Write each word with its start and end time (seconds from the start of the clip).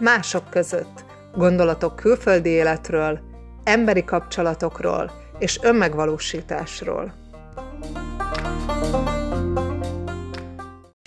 mások 0.00 0.50
között, 0.50 1.04
gondolatok 1.34 1.96
külföldi 1.96 2.50
életről, 2.50 3.20
emberi 3.64 4.04
kapcsolatokról 4.04 5.10
és 5.38 5.58
önmegvalósításról. 5.62 7.18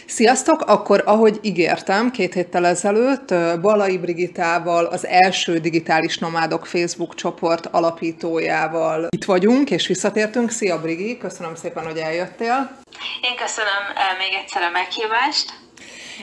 Sziasztok! 0.07 0.61
Akkor, 0.61 1.03
ahogy 1.05 1.39
ígértem 1.41 2.11
két 2.11 2.33
héttel 2.33 2.65
ezelőtt, 2.65 3.33
Balai 3.61 3.97
Brigitával, 3.97 4.85
az 4.85 5.05
első 5.05 5.57
digitális 5.57 6.17
nomádok 6.17 6.65
Facebook 6.65 7.15
csoport 7.15 7.65
alapítójával 7.65 9.07
itt 9.09 9.25
vagyunk, 9.25 9.71
és 9.71 9.87
visszatértünk. 9.87 10.49
Szia 10.49 10.81
Brigi, 10.81 11.17
köszönöm 11.17 11.55
szépen, 11.55 11.85
hogy 11.85 11.97
eljöttél. 11.97 12.77
Én 13.21 13.35
köszönöm 13.35 13.83
még 14.17 14.33
egyszer 14.41 14.61
a 14.61 14.69
meghívást. 14.69 15.62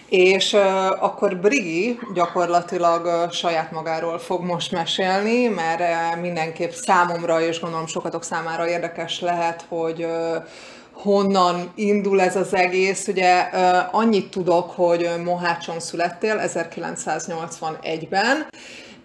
És 0.08 0.52
uh, 0.52 1.04
akkor 1.04 1.36
Brigi 1.36 1.98
gyakorlatilag 2.14 3.04
uh, 3.04 3.32
saját 3.32 3.72
magáról 3.72 4.18
fog 4.18 4.42
most 4.42 4.72
mesélni, 4.72 5.46
mert 5.46 5.80
uh, 5.80 6.20
mindenképp 6.20 6.70
számomra, 6.70 7.40
és 7.40 7.60
gondolom 7.60 7.86
sokatok 7.86 8.24
számára 8.24 8.68
érdekes 8.68 9.20
lehet, 9.20 9.64
hogy 9.68 10.04
uh, 10.04 10.44
honnan 10.92 11.72
indul 11.74 12.20
ez 12.20 12.36
az 12.36 12.54
egész. 12.54 13.08
Ugye 13.08 13.48
uh, 13.52 13.94
annyit 13.94 14.30
tudok, 14.30 14.70
hogy 14.70 15.10
Mohácson 15.24 15.80
születtél 15.80 16.40
1981-ben, 16.46 18.46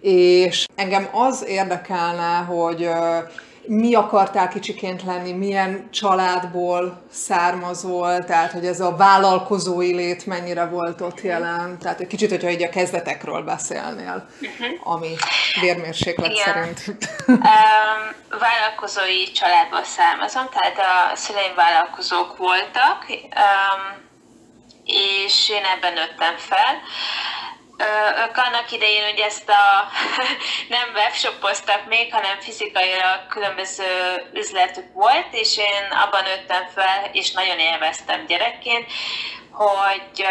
és 0.00 0.66
engem 0.74 1.08
az 1.12 1.44
érdekelne, 1.46 2.36
hogy 2.36 2.82
uh, 2.82 3.16
mi 3.66 3.94
akartál 3.94 4.48
kicsiként 4.48 5.02
lenni, 5.02 5.32
milyen 5.32 5.88
családból 5.90 7.02
származol, 7.10 8.24
tehát 8.24 8.52
hogy 8.52 8.66
ez 8.66 8.80
a 8.80 8.96
vállalkozói 8.96 9.94
lét 9.94 10.26
mennyire 10.26 10.64
volt 10.64 11.00
ott 11.00 11.20
jelen, 11.20 11.78
tehát 11.78 12.00
egy 12.00 12.06
kicsit, 12.06 12.30
hogyha 12.30 12.50
így 12.50 12.62
a 12.62 12.68
kezdetekről 12.68 13.42
beszélnél, 13.42 14.28
uh-huh. 14.40 14.92
ami 14.92 15.14
vérmérséklet 15.60 16.30
Igen. 16.30 16.44
szerint. 16.44 16.84
Um, 17.28 18.38
vállalkozói 18.38 19.32
családból 19.32 19.84
származom, 19.84 20.48
tehát 20.50 20.78
a 20.78 21.16
szüleim 21.16 21.54
vállalkozók 21.54 22.36
voltak, 22.36 23.04
um, 23.08 24.04
és 24.84 25.48
én 25.50 25.64
ebben 25.76 25.92
nőttem 25.92 26.36
fel 26.36 26.74
ők 28.28 28.36
annak 28.36 28.72
idején 28.72 29.12
ugye 29.12 29.24
ezt 29.24 29.48
a 29.48 29.88
nem 30.76 30.88
webshopoztak 30.94 31.86
még, 31.86 32.12
hanem 32.12 32.40
fizikailag 32.40 33.26
különböző 33.28 34.22
üzletük 34.32 34.92
volt, 34.92 35.26
és 35.30 35.58
én 35.58 35.90
abban 35.90 36.22
nőttem 36.22 36.66
fel, 36.74 37.10
és 37.12 37.32
nagyon 37.32 37.58
élveztem 37.58 38.26
gyerekként, 38.26 38.86
hogy 39.52 40.26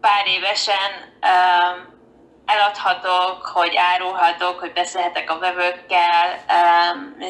pár 0.00 0.26
évesen 0.26 1.20
eladhatok, 2.46 3.46
hogy 3.46 3.76
árulhatok, 3.76 4.58
hogy 4.58 4.72
beszélhetek 4.72 5.30
a 5.30 5.38
vevőkkel, 5.38 6.44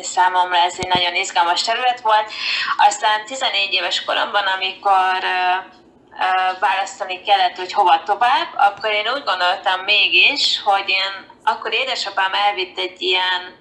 számomra 0.02 0.56
ez 0.56 0.74
egy 0.78 0.88
nagyon 0.88 1.14
izgalmas 1.14 1.62
terület 1.62 2.00
volt. 2.00 2.32
Aztán 2.76 3.24
14 3.24 3.72
éves 3.72 4.04
koromban, 4.04 4.46
amikor 4.46 5.18
választani 6.60 7.22
kellett, 7.22 7.56
hogy 7.56 7.72
hova 7.72 8.02
tovább, 8.02 8.48
akkor 8.56 8.90
én 8.90 9.08
úgy 9.14 9.24
gondoltam 9.24 9.80
mégis, 9.80 10.60
hogy 10.64 10.88
én 10.88 11.30
akkor 11.44 11.72
édesapám 11.72 12.32
elvitt 12.32 12.78
egy 12.78 13.02
ilyen 13.02 13.60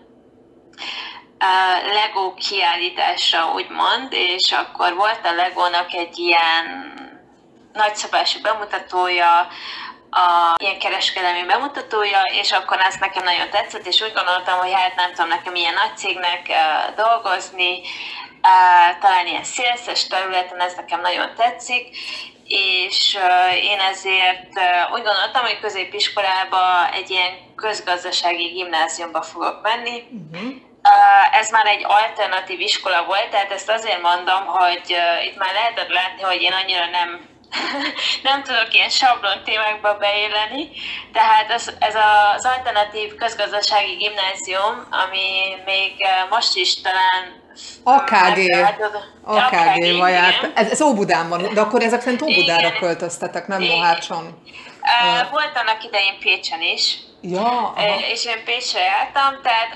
Lego 1.94 2.34
kiállításra, 2.34 3.52
úgymond, 3.54 4.14
és 4.14 4.52
akkor 4.52 4.96
volt 4.96 5.26
a 5.26 5.34
Legónak 5.34 5.94
egy 5.94 6.18
ilyen 6.18 6.94
nagyszabású 7.74 8.42
bemutatója, 8.42 9.48
a 10.14 10.56
ilyen 10.58 10.80
kereskedelmi 10.80 11.44
bemutatója, 11.44 12.22
és 12.42 12.52
akkor 12.52 12.80
ez 12.80 12.96
nekem 13.00 13.24
nagyon 13.24 13.50
tetszett, 13.50 13.86
és 13.86 14.02
úgy 14.02 14.14
gondoltam, 14.14 14.60
hogy 14.60 14.72
hát 14.74 14.96
nem 14.96 15.10
tudom 15.12 15.28
nekem 15.28 15.56
ilyen 15.56 15.74
nagy 15.74 15.98
cégnek 15.98 16.52
dolgozni, 16.96 17.82
talán 19.00 19.28
ilyen 19.28 19.44
szélszes 19.44 20.08
területen, 20.08 20.60
ez 20.60 20.74
nekem 20.76 21.02
nagyon 21.02 21.36
tetszik, 21.36 21.98
és 22.52 23.18
én 23.62 23.80
ezért 23.80 24.50
úgy 24.94 25.04
gondoltam, 25.04 25.42
hogy 25.42 25.60
középiskolába 25.60 26.94
egy 26.94 27.10
ilyen 27.10 27.34
közgazdasági 27.56 28.48
gimnáziumba 28.48 29.22
fogok 29.22 29.62
menni. 29.62 30.04
Uh-huh. 30.32 30.54
Ez 31.32 31.52
már 31.52 31.66
egy 31.66 31.84
alternatív 31.84 32.60
iskola 32.60 33.06
volt, 33.06 33.30
tehát 33.30 33.52
ezt 33.52 33.70
azért 33.70 34.02
mondom, 34.02 34.46
hogy 34.46 34.96
itt 35.24 35.38
már 35.38 35.54
lehetett 35.54 35.90
látni, 35.90 36.22
hogy 36.22 36.42
én 36.42 36.54
annyira 36.54 36.86
nem 36.90 37.30
nem 38.30 38.44
tudok 38.44 38.74
ilyen 38.74 38.90
sablon 38.90 39.44
témákba 39.44 39.98
beéleni, 39.98 40.70
tehát 41.14 41.52
ez, 41.52 41.72
ez 41.80 41.96
az 41.96 42.46
alternatív 42.46 43.16
közgazdasági 43.16 43.96
gimnázium, 43.96 44.88
ami 44.90 45.56
még 45.66 45.94
most 46.30 46.56
is 46.56 46.82
talán 46.82 47.41
AKG, 47.84 48.40
AKG 49.24 49.98
vaját. 49.98 50.52
Ez, 50.54 50.70
ez 50.70 50.82
Óbudán 50.82 51.30
van, 51.30 51.54
de 51.54 51.62
akkor 51.62 51.82
ezek 51.82 52.02
szerint 52.02 52.22
Óbudára 52.22 52.68
Igen. 52.68 52.80
költöztetek, 52.80 53.48
nem 53.48 53.62
Mohácson. 53.62 54.44
Uh, 54.82 55.30
volt 55.30 55.58
annak 55.58 55.84
idején 55.84 56.20
Pécsen 56.20 56.62
is. 56.62 56.98
Ja, 57.22 57.74
aha. 57.76 58.00
És 58.12 58.26
én 58.26 58.44
Pécsre 58.46 58.80
jártam, 58.80 59.42
tehát 59.42 59.72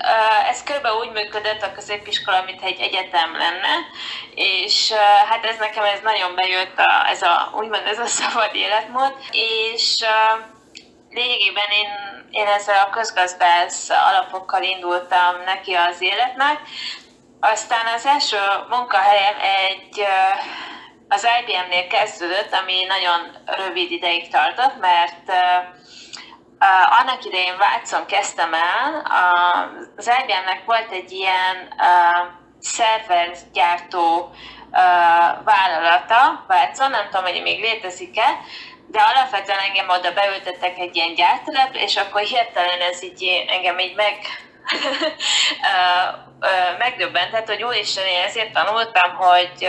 ez 0.50 0.62
kb. 0.62 0.86
úgy 1.00 1.10
működött 1.12 1.62
a 1.62 1.72
középiskola, 1.72 2.42
mint 2.42 2.62
egy 2.62 2.80
egyetem 2.80 3.36
lenne, 3.36 3.74
és 4.34 4.92
hát 5.28 5.44
ez 5.44 5.56
nekem 5.58 5.84
ez 5.84 6.00
nagyon 6.02 6.34
bejött, 6.34 6.78
a, 6.78 7.08
ez 7.08 7.22
a, 7.22 7.50
úgymond 7.56 7.86
ez 7.86 7.98
a 7.98 8.06
szabad 8.06 8.50
életmód, 8.54 9.12
és 9.30 9.94
lényegében 11.10 11.70
én, 11.70 11.88
én 12.30 12.46
ezzel 12.46 12.86
a 12.86 12.90
közgazdász 12.90 13.88
alapokkal 13.90 14.62
indultam 14.62 15.34
neki 15.44 15.72
az 15.72 16.00
életnek, 16.00 16.60
aztán 17.52 17.86
az 17.94 18.06
első 18.06 18.36
munkahelyem 18.68 19.34
egy 19.68 20.04
az 21.08 21.26
IBM-nél 21.40 21.86
kezdődött, 21.86 22.52
ami 22.52 22.84
nagyon 22.84 23.36
rövid 23.44 23.90
ideig 23.90 24.28
tartott, 24.28 24.80
mert 24.80 25.32
annak 27.00 27.24
idején 27.24 27.56
Vácon 27.58 28.06
kezdtem 28.06 28.54
el, 28.54 29.02
az 29.96 30.10
IBM-nek 30.22 30.62
volt 30.64 30.90
egy 30.90 31.12
ilyen 31.12 31.74
szervergyártó 32.60 34.30
vállalata 35.44 36.44
Vácon, 36.46 36.90
nem 36.90 37.04
tudom, 37.10 37.24
hogy 37.24 37.42
még 37.42 37.60
létezik-e, 37.60 38.38
de 38.86 39.00
alapvetően 39.00 39.58
engem 39.58 39.88
oda 39.88 40.12
beültettek 40.12 40.78
egy 40.78 40.96
ilyen 40.96 41.14
gyártelepre, 41.14 41.82
és 41.82 41.96
akkor 41.96 42.20
hirtelen 42.20 42.80
ez 42.80 43.02
így 43.02 43.44
engem 43.48 43.78
így 43.78 43.94
meg 43.94 44.18
megdöbbentett, 46.78 47.46
hogy 47.46 47.62
úristen, 47.62 48.06
én 48.06 48.20
ezért 48.20 48.52
tanultam, 48.52 49.14
hogy 49.14 49.68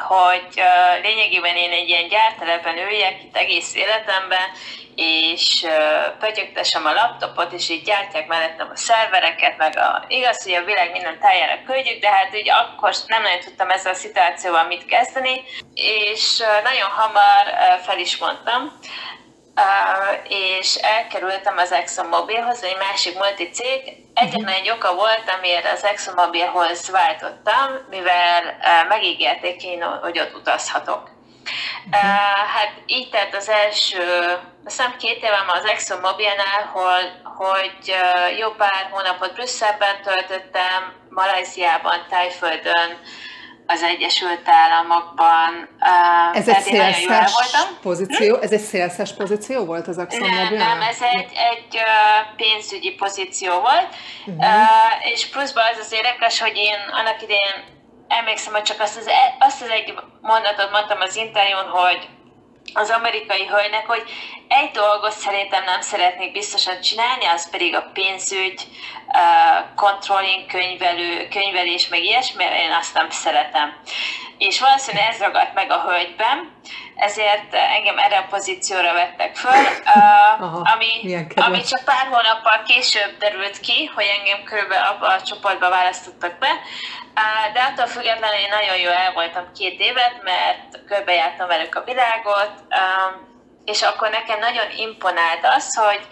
hogy 0.00 0.62
lényegében 1.02 1.56
én 1.56 1.70
egy 1.70 1.88
ilyen 1.88 2.08
gyártelepen 2.08 2.78
üljek 2.78 3.22
itt 3.22 3.36
egész 3.36 3.74
életemben, 3.74 4.48
és 4.94 5.66
pötyögtessem 6.18 6.86
a 6.86 6.92
laptopot, 6.92 7.52
és 7.52 7.68
így 7.68 7.82
gyártják 7.82 8.26
mellettem 8.26 8.70
a 8.72 8.76
szervereket, 8.76 9.56
meg 9.56 9.78
a, 9.78 10.04
igaz, 10.08 10.42
hogy 10.42 10.52
a 10.52 10.64
világ 10.64 10.90
minden 10.92 11.18
tájára 11.18 11.62
küldjük, 11.66 12.00
de 12.00 12.10
hát 12.10 12.34
így 12.34 12.50
akkor 12.50 12.94
nem 13.06 13.22
nagyon 13.22 13.40
tudtam 13.40 13.70
ezzel 13.70 13.92
a 13.92 13.96
szituációval 13.96 14.66
mit 14.66 14.84
kezdeni, 14.84 15.42
és 15.74 16.42
nagyon 16.62 16.88
hamar 16.88 17.44
fel 17.82 17.98
is 17.98 18.16
mondtam, 18.16 18.78
és 20.28 20.74
elkerültem 20.74 21.56
az 21.56 21.72
ExxonMobilhoz, 21.72 22.64
egy 22.64 22.76
másik 22.76 23.18
multicég. 23.18 23.96
Egyetlen 24.14 24.54
egy 24.54 24.70
oka 24.70 24.94
volt, 24.94 25.32
amiért 25.38 25.72
az 25.72 25.84
ExxonMobilhoz 25.84 26.90
váltottam, 26.90 27.86
mivel 27.90 28.56
megígérték 28.88 29.64
én, 29.64 29.82
hogy 29.82 30.18
ott 30.18 30.34
utazhatok. 30.34 31.18
Uh, 31.86 31.96
hát 32.54 32.72
így 32.86 33.10
tett 33.10 33.34
az 33.34 33.48
első, 33.48 34.38
azt 34.64 34.96
két 34.96 35.22
évem 35.22 35.48
az 35.48 35.64
ExxonMobilnál, 35.64 36.64
hol, 36.72 37.00
hogy 37.24 37.96
jó 38.38 38.50
pár 38.50 38.88
hónapot 38.90 39.34
Brüsszelben 39.34 40.02
töltöttem, 40.02 40.92
Malajziában, 41.08 42.06
Tájföldön, 42.08 42.98
az 43.72 43.82
Egyesült 43.82 44.48
Államokban. 44.48 45.68
Uh, 45.80 46.36
ez 46.36 46.48
egy 46.48 46.60
szélszes 46.60 47.32
pozíció? 47.82 48.36
Hm? 48.36 48.42
Ez 48.42 48.52
egy 48.52 48.60
szélszes 48.60 49.12
pozíció 49.12 49.64
volt 49.64 49.88
az 49.88 49.98
Axon 49.98 50.30
Nem, 50.30 50.54
nem, 50.54 50.80
ez 50.82 50.98
egy, 51.00 51.32
egy 51.52 51.74
uh, 51.74 52.36
pénzügyi 52.36 52.90
pozíció 52.90 53.52
volt, 53.52 53.88
uh-huh. 54.26 54.44
uh, 54.44 55.10
és 55.12 55.26
pluszban 55.26 55.64
az 55.72 55.78
az 55.78 55.92
érdekes, 55.92 56.40
hogy 56.40 56.56
én 56.56 56.78
annak 56.92 57.22
idején 57.22 57.78
emlékszem, 58.08 58.52
hogy 58.52 58.62
csak 58.62 58.80
azt 58.80 58.96
az, 58.96 59.06
e, 59.06 59.36
azt 59.38 59.62
az 59.62 59.68
egy 59.68 59.94
mondatot 60.20 60.70
mondtam 60.70 61.00
az 61.00 61.16
interjún, 61.16 61.68
hogy 61.68 62.08
az 62.72 62.90
amerikai 62.90 63.46
hölgynek, 63.46 63.86
hogy 63.86 64.02
egy 64.48 64.70
dolgot 64.70 65.12
szerintem 65.12 65.64
nem 65.64 65.80
szeretnék 65.80 66.32
biztosan 66.32 66.80
csinálni, 66.80 67.24
az 67.24 67.50
pedig 67.50 67.74
a 67.74 67.90
pénzügy, 67.92 68.68
controlling, 69.76 70.46
könyvelő, 70.46 71.28
könyvelés, 71.28 71.88
meg 71.88 72.02
ilyesmi, 72.02 72.44
én 72.44 72.72
azt 72.80 72.94
nem 72.94 73.10
szeretem. 73.10 73.76
És 74.38 74.60
valószínűleg 74.60 75.08
ez 75.08 75.18
ragadt 75.18 75.54
meg 75.54 75.70
a 75.70 75.80
hölgyben, 75.80 76.58
ezért 76.96 77.54
engem 77.54 77.98
erre 77.98 78.18
a 78.18 78.26
pozícióra 78.30 78.92
vettek 78.92 79.36
föl, 79.36 79.66
ami, 80.74 81.16
ami 81.34 81.62
csak 81.62 81.84
pár 81.84 82.06
hónappal 82.06 82.62
később 82.66 83.16
derült 83.18 83.60
ki, 83.60 83.90
hogy 83.94 84.04
engem 84.18 84.42
körülbelül 84.44 84.86
abba 84.86 85.06
a 85.06 85.22
csoportba 85.22 85.68
választottak 85.68 86.38
be, 86.38 86.50
de 87.52 87.60
attól 87.60 87.86
függetlenül 87.86 88.38
én 88.38 88.48
nagyon 88.50 88.76
jól 88.76 88.92
el 88.92 89.12
voltam 89.12 89.52
két 89.58 89.80
évet, 89.80 90.22
mert 90.22 90.84
körbejártam 90.86 91.48
velük 91.48 91.74
a 91.74 91.84
világot, 91.84 92.52
és 93.64 93.82
akkor 93.82 94.10
nekem 94.10 94.38
nagyon 94.38 94.66
imponált 94.76 95.46
az, 95.56 95.76
hogy 95.76 96.06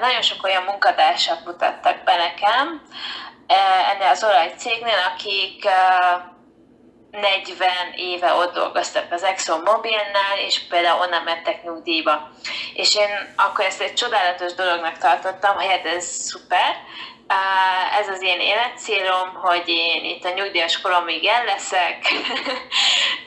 nagyon 0.00 0.22
sok 0.22 0.44
olyan 0.44 0.62
munkatársat 0.62 1.44
mutattak 1.44 2.04
be 2.04 2.16
nekem 2.16 2.82
ennél 3.92 4.08
az 4.08 4.24
olajcégnél, 4.24 4.98
akik 5.14 5.68
40 7.10 7.68
éve 7.96 8.32
ott 8.32 8.54
dolgoztak 8.54 9.12
az 9.12 9.22
Exxon 9.22 9.60
Mobilnál, 9.64 10.38
és 10.46 10.60
például 10.68 11.00
onnan 11.00 11.22
mentek 11.22 11.62
nyugdíjba. 11.62 12.30
És 12.74 12.94
én 12.96 13.34
akkor 13.36 13.64
ezt 13.64 13.80
egy 13.80 13.94
csodálatos 13.94 14.54
dolognak 14.54 14.98
tartottam, 14.98 15.56
hogy 15.56 15.66
hát 15.66 15.86
ez 15.86 16.04
szuper, 16.04 16.76
ez 18.00 18.08
az 18.08 18.22
én 18.22 18.40
életcélom, 18.40 19.34
hogy 19.34 19.62
én 19.66 20.04
itt 20.04 20.24
a 20.24 20.32
nyugdíjas 20.34 20.80
koromig 20.80 21.26
el 21.26 21.44
leszek, 21.44 22.12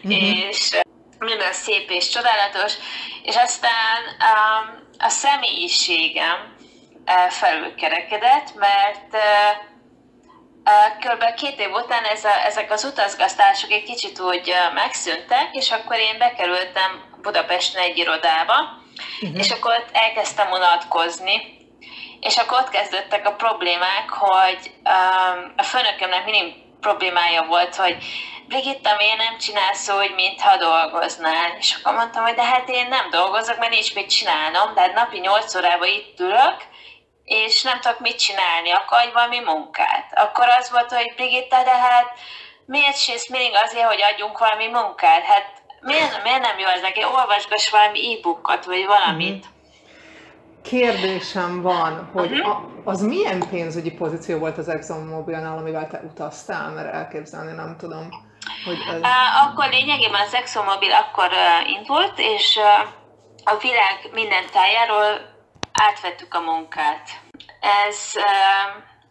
mm-hmm. 0.08 0.20
és 0.50 0.80
minden 1.20 1.54
szép 1.54 1.90
és 1.90 2.10
csodálatos, 2.10 2.74
és 3.24 3.36
aztán 3.36 4.02
um, 4.04 4.88
a 4.98 5.10
személyiségem 5.10 6.56
uh, 7.06 7.32
felülkerekedett, 7.32 8.56
mert 8.56 9.14
uh, 9.14 9.68
kb. 11.00 11.34
két 11.34 11.60
év 11.60 11.72
után 11.72 12.04
ez 12.04 12.24
a, 12.24 12.46
ezek 12.46 12.72
az 12.72 12.84
utazgasztások 12.84 13.72
egy 13.72 13.84
kicsit 13.84 14.20
úgy 14.20 14.54
megszűntek, 14.74 15.48
és 15.52 15.72
akkor 15.72 15.98
én 15.98 16.18
bekerültem 16.18 17.08
Budapesten 17.22 17.82
egy 17.82 17.98
irodába, 17.98 18.54
uh-huh. 19.22 19.40
és 19.40 19.52
akkor 19.52 19.72
ott 19.72 19.90
elkezdtem 19.92 20.52
unatkozni, 20.52 21.58
és 22.20 22.38
akkor 22.38 22.60
ott 22.60 22.70
kezdődtek 22.70 23.28
a 23.28 23.34
problémák, 23.34 24.10
hogy 24.10 24.72
um, 24.84 25.54
a 25.58 25.64
főnökömnek 25.64 26.26
mindig 26.26 26.54
problémája 26.80 27.44
volt, 27.44 27.76
hogy 27.76 27.98
Brigitta, 28.48 28.96
miért 28.98 29.18
nem 29.18 29.38
csinálsz 29.38 29.90
úgy, 29.90 30.14
mintha 30.16 30.58
dolgoznál? 30.58 31.56
És 31.60 31.76
akkor 31.76 31.94
mondtam, 31.94 32.24
hogy 32.24 32.36
de 32.36 32.44
hát 32.44 32.70
én 32.70 32.88
nem 32.88 33.10
dolgozok, 33.10 33.58
mert 33.58 33.72
nincs 33.72 33.96
mit 33.96 34.10
csinálnom, 34.10 34.74
tehát 34.74 34.94
napi 34.94 35.20
8 35.20 35.56
órában 35.56 35.88
itt 35.88 36.20
ülök, 36.20 36.58
és 37.24 37.62
nem 37.62 37.80
tudok 37.80 38.00
mit 38.00 38.20
csinálni, 38.20 38.72
akkor 38.72 38.98
adj 38.98 39.12
valami 39.12 39.40
munkát. 39.40 40.12
Akkor 40.16 40.50
az 40.60 40.72
volt, 40.72 40.92
hogy 40.92 41.14
Brigitta, 41.16 41.64
de 41.64 41.78
hát 41.78 42.12
miért 42.66 42.98
sész 42.98 43.30
mindig 43.30 43.56
azért, 43.64 43.86
hogy 43.88 44.02
adjunk 44.02 44.38
valami 44.38 44.68
munkát? 44.68 45.24
Hát 45.24 45.52
miért, 45.80 46.24
miért 46.24 46.42
nem 46.42 46.60
jó 46.60 46.68
ez 46.68 46.82
neki? 46.82 47.04
Olvasgass 47.04 47.70
valami 47.70 48.18
e-bookot, 48.18 48.66
vagy 48.66 48.86
valamit. 48.86 49.46
Mm-hmm. 49.46 49.59
Kérdésem 50.64 51.62
van, 51.62 52.10
hogy 52.14 52.32
uh-huh. 52.32 52.50
a, 52.50 52.70
az 52.84 53.02
milyen 53.02 53.50
pénzügyi 53.50 53.92
pozíció 53.92 54.38
volt 54.38 54.58
az 54.58 54.68
ExxonMobilnál, 54.68 55.58
amivel 55.58 55.88
te 55.88 56.02
utaztál, 56.12 56.70
mert 56.70 56.94
elképzelni 56.94 57.52
nem 57.52 57.76
tudom. 57.78 58.10
Hogy 58.66 58.78
ez... 58.94 59.02
Akkor 59.48 59.70
lényegében 59.70 60.22
az 60.22 60.34
ExxonMobil 60.34 60.92
akkor 60.92 61.30
indult, 61.78 62.14
és 62.16 62.60
a 63.44 63.58
világ 63.58 64.10
minden 64.14 64.44
tájáról 64.52 65.38
átvettük 65.72 66.34
a 66.34 66.40
munkát. 66.40 67.10
Ez 67.88 68.14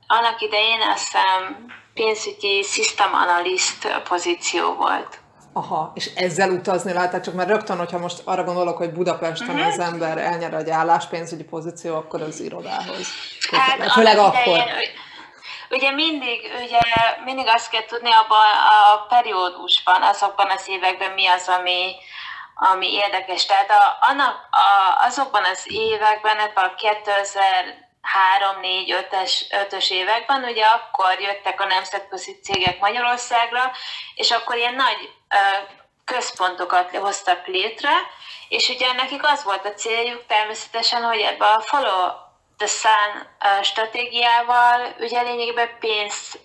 annak 0.06 0.40
idején 0.40 0.80
azt 0.80 1.04
hiszem 1.04 1.66
pénzügyi 1.94 2.62
system 2.62 3.14
analyst 3.14 4.00
pozíció 4.08 4.74
volt. 4.74 5.18
Aha, 5.58 5.92
és 5.94 6.10
ezzel 6.14 6.50
utazni 6.50 6.92
lehet, 6.92 7.08
tehát 7.10 7.24
csak 7.24 7.34
mert 7.34 7.48
rögtön, 7.48 7.78
hogyha 7.78 7.98
most 7.98 8.20
arra 8.24 8.44
gondolok, 8.44 8.76
hogy 8.76 8.92
Budapesten 8.92 9.48
uh-huh. 9.48 9.66
az 9.66 9.78
ember 9.78 10.18
elnyer 10.18 10.54
egy 10.54 10.70
álláspénzügyi 10.70 11.44
pozíció, 11.44 11.94
akkor 11.96 12.22
az 12.22 12.40
irodához. 12.40 13.08
Hát, 13.50 13.92
Főleg 13.92 14.18
akkor. 14.18 14.46
Idején, 14.46 14.66
ugye 15.70 15.90
mindig, 15.90 16.40
ugye 16.64 16.78
mindig 17.24 17.46
azt 17.46 17.70
kell 17.70 17.84
tudni 17.84 18.10
abban 18.12 18.46
a 18.80 19.06
periódusban, 19.08 20.02
azokban 20.02 20.50
az 20.50 20.68
években 20.68 21.10
mi 21.10 21.26
az, 21.26 21.48
ami, 21.58 21.94
ami 22.54 22.92
érdekes. 22.92 23.46
Tehát 23.46 23.70
a, 23.70 24.06
annak, 24.10 24.48
a, 24.50 25.04
azokban 25.06 25.42
az 25.52 25.62
években, 25.66 26.38
ebben 26.38 26.64
a 26.64 26.74
2000 26.74 27.86
3, 28.00 28.60
4, 28.60 28.94
5-ös, 29.10 29.32
5-ös 29.70 29.90
években, 29.90 30.44
ugye 30.44 30.64
akkor 30.64 31.20
jöttek 31.20 31.60
a 31.60 31.66
nemzetközi 31.66 32.38
cégek 32.42 32.80
Magyarországra, 32.80 33.72
és 34.14 34.30
akkor 34.30 34.56
ilyen 34.56 34.74
nagy 34.74 35.10
központokat 36.04 36.96
hoztak 36.96 37.46
létre, 37.46 37.90
és 38.48 38.68
ugye 38.68 38.92
nekik 38.92 39.24
az 39.24 39.44
volt 39.44 39.64
a 39.64 39.74
céljuk 39.74 40.26
természetesen, 40.26 41.02
hogy 41.02 41.20
ebbe 41.20 41.44
a 41.46 41.60
follow 41.60 42.26
the 42.56 42.66
sun 42.66 43.26
stratégiával 43.62 44.94
ugye 44.98 45.22
lényegében 45.22 45.68
pénzt, 45.80 46.38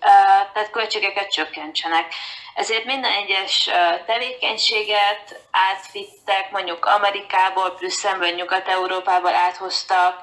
tehát 0.52 0.70
költségeket 0.70 1.32
csökkentsenek. 1.32 2.14
Ezért 2.54 2.84
minden 2.84 3.12
egyes 3.12 3.70
tevékenységet 4.06 5.40
átvittek, 5.50 6.50
mondjuk 6.50 6.84
Amerikából, 6.84 7.70
Brüsszelből, 7.70 8.30
Nyugat-Európából 8.30 9.34
áthoztak, 9.34 10.22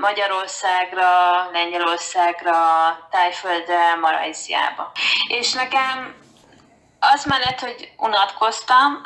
Magyarországra, 0.00 1.08
Lengyelországra, 1.52 2.54
Tájföldre, 3.10 3.94
Malajziába. 3.94 4.92
És 5.28 5.52
nekem 5.52 6.24
az 7.00 7.24
mellett, 7.24 7.60
hogy 7.60 7.92
unatkoztam, 7.96 9.00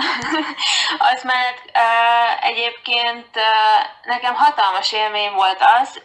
az 1.15 1.23
mellett 1.23 1.63
uh, 1.75 2.47
egyébként 2.47 3.37
uh, 3.37 3.87
nekem 4.03 4.35
hatalmas 4.35 4.93
élmény 4.93 5.33
volt 5.33 5.63
az, 5.81 6.03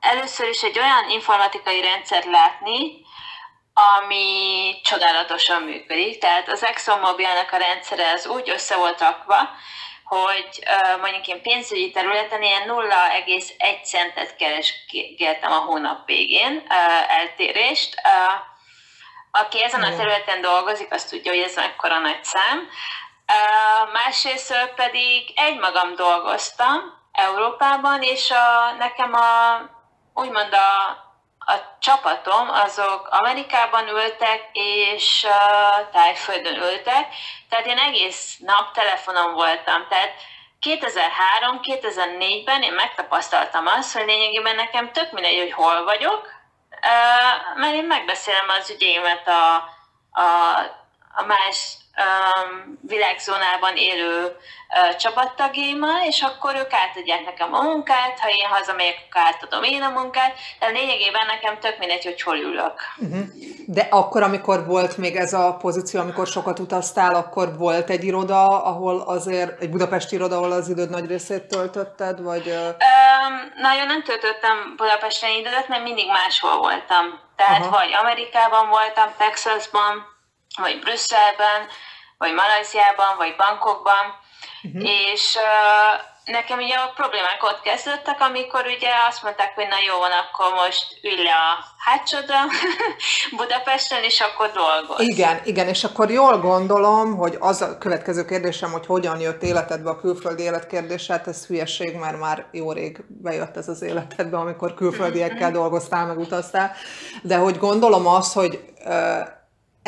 először 0.00 0.48
is 0.48 0.62
egy 0.62 0.78
olyan 0.78 1.10
informatikai 1.10 1.80
rendszert 1.80 2.24
látni, 2.24 3.06
ami 3.74 4.74
csodálatosan 4.82 5.62
működik. 5.62 6.18
Tehát 6.18 6.48
az 6.48 6.64
ExxonMobilnak 6.64 7.52
a 7.52 7.56
rendszere 7.56 8.12
az 8.12 8.26
úgy 8.26 8.50
össze 8.50 8.76
volt 8.76 9.00
rakva, 9.00 9.50
hogy 10.04 10.48
uh, 10.66 11.00
mondjuk 11.00 11.26
én 11.26 11.42
pénzügyi 11.42 11.90
területen 11.90 12.42
ilyen 12.42 12.68
0,1 12.68 13.84
centet 13.84 14.36
keresgéltem 14.36 15.52
a 15.52 15.58
hónap 15.58 16.06
végén 16.06 16.62
uh, 16.68 17.18
eltérést. 17.18 17.94
Uh, 18.04 18.56
aki 19.42 19.64
ezen 19.64 19.82
a 19.82 19.96
területen 19.96 20.40
dolgozik, 20.40 20.92
azt 20.92 21.10
tudja, 21.10 21.32
hogy 21.32 21.40
ez 21.40 21.54
mekkora 21.54 21.98
nagy 21.98 22.24
szám. 22.24 22.58
Uh, 22.58 23.92
másrészt 23.92 24.72
pedig 24.74 25.32
egymagam 25.34 25.94
dolgoztam 25.94 26.78
Európában, 27.12 28.02
és 28.02 28.30
a, 28.30 28.72
nekem 28.78 29.14
a, 29.14 29.60
úgymond 30.14 30.52
a, 30.52 30.88
a 31.52 31.76
csapatom, 31.78 32.48
azok 32.50 33.08
Amerikában 33.10 33.88
ültek, 33.88 34.48
és 34.52 35.26
uh, 35.26 35.90
Tájföldön 35.92 36.56
ültek, 36.62 37.14
tehát 37.48 37.66
én 37.66 37.78
egész 37.78 38.36
nap 38.38 38.72
telefonon 38.72 39.32
voltam, 39.34 39.86
tehát 39.88 40.12
2003-2004-ben 40.66 42.62
én 42.62 42.72
megtapasztaltam 42.72 43.66
azt, 43.66 43.96
hogy 43.96 44.06
lényegében 44.06 44.56
nekem 44.56 44.92
tök 44.92 45.12
mindegy, 45.12 45.38
hogy 45.38 45.52
hol 45.52 45.84
vagyok, 45.84 46.37
mert 47.54 47.74
én 47.74 47.84
megbeszélem 47.84 48.48
az 48.48 48.70
ügyémet 48.70 49.28
a, 49.28 49.54
a, 50.20 50.58
a 51.14 51.24
más 51.26 51.76
világzónában 52.80 53.76
élő 53.76 54.36
csapattagjaimmal, 54.98 56.00
és 56.06 56.22
akkor 56.22 56.54
ők 56.54 56.72
átadják 56.72 57.24
nekem 57.24 57.54
a 57.54 57.62
munkát, 57.62 58.18
ha 58.20 58.28
én 58.28 58.48
hazamegyek, 58.48 58.96
akkor 59.08 59.20
átadom 59.20 59.62
én 59.62 59.82
a 59.82 60.00
munkát, 60.00 60.34
de 60.58 60.66
lényegében 60.66 61.26
nekem 61.26 61.58
tök 61.58 61.78
mindegy, 61.78 62.04
hogy 62.04 62.22
hol 62.22 62.36
ülök. 62.36 62.74
Uh-huh. 62.96 63.26
De 63.66 63.86
akkor, 63.90 64.22
amikor 64.22 64.66
volt 64.66 64.96
még 64.96 65.16
ez 65.16 65.32
a 65.32 65.56
pozíció, 65.60 66.00
amikor 66.00 66.26
sokat 66.26 66.58
utaztál, 66.58 67.14
akkor 67.14 67.56
volt 67.56 67.90
egy 67.90 68.04
iroda, 68.04 68.46
ahol 68.46 69.00
azért, 69.00 69.60
egy 69.60 69.70
budapesti 69.70 70.14
iroda, 70.14 70.36
ahol 70.36 70.52
az 70.52 70.68
időd 70.68 70.90
nagy 70.90 71.06
részét 71.06 71.42
töltötted, 71.42 72.22
vagy... 72.22 72.46
Um, 72.46 73.52
nagyon 73.56 73.86
nem 73.86 74.02
töltöttem 74.02 74.74
Budapesten 74.76 75.30
időt, 75.30 75.68
mert 75.68 75.82
mindig 75.82 76.06
máshol 76.06 76.56
voltam. 76.56 77.20
Tehát 77.36 77.60
Aha. 77.60 77.70
vagy 77.70 77.92
Amerikában 78.02 78.68
voltam, 78.68 79.08
Texasban, 79.16 80.16
vagy 80.56 80.78
Brüsszelben, 80.78 81.68
vagy 82.18 82.32
Malajziában, 82.32 83.16
vagy 83.16 83.36
Bangkokban, 83.36 84.26
Uh-huh. 84.62 84.90
És 85.12 85.36
uh, 85.36 86.32
nekem 86.32 86.58
ugye 86.58 86.74
a 86.74 86.92
problémák 86.94 87.42
ott 87.42 87.60
kezdődtek, 87.60 88.20
amikor 88.20 88.64
ugye 88.76 88.90
azt 89.08 89.22
mondták, 89.22 89.54
hogy 89.54 89.68
na 89.68 89.76
jó 89.86 89.98
van, 89.98 90.10
akkor 90.10 90.48
most 90.62 90.84
ülj 91.02 91.22
le 91.22 91.36
a 91.50 91.50
hátsodra 91.86 92.40
Budapesten, 93.36 94.02
és 94.02 94.20
akkor 94.20 94.50
dolgoz. 94.50 95.08
Igen, 95.08 95.40
igen, 95.44 95.68
és 95.68 95.84
akkor 95.84 96.10
jól 96.10 96.38
gondolom, 96.38 97.16
hogy 97.16 97.36
az 97.40 97.62
a 97.62 97.78
következő 97.78 98.24
kérdésem, 98.24 98.72
hogy 98.72 98.86
hogyan 98.86 99.20
jött 99.20 99.42
életedbe 99.42 99.90
a 99.90 100.00
külföldi 100.00 100.42
életkérdés, 100.42 101.06
hát 101.06 101.26
ez 101.26 101.46
hülyeség, 101.46 101.96
mert 101.96 102.18
már 102.18 102.46
jó 102.52 102.72
rég 102.72 103.04
bejött 103.08 103.56
ez 103.56 103.68
az 103.68 103.82
életedbe, 103.82 104.36
amikor 104.36 104.74
külföldiekkel 104.74 105.50
dolgoztál, 105.50 106.06
meg 106.06 106.18
utaztál, 106.18 106.72
de 107.22 107.36
hogy 107.36 107.58
gondolom 107.58 108.06
azt, 108.06 108.34
hogy 108.34 108.60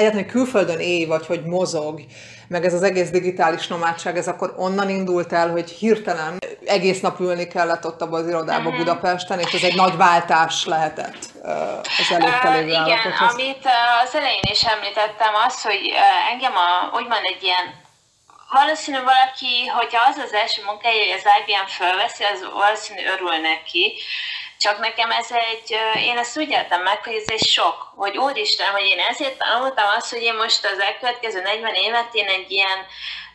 egyáltalán 0.01 0.27
külföldön 0.27 0.79
éj, 0.79 1.05
vagy 1.05 1.27
hogy 1.27 1.45
mozog, 1.45 2.01
meg 2.49 2.65
ez 2.65 2.75
az 2.75 2.83
egész 2.83 3.11
digitális 3.11 3.67
nomádság, 3.67 4.17
ez 4.17 4.29
akkor 4.29 4.55
onnan 4.57 4.89
indult 4.89 5.33
el, 5.33 5.51
hogy 5.51 5.71
hirtelen 5.71 6.39
egész 6.65 7.01
nap 7.01 7.21
ülni 7.21 7.47
kellett 7.47 7.87
ott 7.87 8.03
abban 8.03 8.21
az 8.21 8.29
irodába 8.29 8.69
uh-huh. 8.69 8.77
Budapesten, 8.77 9.39
és 9.39 9.53
ez 9.53 9.63
egy 9.63 9.77
nagy 9.77 9.97
váltás 9.97 10.65
lehetett 10.67 11.19
az 11.99 12.11
előtte 12.11 12.51
lévő 12.51 12.73
uh, 12.73 12.87
Igen, 12.87 12.99
amit 13.31 13.65
az 14.05 14.15
elején 14.15 14.49
is 14.51 14.63
említettem, 14.65 15.35
az, 15.47 15.63
hogy 15.63 15.93
engem 16.33 16.53
a, 16.57 16.97
úgymond 16.97 17.25
egy 17.35 17.43
ilyen 17.43 17.67
valószínű 18.53 18.99
valaki, 18.99 19.67
hogyha 19.79 20.01
az 20.11 20.17
az 20.27 20.33
első 20.33 20.63
munkája, 20.65 21.03
hogy 21.05 21.19
az 21.19 21.27
IBM 21.39 21.67
fölveszi, 21.81 22.23
az 22.33 22.41
valószínű 22.63 23.03
örül 23.15 23.37
neki, 23.51 23.85
csak 24.61 24.79
nekem 24.79 25.11
ez 25.11 25.31
egy, 25.31 25.77
én 25.97 26.19
ezt 26.19 26.39
úgy 26.39 26.51
éltem 26.51 26.83
meg, 26.83 27.05
hogy 27.05 27.15
ez 27.15 27.29
egy 27.29 27.47
sok, 27.47 27.93
hogy 27.97 28.17
úristen, 28.17 28.71
hogy 28.71 28.85
én 28.85 28.99
ezért 28.99 29.39
tanultam 29.39 29.87
azt, 29.97 30.11
hogy 30.11 30.23
én 30.23 30.35
most 30.35 30.65
az 30.65 30.79
elkövetkező 30.79 31.41
40 31.41 31.75
évet 31.75 32.15
én 32.15 32.27
egy 32.27 32.51
ilyen 32.51 32.79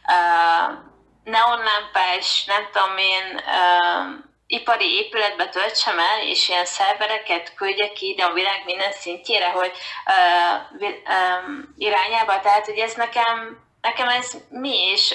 uh, 0.07 0.77
neonlámpás, 1.23 2.43
nem 2.45 2.67
tudom 2.71 2.97
én, 2.97 3.35
uh, 3.35 4.23
ipari 4.47 4.95
épületbe 4.95 5.49
töltsem 5.49 5.99
el, 5.99 6.21
és 6.21 6.49
ilyen 6.49 6.65
szervereket 6.65 7.53
küldjek 7.55 8.01
ide 8.01 8.23
a 8.23 8.33
világ 8.33 8.61
minden 8.65 8.91
szintjére, 8.91 9.49
hogy 9.49 9.71
uh, 10.05 10.89
um, 10.89 11.73
irányába. 11.77 12.39
Tehát, 12.39 12.65
hogy 12.65 12.77
ez 12.77 12.93
nekem, 12.93 13.64
nekem 13.85 14.07
ez 14.07 14.31
mi 14.49 14.91
is, 14.91 15.13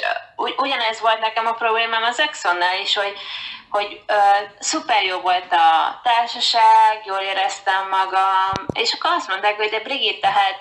ugyanez 0.56 1.00
volt 1.00 1.20
nekem 1.20 1.46
a 1.46 1.52
problémám 1.52 2.02
az 2.02 2.20
Exxonnál 2.20 2.80
is, 2.80 2.96
hogy 2.96 3.16
hogy 3.70 4.00
uh, 4.08 4.48
szuper 4.58 5.04
jó 5.04 5.20
volt 5.20 5.52
a 5.52 6.00
társaság, 6.02 7.02
jól 7.04 7.18
éreztem 7.18 7.88
magam, 7.88 8.66
és 8.72 8.92
akkor 8.92 9.10
azt 9.10 9.28
mondták, 9.28 9.56
hogy 9.56 9.68
de 9.68 9.80
Brigitte, 9.80 10.28
hát, 10.28 10.60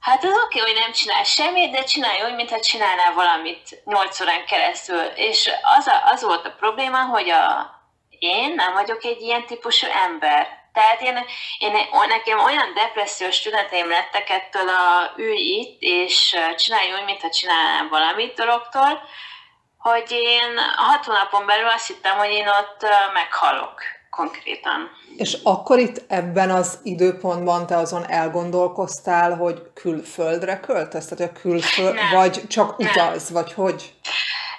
hát 0.00 0.24
az 0.24 0.30
oké, 0.44 0.60
okay, 0.60 0.72
hogy 0.72 0.80
nem 0.80 0.92
csinál 0.92 1.24
semmit, 1.24 1.70
de 1.70 1.84
csinálj 1.84 2.22
úgy, 2.22 2.34
mintha 2.34 2.60
csinálnál 2.60 3.12
valamit 3.12 3.82
8 3.84 4.20
órán 4.20 4.46
keresztül. 4.46 5.02
És 5.14 5.50
az, 5.78 5.86
a, 5.86 6.10
az 6.12 6.22
volt 6.22 6.46
a 6.46 6.54
probléma, 6.58 6.98
hogy 7.04 7.30
a, 7.30 7.74
én 8.18 8.54
nem 8.54 8.72
vagyok 8.72 9.04
egy 9.04 9.20
ilyen 9.20 9.46
típusú 9.46 9.86
ember. 10.04 10.59
Tehát 10.72 11.00
én, 11.00 11.16
én, 11.58 11.72
nekem 12.08 12.38
olyan 12.38 12.74
depressziós 12.74 13.40
tüneteim 13.40 13.88
lettek 13.88 14.30
ettől 14.30 14.68
a 14.68 15.12
ülj 15.16 15.40
itt, 15.40 15.76
és 15.80 16.36
csinálj 16.56 16.92
úgy, 16.92 17.04
mintha 17.04 17.30
csinálnám 17.30 17.88
valamit 17.88 18.34
dologtól, 18.34 19.02
hogy 19.78 20.10
én 20.10 20.58
hat 20.76 21.04
hónapon 21.04 21.46
belül 21.46 21.68
azt 21.68 21.86
hittem, 21.86 22.16
hogy 22.16 22.30
én 22.30 22.48
ott 22.48 22.86
meghalok 23.12 23.82
konkrétan. 24.10 24.90
És 25.16 25.36
akkor 25.42 25.78
itt 25.78 26.04
ebben 26.08 26.50
az 26.50 26.78
időpontban 26.82 27.66
te 27.66 27.76
azon 27.76 28.10
elgondolkoztál, 28.10 29.36
hogy 29.36 29.62
külföldre 29.74 30.60
költesz? 30.60 31.06
Tehát 31.06 31.32
a 31.34 31.40
külföld, 31.40 31.94
nem. 31.94 32.10
vagy 32.12 32.48
csak 32.48 32.78
utaz, 32.78 33.28
nem. 33.28 33.42
vagy 33.42 33.52
hogy? 33.52 33.92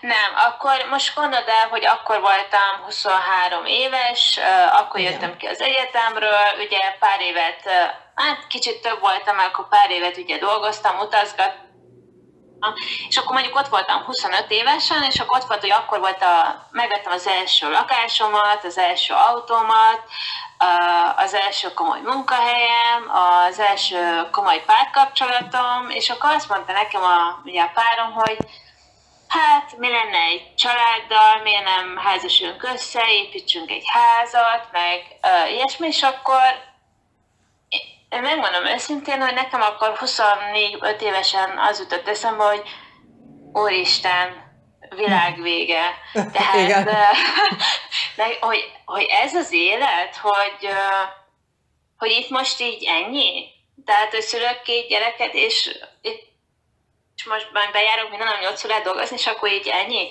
Nem, 0.02 0.36
akkor 0.36 0.86
most 0.90 1.16
gondold 1.16 1.48
el, 1.48 1.68
hogy 1.70 1.86
akkor 1.86 2.22
voltam 2.22 2.84
23 2.86 3.66
éves, 3.66 4.40
akkor 4.80 5.00
Igen. 5.00 5.12
jöttem 5.12 5.38
ki 5.38 5.46
az 5.46 5.62
egyetemről, 5.62 6.46
ugye 6.60 6.80
pár 7.00 7.22
évet, 7.22 7.70
hát 8.16 8.48
kicsit 8.48 8.82
több 8.82 9.00
voltam, 9.00 9.40
akkor 9.40 9.68
pár 9.68 9.90
évet 9.92 10.18
ugye 10.18 10.38
dolgoztam, 10.38 11.00
utazgattam, 11.00 11.70
és 13.10 13.18
akkor 13.18 13.34
mondjuk 13.34 13.56
ott 13.56 13.68
voltam 13.68 14.04
25 14.04 14.46
évesen, 14.48 15.04
és 15.04 15.20
akkor 15.20 15.40
ott 15.40 15.48
volt, 15.48 15.62
hogy 15.62 15.72
akkor 15.72 16.00
volt 16.00 16.22
a, 16.22 16.68
megvettem 16.72 17.12
az 17.12 17.28
első 17.28 17.72
lakásomat, 17.72 18.64
az 18.64 18.78
első 18.78 19.14
autómat, 19.14 20.02
az 21.16 21.34
első 21.34 21.74
komoly 21.74 22.00
munkahelyem, 22.00 23.12
az 23.48 23.60
első 23.60 24.30
komoly 24.32 24.64
párkapcsolatom, 24.66 25.90
és 25.90 26.10
akkor 26.10 26.30
azt 26.30 26.50
mondta 26.50 26.72
nekem 26.72 27.04
a, 27.04 27.42
ugye 27.44 27.62
a 27.62 27.72
párom, 27.74 28.12
hogy 28.14 28.38
hát 29.32 29.78
mi 29.78 29.90
lenne 29.90 30.18
egy 30.18 30.56
családdal, 30.56 31.42
miért 31.44 31.64
nem 31.64 31.98
házasülünk 31.98 32.64
össze, 32.64 33.02
építsünk 33.12 33.72
egy 33.72 33.84
házat, 33.86 34.68
meg 34.72 35.04
uh, 35.24 35.52
ilyesmi, 35.52 35.88
és 35.88 36.02
akkor 36.02 36.70
én 38.10 38.22
megmondom 38.22 38.66
őszintén, 38.66 39.22
hogy 39.22 39.34
nekem 39.34 39.62
akkor 39.62 39.98
24-5 40.00 41.02
évesen 41.02 41.58
az 41.58 41.80
jutott 41.80 42.08
eszembe, 42.08 42.44
hogy 42.44 42.62
Úristen, 43.54 44.52
világ 44.96 45.42
vége. 45.42 45.98
Tehát, 46.34 46.84
de, 48.16 48.38
hogy, 48.48 48.72
hogy 48.86 49.06
ez 49.24 49.36
az 49.36 49.52
élet, 49.52 50.16
hogy, 50.16 50.70
hogy 51.98 52.12
itt 52.12 52.30
most 52.30 52.62
így 52.62 52.84
ennyi? 52.84 53.50
Tehát, 53.86 54.12
hogy 54.12 54.22
szülök 54.22 54.62
két 54.62 54.88
gyereket, 54.88 55.34
és, 55.34 55.78
és 57.22 57.28
most 57.28 57.52
már 57.52 57.72
bejárok 57.72 58.10
minden 58.10 58.28
nap 58.28 58.42
8 58.42 58.64
órát 58.64 58.84
dolgozni, 58.84 59.16
és 59.16 59.28
akkor 59.28 59.52
így 59.52 59.68
ennyi? 59.68 60.10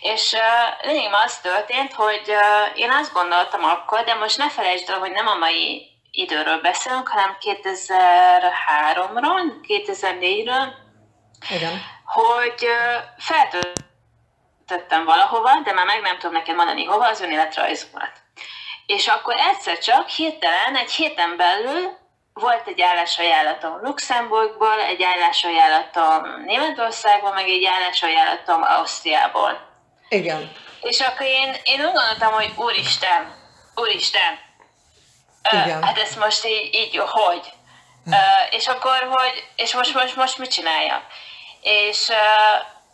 És 0.00 0.32
uh, 0.32 0.86
lényegében 0.86 1.20
az 1.24 1.40
történt, 1.40 1.92
hogy 1.92 2.22
uh, 2.26 2.78
én 2.78 2.90
azt 2.90 3.12
gondoltam 3.12 3.64
akkor, 3.64 4.04
de 4.04 4.14
most 4.14 4.38
ne 4.38 4.50
felejtsd 4.50 4.88
el, 4.88 4.98
hogy 4.98 5.10
nem 5.10 5.26
a 5.26 5.34
mai 5.34 5.86
időről 6.10 6.60
beszélünk, 6.60 7.08
hanem 7.08 7.36
2003-ról, 7.40 9.52
2004-ről, 9.68 10.72
Igen. 11.50 11.82
hogy 12.04 12.66
feltöltöttem 13.18 15.04
valahova, 15.04 15.60
de 15.64 15.72
már 15.72 15.86
meg 15.86 16.00
nem 16.00 16.18
tudom 16.18 16.32
neked 16.32 16.56
mondani 16.56 16.84
hova, 16.84 17.08
az 17.08 17.20
önéletrajzomat. 17.20 18.12
És 18.86 19.08
akkor 19.08 19.34
egyszer 19.36 19.78
csak 19.78 20.08
hirtelen, 20.08 20.76
egy 20.76 20.92
héten 20.92 21.36
belül 21.36 22.02
volt 22.40 22.66
egy 22.66 22.80
állásajánlatom 22.80 23.78
Luxemburgból, 23.82 24.80
egy 24.80 25.02
állásajánlatom 25.02 26.42
Németországból, 26.44 27.32
meg 27.32 27.48
egy 27.48 27.64
állásajánlatom 27.64 28.62
Ausztriából. 28.62 29.72
Igen. 30.08 30.52
És 30.80 31.00
akkor 31.00 31.26
én, 31.26 31.56
én 31.64 31.80
úgy 31.80 31.92
gondoltam, 31.92 32.32
hogy 32.32 32.52
úristen, 32.56 33.34
úristen, 33.74 34.38
igen. 35.50 35.82
Hát 35.82 35.98
ezt 35.98 36.18
most 36.18 36.46
így, 36.46 36.74
így 36.74 36.96
hogy? 36.96 37.52
Uh, 38.06 38.14
és 38.50 38.66
akkor, 38.66 39.08
hogy, 39.10 39.48
és 39.56 39.74
most, 39.74 39.94
most, 39.94 40.16
most 40.16 40.38
mit 40.38 40.50
csináljak? 40.52 41.02
És 41.60 42.08
uh, 42.08 42.16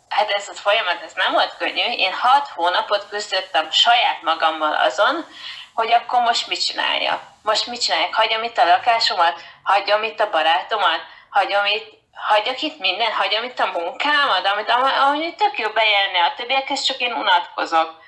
hát 0.09 0.29
ez 0.29 0.47
a 0.49 0.53
folyamat, 0.53 1.01
ez 1.05 1.13
nem 1.13 1.31
volt 1.31 1.57
könnyű. 1.57 1.91
Én 1.91 2.13
hat 2.13 2.47
hónapot 2.47 3.09
küzdöttem 3.09 3.71
saját 3.71 4.21
magammal 4.21 4.73
azon, 4.73 5.25
hogy 5.73 5.91
akkor 5.91 6.21
most 6.21 6.47
mit 6.47 6.65
csináljak. 6.65 7.30
Most 7.43 7.67
mit 7.67 7.81
csináljak? 7.81 8.13
Hagyom 8.13 8.43
itt 8.43 8.57
a 8.57 8.65
lakásomat? 8.65 9.41
Hagyom 9.63 10.03
itt 10.03 10.19
a 10.19 10.29
barátomat? 10.29 11.01
Hagyom 11.29 11.65
itt, 11.65 11.99
hagyjak 12.13 12.61
itt 12.61 12.79
minden? 12.79 13.11
Hagyom 13.11 13.43
itt 13.43 13.59
a 13.59 13.71
munkámat? 13.71 14.45
Amit, 14.45 14.69
amit 14.69 15.37
tök 15.37 15.59
jó 15.59 15.69
bejelni 15.69 16.17
a 16.17 16.33
többiekhez, 16.35 16.81
csak 16.81 16.97
én 16.97 17.13
unatkozok 17.13 17.99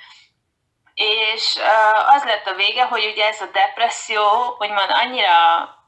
és 0.93 1.59
az 2.15 2.23
lett 2.23 2.47
a 2.47 2.53
vége, 2.53 2.83
hogy 2.83 3.05
ugye 3.05 3.25
ez 3.25 3.41
a 3.41 3.49
depresszió, 3.53 4.55
úgymond 4.59 4.89
annyira 4.89 5.35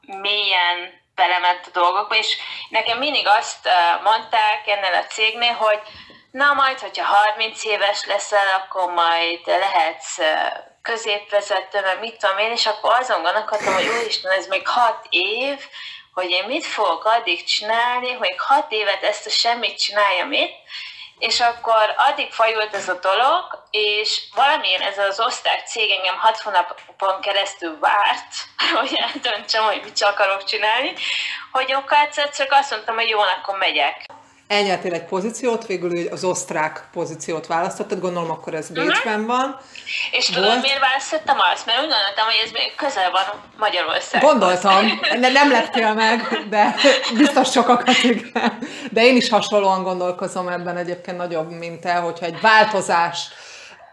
mélyen 0.00 1.04
belement 1.14 1.66
a 1.66 1.78
dolgokba, 1.78 2.14
és 2.14 2.36
nekem 2.68 2.98
mindig 2.98 3.26
azt 3.26 3.68
mondták 4.02 4.66
ennél 4.66 4.94
a 4.94 5.06
cégnél, 5.06 5.52
hogy 5.52 5.80
na 6.30 6.52
majd, 6.52 6.80
hogyha 6.80 7.04
30 7.04 7.64
éves 7.64 8.04
leszel, 8.04 8.48
akkor 8.48 8.92
majd 8.92 9.46
lehetsz 9.46 10.18
középvezető, 10.86 11.80
meg 11.80 12.00
mit 12.00 12.16
tudom 12.16 12.38
én, 12.38 12.50
és 12.50 12.66
akkor 12.66 12.92
azon 12.92 13.22
gondolkodtam, 13.22 13.74
hogy 13.74 13.88
úristen, 13.88 14.32
ez 14.32 14.46
még 14.46 14.68
6 14.68 15.06
év, 15.10 15.58
hogy 16.12 16.30
én 16.30 16.44
mit 16.44 16.66
fogok 16.66 17.04
addig 17.04 17.44
csinálni, 17.44 18.12
hogy 18.12 18.34
6 18.36 18.72
évet 18.72 19.02
ezt 19.02 19.26
a 19.26 19.30
semmit 19.30 19.78
csináljam 19.78 20.32
itt, 20.32 20.54
és 21.18 21.40
akkor 21.40 21.94
addig 21.96 22.32
fajult 22.32 22.74
ez 22.74 22.88
a 22.88 22.98
dolog, 22.98 23.66
és 23.70 24.22
valamilyen 24.34 24.80
ez 24.80 24.98
az 24.98 25.20
oszták 25.20 25.66
cég 25.66 25.90
engem 25.90 26.18
hat 26.18 26.38
hónapon 26.38 27.20
keresztül 27.20 27.78
várt, 27.78 28.32
hogy 28.78 28.94
eldöntsem, 28.94 29.64
hogy 29.64 29.80
mit 29.84 30.02
akarok 30.02 30.44
csinálni, 30.44 30.92
hogy 31.52 31.72
akkor 31.72 32.08
csak 32.36 32.52
azt 32.52 32.70
mondtam, 32.70 32.94
hogy 32.94 33.08
jó, 33.08 33.20
akkor 33.20 33.58
megyek. 33.58 34.04
Elnyertél 34.48 34.92
egy 34.94 35.04
pozíciót, 35.04 35.66
végül 35.66 36.08
az 36.08 36.24
osztrák 36.24 36.88
pozíciót 36.92 37.46
választottad, 37.46 38.00
gondolom 38.00 38.30
akkor 38.30 38.54
ez 38.54 38.68
mhm. 38.68 38.86
Bécsben 38.86 39.20
uh-huh. 39.20 39.36
van. 39.36 39.60
És 40.10 40.28
Volt... 40.28 40.42
tudod, 40.42 40.60
miért 40.60 40.80
választottam 40.80 41.36
azt? 41.52 41.66
Mert 41.66 41.78
úgy 41.78 41.88
gondoltam, 41.88 42.24
hogy 42.24 42.42
ez 42.44 42.50
még 42.50 42.74
közel 42.76 43.10
van 43.10 43.24
Magyarország. 43.56 44.22
Gondoltam, 44.22 45.00
ne, 45.20 45.28
nem 45.28 45.50
lettél 45.50 45.94
meg, 45.94 46.46
de 46.48 46.74
biztos 47.16 47.50
sokakat 47.50 48.02
igen. 48.02 48.58
De 48.90 49.04
én 49.04 49.16
is 49.16 49.28
hasonlóan 49.28 49.82
gondolkozom 49.82 50.48
ebben 50.48 50.76
egyébként 50.76 51.16
nagyobb, 51.16 51.50
mint 51.50 51.80
te, 51.80 51.94
hogyha 51.94 52.26
egy 52.26 52.40
változás 52.40 53.28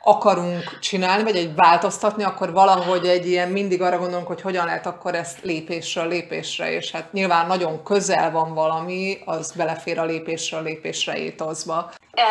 akarunk 0.05 0.79
csinálni, 0.79 1.24
vagy 1.24 1.36
egy 1.36 1.55
változtatni, 1.55 2.24
akkor 2.24 2.51
valahogy 2.51 3.07
egy 3.07 3.27
ilyen 3.27 3.50
mindig 3.50 3.81
arra 3.81 3.98
gondolunk, 3.98 4.27
hogy 4.27 4.41
hogyan 4.41 4.65
lehet 4.65 4.86
akkor 4.86 5.15
ezt 5.15 5.41
lépésről 5.41 6.07
lépésre, 6.07 6.72
és 6.72 6.91
hát 6.91 7.12
nyilván 7.12 7.48
nagyon 7.48 7.83
közel 7.83 8.31
van 8.31 8.53
valami, 8.53 9.22
az 9.25 9.51
belefér 9.51 10.00
a 10.00 10.03
lépésről 10.03 10.63
lépésre 10.63 11.17
étozba. 11.17 11.91
E, 12.12 12.24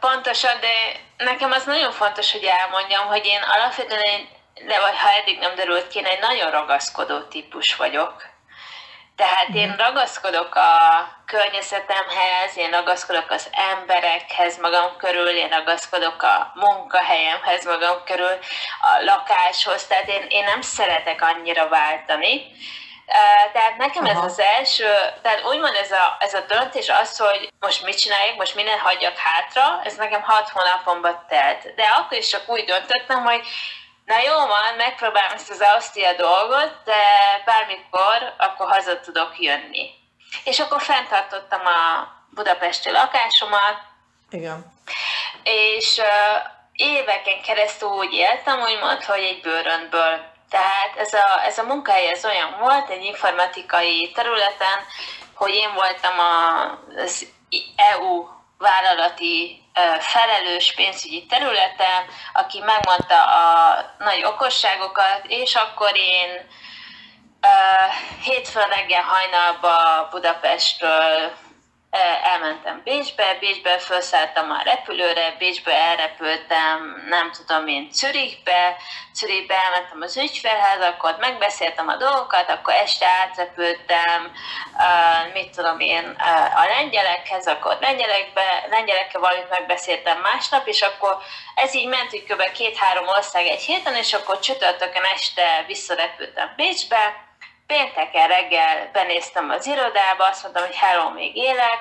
pontosan, 0.00 0.60
de 0.60 1.00
nekem 1.24 1.50
az 1.50 1.64
nagyon 1.64 1.92
fontos, 1.92 2.32
hogy 2.32 2.48
elmondjam, 2.60 3.06
hogy 3.06 3.24
én 3.24 3.40
alapvetően 3.56 4.40
de 4.66 4.80
vagy 4.80 4.96
ha 4.98 5.08
eddig 5.20 5.38
nem 5.38 5.54
derült 5.54 5.88
ki, 5.88 5.98
én 5.98 6.04
egy 6.04 6.20
nagyon 6.20 6.50
ragaszkodó 6.50 7.20
típus 7.20 7.76
vagyok. 7.76 8.31
Tehát 9.16 9.48
én 9.54 9.68
mhm. 9.68 9.78
ragaszkodok 9.78 10.54
a 10.54 10.70
környezetemhez, 11.26 12.56
én 12.56 12.70
ragaszkodok 12.70 13.30
az 13.30 13.50
emberekhez 13.52 14.58
magam 14.58 14.96
körül, 14.96 15.28
én 15.28 15.48
ragaszkodok 15.48 16.22
a 16.22 16.52
munkahelyemhez 16.54 17.64
magam 17.64 18.04
körül, 18.04 18.38
a 18.80 19.02
lakáshoz, 19.04 19.86
tehát 19.86 20.08
én, 20.08 20.26
én 20.28 20.44
nem 20.44 20.60
szeretek 20.60 21.22
annyira 21.22 21.68
váltani. 21.68 22.42
Tehát 23.52 23.76
nekem 23.76 24.04
Aha. 24.04 24.18
ez 24.18 24.30
az 24.30 24.40
első, 24.40 24.88
tehát 25.22 25.44
úgymond 25.44 25.74
ez 25.74 25.90
a, 25.90 26.16
ez 26.18 26.34
a 26.34 26.44
döntés 26.48 26.88
az, 26.88 27.18
hogy 27.18 27.52
most 27.60 27.84
mit 27.84 27.98
csináljak, 27.98 28.36
most 28.36 28.54
minden 28.54 28.78
hagyjak 28.78 29.16
hátra, 29.16 29.80
ez 29.84 29.94
nekem 29.94 30.22
hat 30.22 30.48
hónapomba 30.48 31.24
telt. 31.28 31.74
De 31.74 31.82
akkor 31.82 32.18
is 32.18 32.28
csak 32.28 32.48
úgy 32.48 32.64
döntöttem, 32.64 33.24
hogy 33.24 33.40
Na 34.04 34.18
jó 34.18 34.34
van, 34.34 34.74
megpróbálom 34.76 35.32
ezt 35.32 35.50
az 35.50 35.60
Ausztria 35.60 36.16
dolgot, 36.16 36.82
de 36.84 37.02
bármikor 37.44 38.34
akkor 38.38 38.68
haza 38.68 39.00
tudok 39.00 39.32
jönni. 39.38 39.90
És 40.44 40.60
akkor 40.60 40.82
fenntartottam 40.82 41.66
a 41.66 42.08
budapesti 42.30 42.90
lakásomat. 42.90 43.78
Igen. 44.30 44.72
És 45.42 45.98
uh, 45.98 46.50
éveken 46.72 47.42
keresztül 47.42 47.88
úgy 47.88 48.12
éltem, 48.12 48.60
úgymond, 48.60 49.04
hogy 49.04 49.22
egy 49.22 49.40
bőröntből. 49.40 50.30
Tehát 50.50 50.96
ez 50.96 51.12
a, 51.12 51.44
ez 51.44 51.58
a 51.58 51.62
munkahely 51.62 52.08
ez 52.08 52.24
olyan 52.24 52.56
volt, 52.60 52.90
egy 52.90 53.04
informatikai 53.04 54.10
területen, 54.14 54.78
hogy 55.34 55.54
én 55.54 55.74
voltam 55.74 56.18
az 56.96 57.26
EU 57.76 58.26
vállalati 58.58 59.61
felelős 59.98 60.74
pénzügyi 60.74 61.26
területen, 61.26 62.04
aki 62.32 62.60
megmondta 62.60 63.22
a 63.22 63.76
nagy 63.98 64.24
okosságokat, 64.24 65.20
és 65.26 65.54
akkor 65.54 65.96
én 65.96 66.48
hétfőn 68.24 68.68
reggel 68.68 69.02
hajnalba 69.02 70.08
Budapestről 70.10 71.32
elmentem 72.00 72.80
Bécsbe, 72.84 73.36
Bécsbe 73.40 73.78
felszálltam 73.78 74.50
a 74.50 74.62
repülőre, 74.64 75.34
Bécsbe 75.38 75.72
elrepültem, 75.72 77.04
nem 77.08 77.30
tudom 77.30 77.66
én, 77.66 77.88
Zürichbe, 77.92 78.76
Zürichbe 79.14 79.54
elmentem 79.54 80.00
az 80.00 80.16
ügyfélhez, 80.16 80.80
akkor 80.80 81.16
megbeszéltem 81.20 81.88
a 81.88 81.96
dolgokat, 81.96 82.50
akkor 82.50 82.74
este 82.74 83.06
átrepültem, 83.06 84.32
uh, 84.76 85.32
mit 85.32 85.50
tudom 85.56 85.80
én, 85.80 86.16
uh, 86.18 86.60
a 86.60 86.64
lengyelekhez, 86.66 87.46
akkor 87.46 87.76
lengyelekbe, 87.80 88.66
lengyelekkel 88.70 89.20
valamit 89.20 89.50
megbeszéltem 89.50 90.18
másnap, 90.18 90.66
és 90.66 90.82
akkor 90.82 91.18
ez 91.54 91.74
így 91.74 91.88
ment, 91.88 92.10
hogy 92.10 92.24
kb. 92.24 92.52
két-három 92.52 93.08
ország 93.08 93.46
egy 93.46 93.62
héten, 93.62 93.94
és 93.94 94.12
akkor 94.12 94.38
csütörtökön 94.38 95.04
este 95.14 95.64
visszarepültem 95.66 96.52
Bécsbe, 96.56 97.30
pénteken 97.66 98.28
reggel 98.28 98.90
benéztem 98.92 99.50
az 99.50 99.66
irodába, 99.66 100.28
azt 100.30 100.42
mondtam, 100.42 100.64
hogy 100.64 100.74
hello, 100.74 101.10
még 101.10 101.36
élek, 101.36 101.80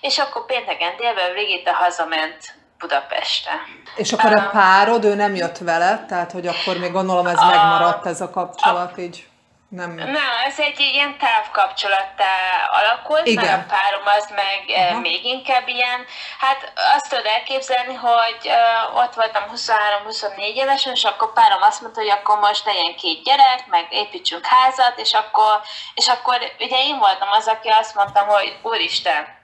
és 0.00 0.18
akkor 0.18 0.44
pénteken 0.46 0.96
délben 0.96 1.32
Brigitta 1.32 1.72
hazament 1.72 2.54
Budapestre. 2.78 3.52
És 3.96 4.12
akkor 4.12 4.36
a 4.36 4.48
párod, 4.52 5.04
ő 5.04 5.14
nem 5.14 5.34
jött 5.34 5.58
vele, 5.58 6.04
tehát 6.08 6.32
hogy 6.32 6.46
akkor 6.46 6.78
még 6.78 6.92
gondolom 6.92 7.26
ez 7.26 7.38
a, 7.38 7.46
megmaradt 7.46 8.06
ez 8.06 8.20
a 8.20 8.30
kapcsolat 8.30 8.96
a, 8.96 9.00
így? 9.00 9.26
Nem. 9.74 9.94
Nem, 9.94 10.16
ez 10.46 10.58
egy 10.58 10.80
ilyen 10.80 11.18
távkapcsolattá 11.18 12.34
alakult, 12.70 13.26
Igen. 13.26 13.44
mert 13.44 13.70
a 13.70 13.74
párom 13.74 14.02
az 14.04 14.30
meg 14.34 14.76
eh, 14.76 14.90
Aha. 14.90 15.00
még 15.00 15.24
inkább 15.24 15.68
ilyen. 15.68 16.06
Hát 16.38 16.72
azt 16.94 17.08
tudod 17.08 17.26
elképzelni, 17.26 17.94
hogy 17.94 18.40
uh, 18.44 18.96
ott 18.96 19.14
voltam 19.14 19.42
23-24 19.54 20.54
évesen, 20.54 20.92
és 20.92 21.04
akkor 21.04 21.32
párom 21.32 21.62
azt 21.62 21.80
mondta, 21.80 22.00
hogy 22.00 22.10
akkor 22.10 22.38
most 22.38 22.64
legyen 22.64 22.94
két 22.96 23.24
gyerek, 23.24 23.66
meg 23.66 23.86
építsünk 23.90 24.46
házat, 24.46 24.98
és 24.98 25.12
akkor, 25.12 25.60
és 25.94 26.08
akkor 26.08 26.38
ugye 26.58 26.78
én 26.78 26.98
voltam 26.98 27.28
az, 27.30 27.46
aki 27.46 27.68
azt 27.68 27.94
mondtam, 27.94 28.26
hogy 28.26 28.58
úristen, 28.62 29.40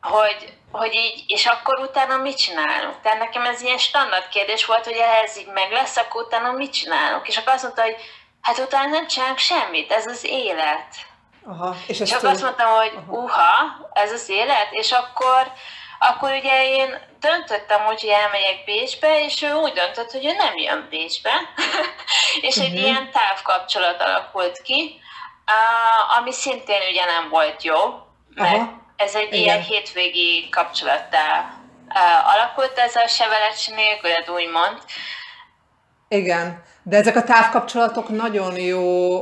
hogy, 0.00 0.52
hogy 0.72 0.94
így, 0.94 1.24
és 1.26 1.46
akkor 1.46 1.78
utána 1.78 2.16
mit 2.16 2.36
csinálunk? 2.36 3.00
Tehát 3.02 3.18
nekem 3.18 3.44
ez 3.44 3.62
ilyen 3.62 3.78
standard 3.78 4.28
kérdés 4.28 4.64
volt, 4.64 4.84
hogy 4.84 4.96
ehhez 4.96 5.38
így 5.38 5.50
meg 5.54 5.70
lesz, 5.70 5.96
akkor 5.96 6.22
utána 6.22 6.52
mit 6.52 6.72
csinálunk? 6.72 7.28
És 7.28 7.36
akkor 7.36 7.52
azt 7.52 7.62
mondta, 7.62 7.82
hogy 7.82 7.96
hát 8.46 8.58
utána 8.58 8.88
nem 8.88 9.06
csinálunk 9.06 9.38
semmit, 9.38 9.92
ez 9.92 10.06
az 10.06 10.24
élet. 10.24 10.86
Aha, 11.46 11.76
és 11.86 12.02
Csak 12.02 12.24
azt 12.24 12.42
mondtam, 12.42 12.74
hogy 12.74 12.92
Aha. 12.96 13.18
uha, 13.18 13.88
ez 13.92 14.12
az 14.12 14.28
élet, 14.28 14.68
és 14.70 14.92
akkor, 14.92 15.52
akkor 15.98 16.30
ugye 16.30 16.66
én 16.66 16.98
döntöttem 17.20 17.86
úgy, 17.86 18.00
hogy 18.00 18.10
elmegyek 18.10 18.64
Bécsbe, 18.64 19.24
és 19.24 19.42
ő 19.42 19.52
úgy 19.52 19.72
döntött, 19.72 20.10
hogy 20.10 20.26
ő 20.26 20.32
nem 20.32 20.56
jön 20.56 20.86
Bécsbe, 20.90 21.32
és 22.46 22.56
uh-huh. 22.56 22.64
egy 22.64 22.78
mhm. 22.78 22.84
ilyen 22.84 23.10
távkapcsolat 23.10 24.02
alakult 24.02 24.62
ki, 24.62 25.00
ami 26.18 26.32
szintén 26.32 26.80
ugye 26.90 27.04
nem 27.04 27.28
volt 27.28 27.62
jó, 27.62 27.78
mert 28.34 28.56
Aha. 28.56 28.82
ez 28.96 29.14
egy 29.14 29.32
Igen. 29.32 29.38
ilyen 29.38 29.62
hétvégi 29.62 30.48
kapcsolattá 30.48 31.50
alakult 32.24 32.78
ez 32.78 32.96
a 32.96 33.06
sevelet 33.06 33.70
nélkül, 33.74 34.34
úgymond. 34.34 34.78
Igen. 36.08 36.62
De 36.82 36.96
ezek 36.96 37.16
a 37.16 37.22
távkapcsolatok 37.22 38.08
nagyon 38.08 38.56
jó, 38.56 39.20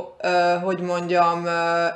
hogy 0.63 0.79
mondjam, 0.79 1.47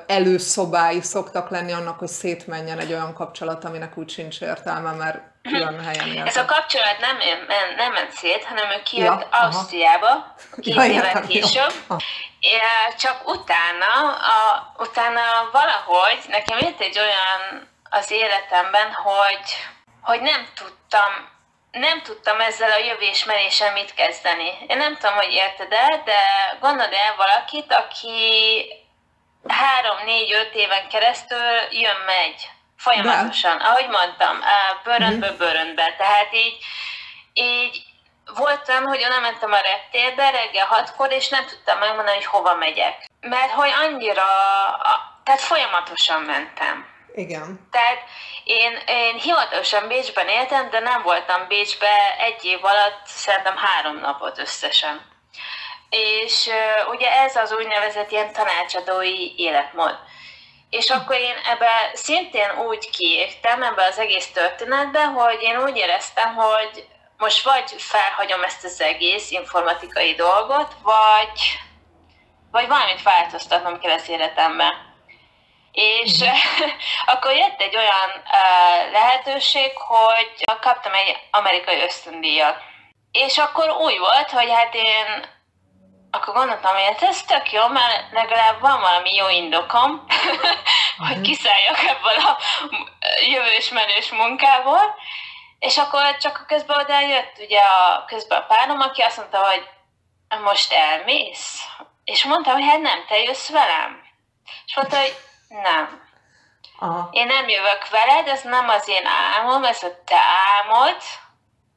előszobái 0.07 1.01
szoktak 1.01 1.49
lenni 1.49 1.71
annak, 1.71 1.99
hogy 1.99 2.07
szétmenjen 2.07 2.79
egy 2.79 2.91
olyan 2.91 3.13
kapcsolat, 3.13 3.65
aminek 3.65 3.97
úgy 3.97 4.09
sincs 4.09 4.41
értelme, 4.41 4.91
mert 4.91 5.19
külön 5.41 5.79
helyen 5.79 6.07
éltek. 6.07 6.27
Ez 6.27 6.35
a 6.35 6.45
kapcsolat 6.45 6.97
nem, 6.99 7.17
nem, 7.47 7.75
nem 7.75 7.91
ment 7.91 8.11
szét, 8.11 8.43
hanem 8.43 8.69
ő 8.69 8.81
kijött 8.83 9.27
ja, 9.31 9.37
Ausztriába, 9.39 10.35
két 10.61 10.75
ja, 10.75 10.85
évet 10.85 11.27
később, 11.27 11.73
csak 12.97 13.27
utána, 13.27 13.93
a, 14.35 14.71
utána 14.77 15.21
valahogy 15.51 16.19
nekem 16.27 16.57
jött 16.59 16.79
egy 16.79 16.99
olyan 16.99 17.67
az 17.89 18.11
életemben, 18.11 18.91
hogy, 18.91 19.47
hogy 20.01 20.21
nem 20.21 20.47
tudtam 20.55 21.37
nem 21.71 22.01
tudtam 22.01 22.39
ezzel 22.39 22.71
a 22.71 22.85
jövésmenéssel 22.85 23.73
mit 23.73 23.93
kezdeni. 23.93 24.51
Én 24.67 24.77
nem 24.77 24.97
tudom, 24.97 25.15
hogy 25.15 25.31
érted 25.31 25.71
el, 25.71 26.01
de 26.05 26.21
gondold 26.59 26.93
el 26.93 27.15
valakit, 27.17 27.73
aki 27.73 28.65
három, 29.47 29.97
négy, 30.05 30.33
öt 30.33 30.53
éven 30.55 30.87
keresztül 30.87 31.55
jön-megy 31.71 32.49
folyamatosan, 32.77 33.57
de. 33.57 33.63
ahogy 33.63 33.87
mondtam, 33.87 34.39
bőröntből 34.83 35.29
mhm. 35.29 35.37
bőröntbe. 35.37 35.95
Tehát 35.97 36.33
így, 36.33 36.57
így 37.33 37.83
voltam, 38.35 38.83
hogy 38.83 39.05
oda 39.05 39.19
mentem 39.19 39.51
a 39.51 39.59
reptérbe 39.61 40.29
reggel 40.29 40.65
hatkor, 40.65 41.11
és 41.11 41.29
nem 41.29 41.45
tudtam 41.45 41.79
megmondani, 41.79 42.15
hogy 42.15 42.25
hova 42.25 42.55
megyek. 42.55 43.09
Mert 43.19 43.51
hogy 43.51 43.71
annyira, 43.81 44.27
tehát 45.23 45.41
folyamatosan 45.41 46.21
mentem. 46.21 46.97
Igen. 47.19 47.67
Tehát 47.71 47.99
én, 48.43 48.79
én 48.87 49.15
hivatalosan 49.15 49.87
Bécsben 49.87 50.27
éltem, 50.27 50.69
de 50.69 50.79
nem 50.79 51.01
voltam 51.01 51.47
Bécsbe 51.47 52.15
egy 52.19 52.45
év 52.45 52.65
alatt 52.65 53.01
szerintem 53.05 53.57
három 53.57 53.99
napot 53.99 54.39
összesen. 54.39 55.01
És 55.89 56.49
ugye 56.91 57.11
ez 57.11 57.35
az 57.35 57.51
úgynevezett 57.51 58.11
ilyen 58.11 58.33
tanácsadói 58.33 59.33
életmód. 59.37 59.97
És 60.69 60.89
akkor 60.89 61.15
én 61.15 61.35
ebbe 61.45 61.91
szintén 61.93 62.57
úgy 62.67 62.89
kiértem 62.89 63.63
ebbe 63.63 63.85
az 63.85 63.97
egész 63.97 64.31
történetbe, 64.31 65.03
hogy 65.03 65.41
én 65.41 65.57
úgy 65.57 65.77
éreztem, 65.77 66.35
hogy 66.35 66.87
most 67.17 67.43
vagy 67.43 67.75
felhagyom 67.77 68.43
ezt 68.43 68.63
az 68.63 68.81
egész 68.81 69.31
informatikai 69.31 70.13
dolgot, 70.13 70.75
vagy, 70.83 71.59
vagy 72.51 72.67
valamit 72.67 73.03
változtatnom 73.03 73.79
kell 73.79 73.91
az 73.91 74.09
életembe. 74.09 74.88
És 75.71 76.19
uh-huh. 76.19 76.71
akkor 77.13 77.31
jött 77.35 77.61
egy 77.61 77.75
olyan 77.75 78.09
uh, 78.15 78.91
lehetőség, 78.91 79.71
hogy 79.77 80.43
kaptam 80.61 80.93
egy 80.93 81.17
amerikai 81.31 81.81
ösztöndíjat. 81.81 82.57
És 83.11 83.37
akkor 83.37 83.69
úgy 83.69 83.97
volt, 83.97 84.31
hogy 84.31 84.49
hát 84.49 84.73
én 84.73 85.37
akkor 86.11 86.33
gondoltam, 86.33 86.73
hogy 86.73 86.83
hát 86.83 87.01
ez 87.01 87.23
tök 87.23 87.51
jó, 87.51 87.67
mert 87.67 88.11
legalább 88.11 88.59
van 88.59 88.81
valami 88.81 89.15
jó 89.15 89.29
indokom, 89.29 90.05
hogy 91.07 91.21
kiszálljak 91.21 91.83
ebből 91.83 92.17
a 92.17 92.37
jövős 93.29 93.69
menős 93.69 94.11
munkából, 94.11 94.95
és 95.59 95.77
akkor 95.77 96.17
csak 96.17 96.43
közben 96.47 96.79
oda 96.79 96.99
jött 96.99 97.33
ugye 97.39 97.59
a, 97.59 98.05
közben 98.05 98.41
a 98.41 98.45
párom, 98.45 98.79
aki 98.79 99.01
azt 99.01 99.17
mondta, 99.17 99.37
hogy 99.37 99.69
most 100.43 100.73
elmész? 100.73 101.63
És 102.03 102.25
mondta, 102.25 102.51
hogy 102.51 102.63
hát 102.63 102.79
nem, 102.79 103.05
te 103.07 103.19
jössz 103.19 103.49
velem. 103.49 104.01
És 104.65 104.75
mondta, 104.75 104.99
hogy 104.99 105.15
nem. 105.49 106.07
Aha. 106.79 107.09
Én 107.11 107.25
nem 107.25 107.49
jövök 107.49 107.89
veled, 107.89 108.27
ez 108.27 108.41
nem 108.41 108.69
az 108.69 108.87
én 108.87 109.05
álmom, 109.05 109.63
ez 109.63 109.83
a 109.83 110.03
te 110.05 110.19
álmod. 110.55 110.97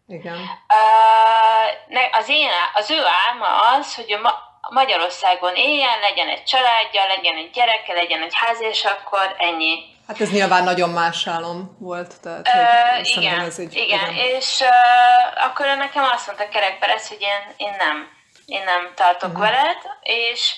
Igen. 0.09 0.35
Uh, 0.35 2.19
az, 2.19 2.29
én, 2.29 2.49
az 2.75 2.91
ő 2.91 3.03
álma 3.29 3.77
az, 3.77 3.95
hogy 3.95 4.19
Ma- 4.23 4.51
Magyarországon 4.71 5.55
éljen, 5.55 6.01
legyen 6.01 6.29
egy 6.29 6.45
családja, 6.45 7.07
legyen 7.07 7.37
egy 7.37 7.51
gyereke, 7.51 7.93
legyen 7.93 8.23
egy 8.23 8.35
ház, 8.35 8.61
és 8.61 8.85
akkor 8.85 9.35
ennyi. 9.39 9.91
Hát 10.07 10.21
ez 10.21 10.31
nyilván 10.31 10.65
nagyon 10.65 10.91
más 10.91 11.27
álom 11.27 11.77
volt. 11.81 12.21
Tehát, 12.21 12.49
uh, 12.49 13.17
igen, 13.17 13.41
ez 13.41 13.59
egy, 13.59 13.75
igen, 13.75 14.11
igen, 14.11 14.15
és 14.15 14.61
uh, 14.61 15.45
akkor 15.45 15.67
nekem 15.67 16.05
azt 16.05 16.27
mondta 16.27 16.49
Kerek 16.49 16.79
Perez, 16.79 17.09
hogy 17.09 17.21
én, 17.21 17.55
én 17.57 17.75
nem, 17.79 18.09
én 18.47 18.65
nem 18.65 18.93
tartok 18.95 19.29
uh-huh. 19.29 19.45
veled, 19.45 19.79
és 20.03 20.57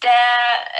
de 0.00 0.20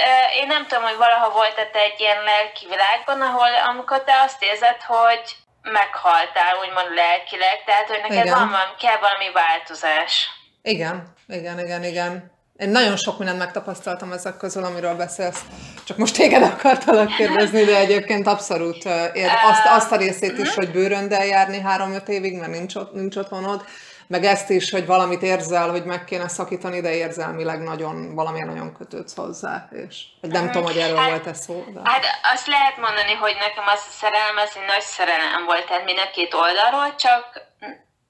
uh, 0.09 0.37
én 0.41 0.47
nem 0.47 0.67
tudom, 0.67 0.85
hogy 0.85 0.97
valaha 0.97 1.31
volt 1.31 1.55
te 1.73 1.79
egy 1.79 2.01
ilyen 2.01 2.23
lelki 2.23 2.67
világban, 2.67 3.21
ahol 3.21 3.53
amikor 3.71 4.05
te 4.05 4.21
azt 4.27 4.43
érzed, 4.43 4.81
hogy 4.87 5.37
meghaltál, 5.63 6.53
úgymond 6.63 6.95
lelkileg, 6.95 7.65
tehát 7.65 7.89
hogy 7.89 8.03
neked 8.09 8.25
igen. 8.25 8.39
van, 8.39 8.51
van, 8.51 8.69
kell 8.79 8.99
valami 8.99 9.31
változás. 9.33 10.29
Igen, 10.63 11.15
igen, 11.29 11.59
igen, 11.59 11.85
igen. 11.85 12.33
Én 12.57 12.69
nagyon 12.69 12.97
sok 12.97 13.19
mindent 13.19 13.39
megtapasztaltam 13.39 14.13
ezek 14.13 14.37
közül, 14.37 14.65
amiről 14.65 14.95
beszélsz. 14.95 15.41
Csak 15.85 15.97
most 15.97 16.17
téged 16.17 16.43
akartalak 16.43 17.15
kérdezni, 17.17 17.65
de 17.65 17.77
egyébként 17.77 18.27
abszolút 18.27 18.85
ér 19.13 19.31
azt, 19.51 19.67
azt 19.67 19.93
a 19.93 19.97
részét 19.97 20.39
is, 20.39 20.49
mhm. 20.49 20.57
hogy 20.57 20.71
bőröndel 20.71 21.27
járni 21.27 21.61
három-öt 21.61 22.09
évig, 22.09 22.39
mert 22.39 22.51
nincs, 22.51 22.75
ott, 22.75 22.93
nincs 22.93 23.17
otthonod, 23.17 23.65
meg 24.07 24.25
ezt 24.25 24.51
is, 24.51 24.71
hogy 24.71 24.87
valamit 24.87 25.23
érzel, 25.23 25.71
hogy 25.71 25.85
meg 25.85 26.05
kéne 26.05 26.29
szakítani, 26.29 26.81
de 26.81 26.95
érzelmileg 26.95 27.63
nagyon, 27.63 28.15
valamilyen 28.15 28.47
nagyon 28.47 28.77
kötődsz 28.77 29.17
hozzá, 29.17 29.69
és 29.73 29.97
hogy 30.21 30.31
nem 30.31 30.47
tudom, 30.47 30.63
hogy 30.63 30.79
erről 30.79 30.97
hát, 30.97 31.09
volt 31.09 31.27
ez 31.27 31.41
szó. 31.41 31.65
De... 31.69 31.81
Hát 31.85 32.05
azt 32.33 32.47
lehet 32.47 32.77
mondani, 32.77 33.13
hogy 33.13 33.35
nekem 33.35 33.65
az 33.67 33.85
a 33.89 33.93
szerelem, 34.01 34.39
ez 34.39 34.51
egy 34.55 34.67
nagy 34.67 34.81
szerelem 34.81 35.45
volt, 35.45 35.67
tehát 35.67 35.85
mind 35.85 35.99
a 35.99 36.11
két 36.11 36.35
oldalról, 36.35 36.95
csak, 36.95 37.27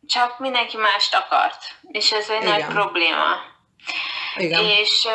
csak 0.06 0.38
mindenki 0.38 0.76
mást 0.76 1.14
akart, 1.14 1.62
és 1.90 2.12
ez 2.12 2.28
egy 2.28 2.42
Igen. 2.42 2.50
nagy 2.50 2.66
probléma. 2.66 3.28
Igen. 4.36 4.64
És 4.64 5.06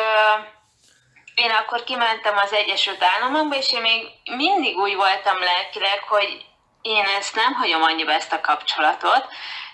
én 1.34 1.50
akkor 1.50 1.84
kimentem 1.84 2.36
az 2.36 2.52
Egyesült 2.52 3.02
Államokba, 3.02 3.56
és 3.56 3.72
én 3.72 3.80
még 3.80 4.02
mindig 4.36 4.76
úgy 4.76 4.94
voltam 4.94 5.38
lelkileg, 5.40 6.00
hogy 6.08 6.44
én 6.82 7.04
ezt 7.18 7.34
nem 7.34 7.52
hagyom 7.52 7.82
annyiba 7.82 8.12
ezt 8.12 8.32
a 8.32 8.40
kapcsolatot, 8.40 9.26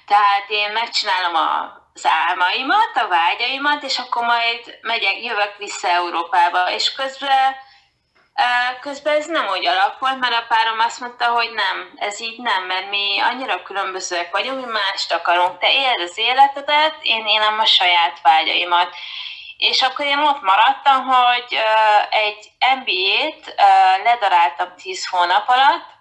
tehát 0.06 0.44
én 0.48 0.72
megcsinálom 0.72 1.34
a 1.34 1.84
az 1.96 2.06
álmaimat, 2.28 2.90
a 2.94 3.08
vágyaimat, 3.08 3.82
és 3.82 3.98
akkor 3.98 4.24
majd 4.24 4.78
megyek, 4.82 5.24
jövök 5.24 5.56
vissza 5.58 5.88
Európába, 5.88 6.70
és 6.70 6.92
közben, 6.92 7.54
közben 8.80 9.16
ez 9.16 9.26
nem 9.26 9.48
úgy 9.48 9.66
alakult, 9.66 10.18
mert 10.18 10.34
a 10.34 10.44
párom 10.48 10.78
azt 10.78 11.00
mondta, 11.00 11.26
hogy 11.26 11.50
nem, 11.50 11.92
ez 11.96 12.20
így 12.20 12.38
nem, 12.38 12.64
mert 12.64 12.90
mi 12.90 13.20
annyira 13.20 13.62
különbözőek 13.62 14.30
vagyunk, 14.30 14.66
mi 14.66 14.72
mást 14.72 15.12
akarunk. 15.12 15.58
Te 15.58 15.72
éld 15.72 16.00
az 16.00 16.18
életedet, 16.18 16.96
én 17.02 17.26
élem 17.26 17.58
a 17.58 17.64
saját 17.64 18.20
vágyaimat. 18.22 18.94
És 19.56 19.82
akkor 19.82 20.04
én 20.04 20.18
ott 20.18 20.42
maradtam, 20.42 21.06
hogy 21.06 21.46
uh, 21.50 22.16
egy 22.18 22.50
MBA-t 22.76 23.46
uh, 23.46 24.04
ledaráltam 24.04 24.74
10 24.76 25.08
hónap 25.08 25.48
alatt, 25.48 25.95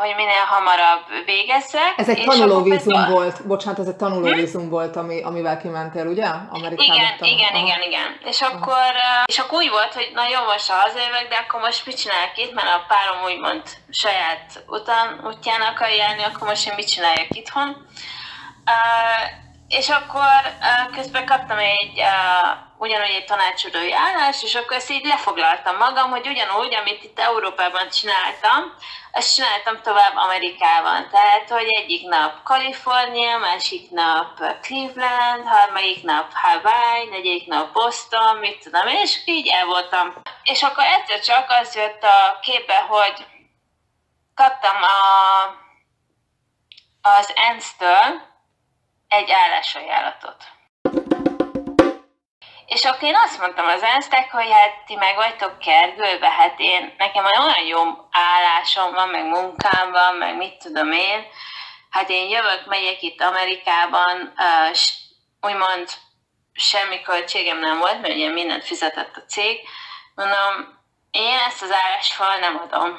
hogy 0.00 0.14
minél 0.16 0.44
hamarabb 0.48 1.24
végezzek. 1.24 1.94
Ez 1.96 2.08
egy 2.08 2.24
tanulóvízum 2.24 3.08
volt, 3.10 3.46
bocsánat, 3.46 3.78
ez 3.78 3.86
egy 3.86 3.96
tanulóvízum 3.96 4.62
hm? 4.62 4.68
volt, 4.68 4.96
ami, 4.96 5.22
amivel 5.22 5.58
kimentél, 5.58 6.06
ugye? 6.06 6.26
Amerikába 6.50 6.94
igen, 6.94 7.16
tanul. 7.18 7.34
igen, 7.34 7.52
Aha. 7.52 7.64
igen, 7.64 7.82
igen. 7.82 8.18
És 8.24 8.40
akkor, 8.40 8.90
uh, 9.06 9.22
és 9.26 9.38
akkor 9.38 9.58
úgy 9.58 9.70
volt, 9.70 9.94
hogy 9.94 10.10
na 10.14 10.22
jó, 10.28 10.40
most 10.52 10.70
hazajövök, 10.70 11.28
de 11.28 11.36
akkor 11.36 11.60
most 11.60 11.86
mit 11.86 12.00
csinálják 12.00 12.38
itt, 12.38 12.54
mert 12.54 12.68
a 12.68 12.84
párom 12.88 13.24
úgymond 13.24 13.62
saját 13.90 14.64
utan, 14.66 15.20
útján 15.24 15.60
akar 15.60 15.88
járni, 15.88 16.22
akkor 16.22 16.48
most 16.48 16.68
én 16.68 16.74
mit 16.76 16.88
csináljak 16.88 17.30
itthon. 17.30 17.68
Uh, 18.74 19.24
és 19.72 19.88
akkor 19.88 20.40
közben 20.94 21.26
kaptam 21.26 21.58
egy 21.58 22.02
ugyanúgy 22.76 23.10
egy 23.10 23.24
tanácsadói 23.24 23.92
állás, 23.92 24.42
és 24.42 24.54
akkor 24.54 24.76
ezt 24.76 24.90
így 24.90 25.04
lefoglaltam 25.04 25.76
magam, 25.76 26.10
hogy 26.10 26.26
ugyanúgy, 26.26 26.74
amit 26.74 27.02
itt 27.02 27.18
Európában 27.18 27.88
csináltam, 27.88 28.74
azt 29.12 29.34
csináltam 29.34 29.82
tovább 29.82 30.16
Amerikában. 30.16 31.08
Tehát, 31.10 31.48
hogy 31.48 31.66
egyik 31.68 32.08
nap 32.08 32.42
Kalifornia, 32.42 33.38
másik 33.38 33.90
nap 33.90 34.42
Cleveland, 34.62 35.46
harmadik 35.46 36.02
nap 36.02 36.32
Hawaii, 36.32 37.08
negyedik 37.10 37.46
nap 37.46 37.72
Boston, 37.72 38.36
mit 38.36 38.62
tudom 38.62 38.86
és 38.86 39.22
így 39.24 39.48
el 39.48 39.66
voltam. 39.66 40.14
És 40.42 40.62
akkor 40.62 40.84
egyszer 40.84 41.20
csak 41.20 41.50
az 41.60 41.74
jött 41.74 42.02
a 42.02 42.38
képbe, 42.40 42.86
hogy 42.88 43.26
kaptam 44.34 44.76
a, 44.82 44.98
az 47.08 47.32
ENSZ-től, 47.34 48.31
egy 49.12 49.30
állásajánlatot. 49.30 50.36
És 52.66 52.84
akkor 52.84 53.02
én 53.02 53.16
azt 53.24 53.38
mondtam 53.38 53.66
az 53.66 53.82
ensztek, 53.82 54.30
hogy 54.30 54.50
hát 54.50 54.84
ti 54.86 54.94
meg 54.94 55.14
vagytok 55.14 55.58
kergülve, 55.58 56.30
hát 56.30 56.54
én, 56.56 56.94
nekem 56.98 57.24
olyan 57.24 57.66
jó 57.66 57.80
állásom 58.10 58.92
van, 58.92 59.08
meg 59.08 59.24
munkám 59.24 59.90
van, 59.90 60.14
meg 60.14 60.36
mit 60.36 60.56
tudom 60.58 60.92
én, 60.92 61.26
hát 61.90 62.08
én 62.08 62.28
jövök, 62.28 62.62
megyek 62.66 63.02
itt 63.02 63.20
Amerikában, 63.20 64.32
uh, 64.36 64.76
úgymond 65.40 65.88
semmi 66.52 67.00
költségem 67.00 67.58
nem 67.58 67.78
volt, 67.78 68.00
mert 68.00 68.14
ugye 68.14 68.30
mindent 68.30 68.64
fizetett 68.64 69.16
a 69.16 69.24
cég, 69.28 69.60
mondom, 70.14 70.80
én 71.10 71.38
ezt 71.48 71.62
az 71.62 71.70
állásfal 71.70 72.36
nem 72.40 72.60
adom. 72.64 72.98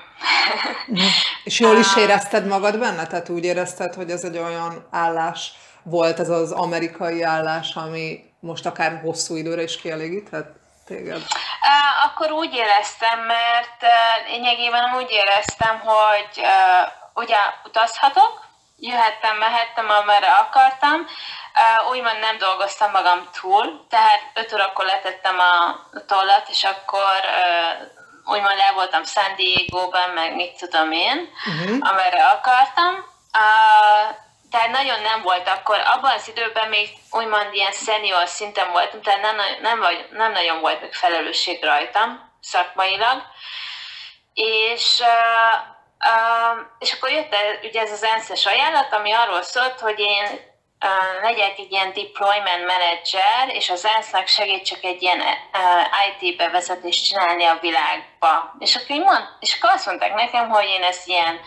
És 1.44 1.60
jól 1.60 1.78
is 1.78 1.96
érezted 2.04 2.48
magad 2.48 2.80
benne? 2.80 3.08
Tehát 3.08 3.30
úgy 3.30 3.44
érezted, 3.44 3.94
hogy 3.94 4.10
ez 4.10 4.24
egy 4.24 4.38
olyan 4.38 4.88
állás, 4.92 5.52
volt 5.84 6.20
ez 6.20 6.30
az 6.30 6.52
amerikai 6.52 7.24
állás, 7.24 7.76
ami 7.76 8.34
most 8.40 8.66
akár 8.66 9.00
hosszú 9.02 9.36
időre 9.36 9.62
is 9.62 9.82
kielégíthet 9.82 10.48
téged? 10.86 11.22
Akkor 12.06 12.32
úgy 12.32 12.54
éreztem, 12.54 13.20
mert 13.20 13.82
lényegében 14.28 14.96
úgy 14.96 15.12
éreztem, 15.12 15.80
hogy 15.80 16.44
ugye 17.14 17.38
utazhatok, 17.64 18.42
jöhettem, 18.78 19.38
mehettem, 19.38 19.90
amerre 19.90 20.32
akartam, 20.32 21.06
úgymond 21.92 22.20
nem 22.20 22.38
dolgoztam 22.38 22.92
magam 22.92 23.30
túl, 23.42 23.86
tehát 23.90 24.22
5 24.34 24.54
órakor 24.54 24.86
letettem 24.86 25.40
a 25.40 25.80
tollat, 26.08 26.48
és 26.50 26.64
akkor 26.64 27.20
úgymond 28.26 28.58
le 28.58 28.72
voltam 28.76 29.04
San 29.04 29.36
Diego-ban, 29.36 30.10
meg 30.10 30.36
mit 30.36 30.58
tudom 30.60 30.92
én, 30.92 31.30
uh-huh. 31.46 31.90
amerre 31.90 32.26
akartam 32.26 32.94
tehát 34.54 34.70
nagyon 34.70 35.02
nem 35.02 35.22
volt 35.22 35.48
akkor, 35.48 35.80
abban 35.80 36.12
az 36.12 36.28
időben 36.28 36.70
még 36.70 36.90
úgymond 37.12 37.54
ilyen 37.54 37.72
senior 37.72 38.28
szinten 38.28 38.72
voltam, 38.72 39.02
tehát 39.02 39.22
nem, 39.22 39.36
nem, 39.62 39.80
vagy, 39.80 40.08
nem 40.12 40.32
nagyon 40.32 40.60
volt 40.60 40.82
még 40.82 40.94
felelősség 40.94 41.64
rajtam 41.64 42.32
szakmailag. 42.42 43.22
És, 44.34 45.00
uh, 45.00 45.60
uh, 46.00 46.60
és 46.80 46.94
akkor 46.94 47.12
jött 47.12 47.34
el, 47.34 47.60
ugye 47.64 47.82
ez 47.82 47.92
az 47.92 48.04
ENSZ-es 48.04 48.46
ajánlat, 48.46 48.94
ami 48.94 49.12
arról 49.12 49.42
szólt, 49.42 49.80
hogy 49.80 50.00
én 50.00 50.24
uh, 50.24 51.22
legyek 51.22 51.58
egy 51.58 51.72
ilyen 51.72 51.94
deployment 51.94 52.66
manager, 52.66 53.56
és 53.56 53.70
az 53.70 53.86
ENSZ-nek 53.86 54.28
segítsek 54.28 54.84
egy 54.84 55.02
ilyen 55.02 55.20
uh, 55.20 56.22
IT 56.22 56.38
bevezetést 56.38 57.06
csinálni 57.06 57.46
a 57.46 57.58
világba. 57.62 58.56
És 58.60 58.76
akkor, 58.76 58.98
mond, 58.98 59.28
és 59.40 59.56
akkor 59.58 59.70
azt 59.70 59.86
mondták 59.86 60.14
nekem, 60.14 60.50
hogy 60.50 60.66
én 60.66 60.84
ezt 60.84 61.08
ilyen 61.08 61.40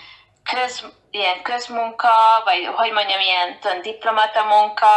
köz, 0.51 0.85
ilyen 1.17 1.43
közmunka, 1.43 2.43
vagy 2.45 2.71
hogy 2.77 2.93
mondjam, 2.93 3.21
ilyen 3.21 3.59
diplomata 3.83 4.45
munka, 4.45 4.93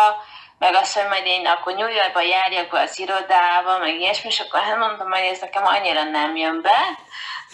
meg 0.60 0.74
azt, 0.76 0.98
hogy 0.98 1.08
majd 1.08 1.26
én 1.26 1.46
akkor 1.46 1.74
New 1.74 1.88
Yorkba 1.88 2.22
járjak 2.22 2.70
be 2.70 2.80
az 2.80 3.00
irodába, 3.00 3.78
meg 3.80 3.96
ilyesmi, 3.96 4.30
és 4.30 4.40
akkor 4.40 4.60
hát 4.60 4.78
mondom, 4.78 5.12
hogy 5.12 5.30
ez 5.34 5.40
nekem 5.40 5.66
annyira 5.66 6.04
nem 6.04 6.36
jön 6.36 6.62
be. 6.62 6.80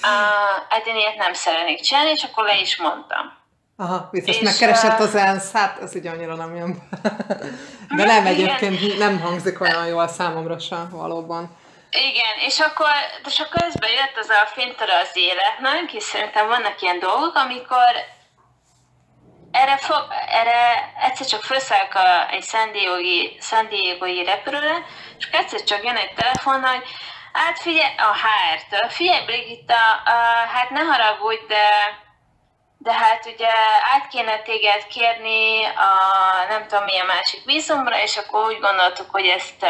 Uh, 0.01 0.63
hát 0.69 0.85
én 0.85 0.95
ilyet 0.95 1.17
nem 1.17 1.33
szeretnék 1.33 1.81
csinálni, 1.81 2.09
és 2.09 2.23
akkor 2.23 2.43
le 2.43 2.59
is 2.59 2.77
mondtam. 2.77 3.43
Aha, 3.77 4.09
biztos 4.11 4.39
megkeresett 4.39 4.99
az 4.99 5.15
ENSZ, 5.15 5.51
hát 5.51 5.81
ez 5.81 5.95
így 5.95 6.07
annyira 6.07 6.35
nem 6.35 6.55
jön 6.55 6.89
be. 7.01 7.15
De 7.97 8.05
nem 8.05 8.25
egyébként, 8.25 8.97
nem 8.97 9.19
hangzik 9.19 9.61
olyan 9.61 9.87
jól 9.87 10.07
számomra 10.07 10.59
sem 10.59 10.89
valóban. 10.91 11.57
Igen, 11.89 12.35
és 12.47 12.59
akkor, 12.59 12.95
és 13.25 13.39
akkor 13.39 13.61
közben 13.61 13.89
jött 13.89 14.17
az 14.17 14.29
a 14.29 14.45
fintora 14.45 14.97
az 14.99 15.11
életnek, 15.13 15.93
és 15.93 16.03
szerintem 16.03 16.47
vannak 16.47 16.81
ilyen 16.81 16.99
dolgok, 16.99 17.35
amikor 17.35 17.91
erre, 19.61 19.77
fog, 19.77 20.05
erre 20.29 20.93
egyszer 21.01 21.27
csak 21.27 21.43
felszállok 21.43 21.93
a, 21.93 22.29
egy 22.31 22.43
San 22.43 23.67
Diego-i, 23.69 24.23
repülőre, 24.23 24.85
és 25.17 25.27
egyszer 25.31 25.63
csak 25.63 25.83
jön 25.83 25.95
egy 25.95 26.13
telefon, 26.13 26.63
hogy 26.63 26.83
Hát 27.43 27.59
figyelj, 27.59 27.93
a 27.97 28.15
HR-től. 28.23 28.89
Figyelj, 28.89 29.25
Brigitta, 29.25 29.73
hát 30.53 30.69
ne 30.69 30.79
haragudj, 30.79 31.45
de, 31.47 31.67
de 32.77 32.93
hát 32.93 33.25
ugye 33.33 33.49
át 33.93 34.07
kéne 34.07 34.41
téged 34.41 34.87
kérni 34.87 35.65
a 35.65 35.89
nem 36.49 36.67
tudom 36.67 36.83
milyen 36.83 37.05
másik 37.05 37.43
vízumra, 37.45 38.01
és 38.01 38.17
akkor 38.17 38.45
úgy 38.45 38.59
gondoltuk, 38.59 39.09
hogy 39.09 39.25
ezt 39.25 39.65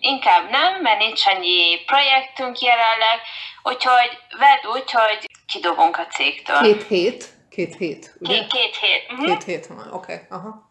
inkább 0.00 0.50
nem, 0.50 0.80
mert 0.80 0.98
nincs 0.98 1.26
annyi 1.26 1.84
projektünk 1.84 2.58
jelenleg, 2.60 3.20
úgyhogy 3.62 4.18
vedd 4.38 4.72
úgy, 4.72 4.90
hogy 4.90 5.26
kidobunk 5.46 5.98
a 5.98 6.06
cégtől. 6.06 6.60
Két 6.60 6.86
hét? 6.86 7.35
Két 7.56 7.76
hét, 7.76 8.14
ugye? 8.18 8.34
Két, 8.34 8.46
két 8.46 8.76
hét. 8.76 9.10
Uh-huh. 9.10 9.26
Két 9.26 9.42
hét 9.42 9.66
van, 9.66 9.78
oké. 9.78 9.92
Okay. 9.92 10.26
Aha. 10.30 10.70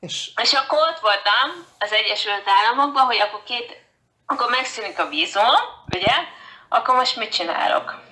És... 0.00 0.30
és 0.42 0.52
akkor 0.52 0.78
ott 0.78 0.98
voltam 0.98 1.66
az 1.78 1.92
Egyesült 1.92 2.42
Államokban, 2.46 3.04
hogy 3.04 3.18
akkor 3.20 3.42
két, 3.42 3.82
akkor 4.26 4.50
megszűnik 4.50 4.98
a 4.98 5.08
vízum, 5.08 5.54
ugye? 5.94 6.14
Akkor 6.68 6.94
most 6.94 7.16
mit 7.16 7.32
csinálok? 7.32 8.02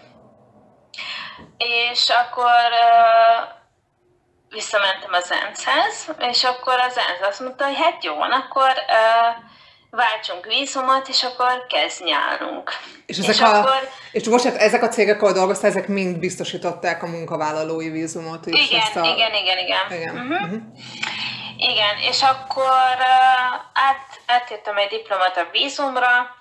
És 1.56 2.08
akkor 2.08 2.70
uh, 2.70 3.48
visszamentem 4.48 5.12
az 5.12 5.30
ENSZ-hez, 5.30 6.10
és 6.18 6.44
akkor 6.44 6.80
az 6.80 6.96
ENSZ 6.96 7.28
azt 7.28 7.40
mondta, 7.40 7.64
hogy 7.64 7.76
hát 7.76 8.04
jó, 8.04 8.14
van, 8.14 8.32
akkor 8.32 8.68
uh, 8.68 9.44
váltsunk 9.90 10.44
vízumot, 10.44 11.08
és 11.08 11.22
akkor 11.22 11.66
kezd 11.68 12.04
nyárunk. 12.04 12.72
És, 13.06 13.18
ezek 13.18 13.34
és, 13.34 13.40
a, 13.40 13.58
akkor, 13.58 13.88
és 14.12 14.28
bocsánat, 14.28 14.60
ezek 14.60 14.82
a 14.82 14.88
cégek, 14.88 15.22
ahol 15.22 15.32
dolgoztál, 15.32 15.70
ezek 15.70 15.88
mind 15.88 16.18
biztosították 16.18 17.02
a 17.02 17.06
munkavállalói 17.06 17.88
vízumot 17.90 18.46
is? 18.46 18.70
Igen, 18.70 19.02
a... 19.04 19.06
igen, 19.06 19.34
igen, 19.34 19.58
igen. 19.58 19.92
Igen. 19.92 20.14
Uh-huh. 20.14 20.42
Uh-huh. 20.42 20.60
igen, 21.56 21.98
és 21.98 22.22
akkor 22.22 22.96
uh, 22.98 23.60
át, 23.72 24.20
átértem 24.26 24.76
egy 24.76 24.88
diplomata 24.88 25.48
vízumra, 25.52 26.36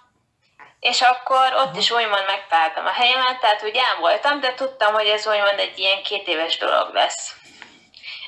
és 0.80 1.02
akkor 1.02 1.54
ott 1.54 1.66
uh-huh. 1.66 1.78
is 1.78 1.92
úgymond 1.92 2.24
megtaláltam 2.28 2.86
a 2.86 2.90
helyemet, 2.90 3.40
tehát 3.40 3.64
úgy 3.64 3.76
el 3.76 4.00
voltam, 4.00 4.40
de 4.40 4.54
tudtam, 4.54 4.94
hogy 4.94 5.08
ez 5.08 5.28
úgymond 5.28 5.60
egy 5.60 5.80
ilyen 5.80 6.04
két 6.04 6.28
éves 6.28 6.58
dolog 6.58 6.94
lesz. 6.94 7.36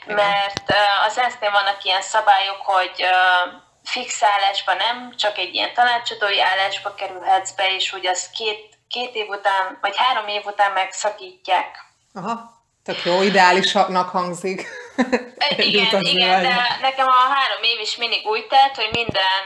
Igen. 0.03 0.15
Mert 0.15 0.63
uh, 0.69 1.05
az 1.07 1.17
ensz 1.17 1.39
vannak 1.39 1.83
ilyen 1.83 2.01
szabályok, 2.01 2.61
hogy 2.61 2.95
uh, 2.99 3.67
fix 3.89 4.23
állásba 4.23 4.73
nem, 4.73 5.13
csak 5.15 5.37
egy 5.37 5.53
ilyen 5.53 5.73
tanácsadói 5.73 6.41
állásba 6.41 6.93
kerülhetsz 6.93 7.51
be, 7.51 7.75
és 7.75 7.89
hogy 7.89 8.07
az 8.07 8.29
két, 8.29 8.77
két 8.87 9.15
év 9.15 9.27
után, 9.27 9.77
vagy 9.81 9.93
három 9.95 10.27
év 10.27 10.45
után 10.45 10.71
megszakítják. 10.71 11.85
Aha, 12.13 12.61
tök 12.83 13.05
jó, 13.05 13.21
ideálisnak 13.21 14.09
hangzik. 14.09 14.67
igen, 15.57 16.01
igen, 16.01 16.41
de 16.41 16.77
nekem 16.81 17.07
a 17.07 17.33
három 17.33 17.63
év 17.63 17.79
is 17.79 17.95
mindig 17.97 18.25
úgy 18.25 18.47
telt, 18.47 18.75
hogy 18.75 18.89
minden 18.91 19.43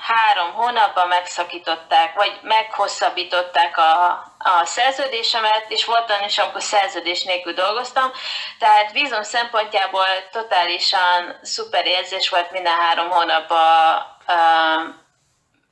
három 0.00 0.52
hónapban 0.52 1.08
megszakították, 1.08 2.14
vagy 2.14 2.38
meghosszabbították 2.42 3.78
a, 3.78 4.04
a 4.38 4.64
szerződésemet, 4.64 5.64
és 5.68 5.84
volt 5.84 6.10
olyan 6.10 6.24
is, 6.24 6.38
amikor 6.38 6.62
szerződés 6.62 7.22
nélkül 7.22 7.52
dolgoztam, 7.52 8.10
tehát 8.58 8.92
vízum 8.92 9.22
szempontjából 9.22 10.06
totálisan 10.32 11.38
szuper 11.42 11.86
érzés 11.86 12.28
volt 12.28 12.50
minden 12.50 12.76
három 12.76 13.10
hónapban 13.10 14.06
uh, 14.26 14.94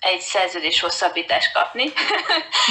egy 0.00 0.20
szerződés 0.20 0.80
hosszabbítást 0.80 1.52
kapni. 1.52 1.92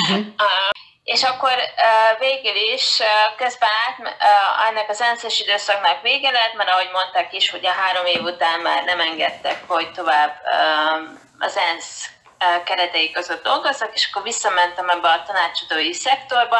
Uh-huh. 0.01 0.17
uh, 0.17 0.69
és 1.03 1.23
akkor 1.23 1.51
uh, 1.51 2.19
végül 2.19 2.55
is 2.55 2.99
uh, 2.99 3.35
közben 3.37 3.69
át, 3.87 3.99
uh, 3.99 4.67
ennek 4.67 4.89
az 4.89 5.01
ENSZ-es 5.01 5.39
időszaknak 5.39 6.01
vége 6.01 6.31
lett, 6.31 6.53
mert 6.53 6.69
ahogy 6.69 6.89
mondták 6.91 7.33
is, 7.33 7.49
hogy 7.49 7.65
a 7.65 7.71
három 7.71 8.05
év 8.05 8.21
után 8.21 8.59
már 8.59 8.83
nem 8.83 8.99
engedtek, 8.99 9.63
hogy 9.67 9.91
tovább 9.91 10.41
uh, 10.43 11.26
az 11.39 11.57
ENSZ 11.57 12.09
keretei 12.63 13.11
között 13.11 13.43
dolgozzak, 13.43 13.93
és 13.93 14.07
akkor 14.09 14.23
visszamentem 14.23 14.89
ebbe 14.89 15.09
a 15.09 15.23
tanácsadói 15.23 15.93
szektorba. 15.93 16.57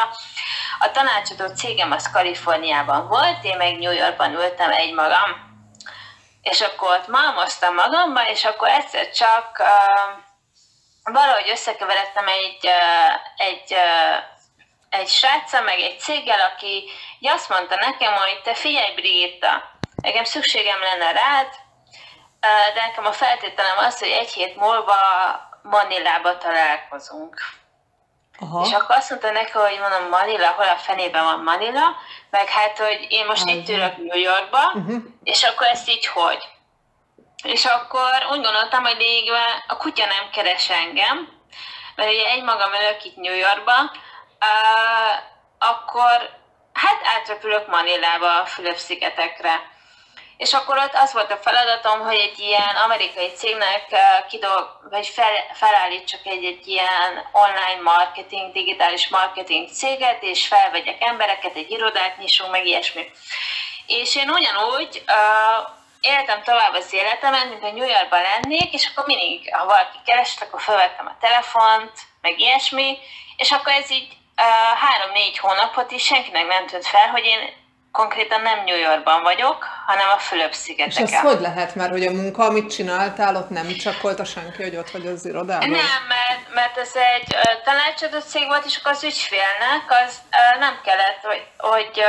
A 0.78 0.90
tanácsadó 0.90 1.46
cégem 1.46 1.92
az 1.92 2.10
Kaliforniában 2.10 3.08
volt, 3.08 3.44
én 3.44 3.56
meg 3.56 3.78
New 3.78 3.92
Yorkban 3.92 4.32
ültem 4.34 4.70
egy 4.70 4.94
magam. 4.94 5.46
És 6.42 6.60
akkor 6.60 6.90
ott 6.90 7.08
malmoztam 7.08 7.74
magamba, 7.74 8.28
és 8.28 8.44
akkor 8.44 8.68
egyszer 8.68 9.10
csak 9.10 9.58
uh, 9.58 11.12
valahogy 11.12 11.48
összekeveredtem 11.50 12.28
egy, 12.28 12.66
uh, 12.66 13.46
egy, 13.46 13.72
uh, 13.72 14.24
egy 14.88 15.08
sráccal, 15.08 15.62
meg 15.62 15.80
egy 15.80 16.00
céggel, 16.00 16.40
aki 16.40 16.90
azt 17.20 17.48
mondta 17.48 17.74
nekem, 17.74 18.14
hogy 18.14 18.40
te 18.42 18.54
figyelj 18.54 18.94
Brigitta, 18.94 19.62
nekem 20.02 20.24
szükségem 20.24 20.80
lenne 20.80 21.12
rád, 21.12 21.48
de 22.40 22.80
nekem 22.86 23.06
a 23.06 23.12
feltételem 23.12 23.78
az, 23.78 23.98
hogy 23.98 24.08
egy 24.08 24.30
hét 24.30 24.56
múlva 24.56 24.94
Manilába 25.62 26.38
találkozunk. 26.38 27.40
Aha. 28.40 28.64
És 28.66 28.72
akkor 28.72 28.96
azt 28.96 29.10
mondta 29.10 29.30
neki, 29.30 29.50
hogy 29.52 29.78
mondom, 29.80 30.08
Manila, 30.08 30.48
hol 30.48 30.68
a 30.68 30.76
fenében 30.76 31.24
van 31.24 31.40
Manila, 31.40 31.96
meg 32.30 32.48
hát, 32.48 32.78
hogy 32.78 33.06
én 33.08 33.26
most 33.26 33.46
Aha. 33.46 33.56
itt 33.56 33.68
ülök 33.68 33.96
New 33.96 34.18
Yorkba, 34.18 34.72
uh-huh. 34.74 35.02
és 35.22 35.42
akkor 35.42 35.66
ezt 35.66 35.88
így 35.88 36.06
hogy? 36.06 36.48
És 37.42 37.64
akkor 37.64 38.26
úgy 38.30 38.42
gondoltam, 38.42 38.82
hogy 38.82 38.96
végül 38.96 39.36
a 39.66 39.76
kutya 39.76 40.06
nem 40.06 40.30
keres 40.32 40.70
engem, 40.70 41.28
mert 41.96 42.10
ugye 42.10 42.26
egymagam 42.26 42.72
ülök 42.72 43.04
itt 43.04 43.16
New 43.16 43.34
Yorkba, 43.34 43.80
uh, 43.80 45.16
akkor 45.58 46.30
hát 46.72 47.00
átrepülök 47.16 47.66
Manilába, 47.66 48.40
a 48.40 48.46
Fülöp-szigetekre 48.46 49.76
és 50.38 50.52
akkor 50.52 50.78
ott 50.78 50.94
az 50.94 51.12
volt 51.12 51.32
a 51.32 51.36
feladatom, 51.36 52.00
hogy 52.00 52.16
egy 52.16 52.38
ilyen 52.38 52.76
amerikai 52.84 53.28
cégnek 53.28 53.84
kidolg, 54.28 54.66
vagy 54.90 55.06
fel, 55.06 55.32
felállítsak 55.52 56.26
egy, 56.26 56.44
egy 56.44 56.68
ilyen 56.68 57.28
online 57.32 57.82
marketing, 57.82 58.52
digitális 58.52 59.08
marketing 59.08 59.68
céget, 59.68 60.22
és 60.22 60.46
felvegyek 60.46 61.02
embereket, 61.02 61.54
egy 61.54 61.70
irodát 61.70 62.18
nyissunk, 62.18 62.50
meg 62.50 62.66
ilyesmi. 62.66 63.10
És 63.86 64.16
én 64.16 64.30
ugyanúgy 64.30 65.02
uh, 65.06 65.68
éltem 66.00 66.42
tovább 66.42 66.74
az 66.74 66.92
életemet, 66.92 67.48
mint 67.48 67.62
a 67.62 67.72
New 67.72 67.88
Yorkban 67.88 68.22
lennék, 68.22 68.72
és 68.72 68.86
akkor 68.86 69.06
mindig, 69.06 69.54
ha 69.54 69.64
valaki 69.64 69.98
keresett, 70.04 70.42
akkor 70.42 70.60
felvettem 70.60 71.06
a 71.06 71.16
telefont, 71.20 71.92
meg 72.20 72.40
ilyesmi, 72.40 72.98
és 73.36 73.50
akkor 73.50 73.72
ez 73.72 73.90
így 73.90 74.08
uh, 74.36 74.78
három-négy 74.78 75.38
hónapot 75.38 75.90
is 75.90 76.04
senkinek 76.04 76.46
nem 76.46 76.66
tűnt 76.66 76.86
fel, 76.86 77.08
hogy 77.08 77.24
én 77.24 77.66
konkrétan 77.92 78.40
nem 78.40 78.64
New 78.64 78.76
Yorkban 78.76 79.22
vagyok, 79.22 79.66
hanem 79.86 80.08
a 80.08 80.18
Fülöp-szigeteken. 80.18 81.06
És 81.06 81.12
ez 81.12 81.20
hogy 81.20 81.40
lehet? 81.40 81.74
Mert 81.74 81.90
hogy 81.90 82.06
a 82.06 82.10
munka, 82.10 82.44
amit 82.44 82.70
csináltál, 82.70 83.36
ott 83.36 83.50
nem 83.50 83.66
a 84.18 84.24
senki, 84.24 84.62
hogy 84.62 84.76
ott 84.76 84.90
vagy 84.90 85.06
az 85.06 85.26
irodában? 85.26 85.68
Nem, 85.68 86.02
mert, 86.08 86.54
mert 86.54 86.78
ez 86.78 86.92
egy 86.94 87.36
tanácsadó 87.64 88.18
cég 88.18 88.46
volt, 88.46 88.64
és 88.64 88.76
akkor 88.76 88.92
az 88.92 89.04
ügyfélnek 89.04 89.84
az 89.88 90.20
nem 90.58 90.80
kellett, 90.84 91.20
hogy, 91.22 91.46
hogy, 91.56 92.02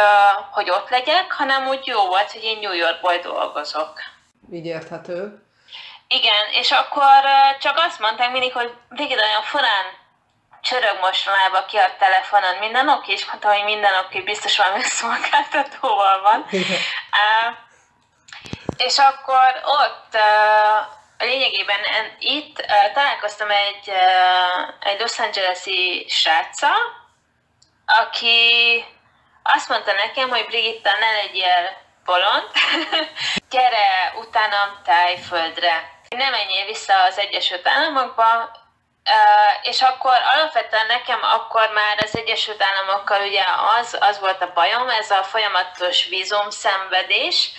hogy 0.52 0.70
ott 0.70 0.90
legyek, 0.90 1.32
hanem 1.32 1.68
úgy 1.68 1.88
jó 1.88 2.06
volt, 2.06 2.32
hogy 2.32 2.44
én 2.44 2.60
New 2.62 2.74
Yorkból 2.74 3.18
dolgozok. 3.18 3.94
Így 4.52 4.66
érthető. 4.66 5.44
Igen, 6.08 6.46
és 6.52 6.72
akkor 6.72 7.22
csak 7.60 7.78
azt 7.78 8.00
mondták 8.00 8.32
mindig, 8.32 8.54
hogy 8.54 8.72
végig 8.90 9.18
olyan 9.18 9.44
forán 9.44 9.86
csörög 10.62 11.00
mostanában 11.00 11.66
ki 11.66 11.78
a 11.78 11.96
telefonon, 12.00 12.56
minden 12.56 12.90
oké, 12.90 13.12
és 13.12 13.26
mondta, 13.26 13.54
hogy 13.54 13.64
minden 13.64 13.94
oké, 14.06 14.22
biztos 14.22 14.58
valami 14.58 14.82
szolgáltatóval 14.82 16.22
van. 16.22 16.46
uh, 16.52 17.56
és 18.78 18.98
akkor 18.98 19.62
ott 19.64 20.14
uh, 20.14 21.28
lényegében 21.28 21.80
itt 22.20 22.60
uh, 22.60 22.94
találkoztam 22.94 23.50
egy, 23.50 23.88
uh, 23.88 24.74
egy 24.80 25.00
Los 25.00 25.20
Angeles-i 25.20 26.06
sráccal, 26.10 26.78
aki 27.86 28.86
azt 29.44 29.70
mondta 29.70 29.92
nekem, 29.94 30.30
hogy 30.30 30.46
Brigitta, 30.46 30.90
ne 31.00 31.12
legyél 31.12 31.78
bolond, 32.06 32.48
gyere 33.52 34.14
utánam 34.16 34.82
tájföldre. 34.84 35.98
Ne 36.10 36.30
menjél 36.30 36.66
vissza 36.66 37.04
az 37.04 37.18
Egyesült 37.18 37.68
Államokba, 37.68 38.52
és 39.62 39.82
akkor 39.82 40.16
alapvetően 40.34 40.86
nekem 40.86 41.20
akkor 41.22 41.70
már 41.74 41.98
az 42.04 42.18
Egyesült 42.18 42.64
Államokkal 42.64 43.28
ugye 43.28 43.44
az, 43.80 43.98
az 44.00 44.20
volt 44.20 44.42
a 44.42 44.52
bajom, 44.54 44.90
ez 44.90 45.12
a 45.12 45.24
folyamatos 45.24 46.06
vízum 46.06 46.50
szenvedés, 46.50 47.52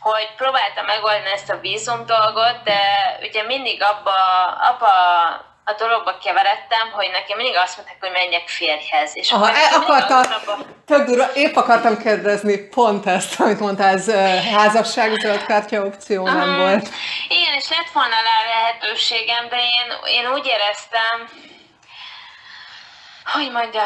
hogy 0.00 0.28
próbáltam 0.36 0.84
megoldani 0.86 1.32
ezt 1.32 1.50
a 1.50 1.60
vízum 1.60 2.06
dolgot, 2.06 2.62
de 2.64 2.80
ugye 3.22 3.42
mindig 3.42 3.82
abba, 3.82 4.46
abba 4.46 4.90
a 5.64 5.74
dologba 5.78 6.18
keveredtem, 6.18 6.90
hogy 6.92 7.08
nekem 7.12 7.36
mindig 7.36 7.56
azt 7.56 7.76
mondták, 7.76 7.96
hogy 8.00 8.10
menjek 8.10 8.48
férjhez. 8.48 9.10
És 9.14 9.30
Aha, 9.30 9.48
e, 9.48 9.74
akarta, 9.74 10.20
tök 10.86 11.06
durva, 11.06 11.32
épp 11.34 11.56
akartam 11.56 11.98
kérdezni 11.98 12.56
pont 12.56 13.06
ezt, 13.06 13.40
amit 13.40 13.60
mondtál, 13.60 13.94
ez 13.94 14.10
házasság, 14.54 15.10
kártya 15.46 15.84
opció 15.84 16.24
nem 16.24 16.36
uh-huh. 16.36 16.56
volt. 16.56 16.88
Igen, 17.28 17.54
és 17.54 17.68
lett 17.68 17.90
volna 17.92 18.16
rá 18.28 18.38
lehetőségem, 18.46 19.48
de 19.48 19.56
én, 19.56 19.88
én 20.22 20.32
úgy 20.32 20.46
éreztem, 20.46 21.16
hogy 23.32 23.50
mondja, 23.50 23.84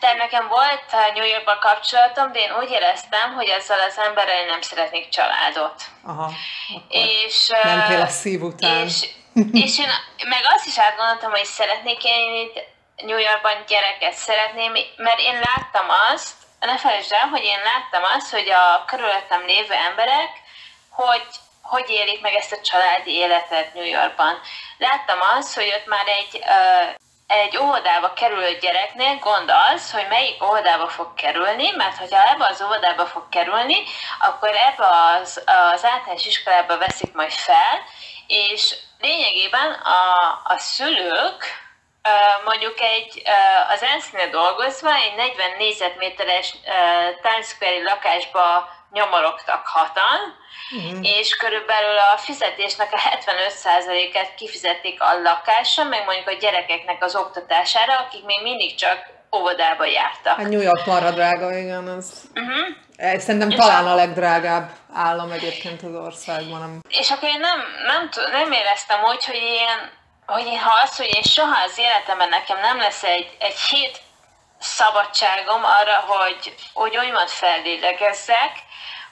tehát 0.00 0.16
nekem 0.16 0.48
volt 0.48 1.14
New 1.14 1.26
Yorkban 1.26 1.58
kapcsolatom, 1.60 2.32
de 2.32 2.38
én 2.38 2.52
úgy 2.60 2.70
éreztem, 2.70 3.34
hogy 3.34 3.48
ezzel 3.48 3.80
az 3.88 3.98
emberrel 4.06 4.46
nem 4.46 4.60
szeretnék 4.60 5.08
családot. 5.08 5.82
Aha, 6.04 6.32
és, 6.88 7.48
nem 7.62 8.00
a 8.00 8.06
szív 8.06 8.42
után. 8.42 8.84
És, 8.84 9.08
és 9.52 9.78
én 9.78 9.90
meg 10.28 10.42
azt 10.54 10.66
is 10.66 10.78
átgondoltam, 10.78 11.30
hogy 11.30 11.44
szeretnék 11.44 12.04
én 12.04 12.34
itt 12.34 12.64
New 12.96 13.18
Yorkban 13.18 13.64
gyereket 13.68 14.14
szeretném, 14.14 14.72
mert 14.96 15.18
én 15.18 15.38
láttam 15.38 15.86
azt, 16.12 16.34
ne 16.60 16.78
felejtsd 16.78 17.12
el, 17.12 17.28
hogy 17.28 17.44
én 17.44 17.58
láttam 17.64 18.02
azt, 18.16 18.30
hogy 18.30 18.48
a 18.48 18.84
körülöttem 18.86 19.44
lévő 19.46 19.74
emberek, 19.74 20.30
hogy 20.90 21.26
hogy 21.62 21.90
élik 21.90 22.20
meg 22.20 22.34
ezt 22.34 22.52
a 22.52 22.60
családi 22.60 23.10
életet 23.10 23.74
New 23.74 23.84
Yorkban. 23.84 24.40
Láttam 24.78 25.18
azt, 25.36 25.54
hogy 25.54 25.72
ott 25.76 25.86
már 25.86 26.06
egy, 26.06 26.40
uh, 26.40 26.94
egy 27.26 27.56
óvodába 27.56 28.12
kerülő 28.12 28.58
gyereknél 28.60 29.18
gond 29.18 29.52
az, 29.72 29.92
hogy 29.92 30.06
melyik 30.08 30.44
óvodába 30.44 30.88
fog 30.88 31.14
kerülni, 31.14 31.70
mert 31.70 31.98
hogyha 31.98 32.28
ebbe 32.28 32.46
az 32.46 32.62
óvodába 32.62 33.06
fog 33.06 33.28
kerülni, 33.28 33.76
akkor 34.18 34.48
ebbe 34.48 34.86
az, 34.86 35.42
az 35.72 35.84
általános 35.84 36.26
iskolába 36.26 36.78
veszik 36.78 37.12
majd 37.12 37.32
fel, 37.32 37.82
és 38.26 38.74
lényegében 39.00 39.72
a, 39.72 40.40
a 40.44 40.58
szülők 40.58 41.64
mondjuk 42.44 42.80
egy, 42.80 43.22
az 43.68 43.82
ENSZ-nél 43.82 44.30
dolgozva 44.30 44.94
egy 44.94 45.14
40 45.14 45.56
négyzetméteres 45.58 46.54
Times 47.22 47.46
Square-i 47.46 47.82
lakásba 47.82 48.68
nyomorogtak 48.92 49.66
hatan, 49.66 50.36
uh-huh. 50.70 50.98
és 51.18 51.36
körülbelül 51.36 51.98
a 51.98 52.16
fizetésnek 52.16 52.92
a 52.92 52.98
75%-et 52.98 54.34
kifizetik 54.34 55.02
a 55.02 55.20
lakásra, 55.20 55.84
meg 55.84 56.04
mondjuk 56.04 56.28
a 56.28 56.32
gyerekeknek 56.32 57.04
az 57.04 57.16
oktatására, 57.16 57.98
akik 57.98 58.24
még 58.24 58.42
mindig 58.42 58.74
csak 58.74 59.15
óvodába 59.36 59.84
jártak. 59.84 60.38
A 60.38 60.42
New 60.42 60.60
York 60.60 60.86
marha 60.86 61.10
drága, 61.10 61.56
igen, 61.56 61.88
az... 61.88 62.22
Uh-huh. 62.34 63.20
Szerintem 63.20 63.50
és 63.50 63.56
talán 63.56 63.86
a 63.86 63.94
legdrágább 63.94 64.70
állam 64.94 65.30
egyébként 65.30 65.82
az 65.82 65.94
országban. 65.94 66.80
És 66.88 67.10
akkor 67.10 67.28
én 67.28 67.40
nem, 67.40 67.58
nem, 67.86 68.08
nem 68.32 68.52
éreztem 68.52 69.02
úgy, 69.04 69.24
hogy 69.24 69.42
én, 69.42 69.90
hogy 70.26 70.46
én, 70.46 70.58
ha 70.58 70.80
az, 70.82 70.96
hogy 70.96 71.14
én 71.14 71.22
soha 71.22 71.62
az 71.64 71.78
életemben 71.78 72.28
nekem 72.28 72.60
nem 72.60 72.78
lesz 72.78 73.02
egy, 73.02 73.36
egy 73.38 73.58
hét 73.58 74.00
szabadságom 74.58 75.64
arra, 75.64 75.96
hogy, 76.06 76.54
hogy 76.72 76.96
úgymond 76.96 77.28
fellélegezzek, 77.28 78.52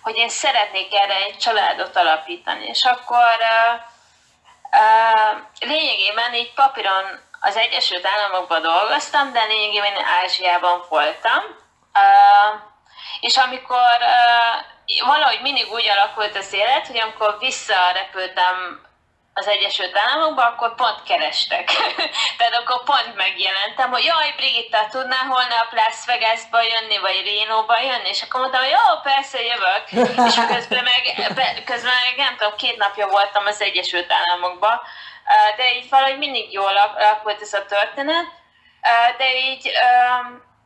hogy 0.03 0.17
én 0.17 0.29
szeretnék 0.29 0.95
erre 0.95 1.15
egy 1.15 1.39
családot 1.39 1.97
alapítani. 1.97 2.67
És 2.67 2.83
akkor 2.83 3.37
uh, 3.41 3.81
uh, 4.71 5.41
lényegében 5.61 6.35
így 6.35 6.53
papíron 6.55 7.05
az 7.45 7.57
Egyesült 7.57 8.07
Államokban 8.07 8.63
dolgoztam, 8.63 9.33
de 9.33 9.45
lényegében 9.45 10.05
Ázsiában 10.23 10.85
voltam. 10.89 11.43
Uh, 11.95 12.61
és 13.21 13.37
amikor 13.37 13.97
uh, 14.01 15.07
valahogy 15.07 15.41
mindig 15.41 15.73
úgy 15.73 15.89
alakult 15.89 16.37
az 16.37 16.53
élet, 16.53 16.87
hogy 16.87 16.99
amikor 16.99 17.37
visszarepültem 17.39 18.83
az 19.35 19.49
Egyesült 19.49 19.97
Államokba, 19.97 20.43
akkor 20.43 20.75
pont 20.75 21.03
kerestek. 21.03 21.71
Tehát 22.39 22.55
akkor 22.55 22.83
pont 22.83 23.17
megjelentem, 23.17 23.91
hogy 23.91 24.05
jaj, 24.05 24.33
Brigitta, 24.37 24.87
tudnál 24.91 25.27
holnap 25.27 25.73
Las 25.73 25.99
Vegasba 26.07 26.63
jönni, 26.63 26.99
vagy 26.99 27.23
Rénóba 27.25 27.81
jönni? 27.81 28.09
És 28.09 28.23
akkor 28.23 28.41
mondtam, 28.41 28.63
hogy 28.63 28.71
jó, 28.71 29.01
persze 29.03 29.39
jövök. 29.43 29.85
És 30.29 30.35
közben 30.55 30.85
meg, 30.85 31.03
közben 31.65 31.95
meg 32.05 32.15
nem 32.17 32.37
tudom, 32.37 32.57
két 32.57 32.77
napja 32.77 33.07
voltam 33.07 33.47
az 33.47 33.61
Egyesült 33.61 34.13
Államokba, 34.13 34.83
de 35.57 35.75
így 35.77 35.89
valahogy 35.89 36.19
mindig 36.19 36.53
jól 36.53 36.77
alakult 36.77 37.41
ez 37.41 37.53
a 37.53 37.67
történet, 37.67 38.27
de 39.17 39.37
így 39.37 39.71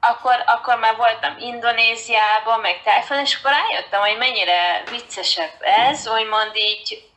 akkor, 0.01 0.43
akkor 0.47 0.79
már 0.79 0.97
voltam 0.97 1.39
Indonéziában, 1.39 2.61
meg 2.61 2.83
Tájföldön, 2.83 3.25
és 3.25 3.37
akkor 3.37 3.51
rájöttem, 3.51 4.01
hogy 4.01 4.17
mennyire 4.17 4.83
viccesebb 4.91 5.55
ez, 5.61 6.09
úgymond 6.09 6.57
így 6.57 7.09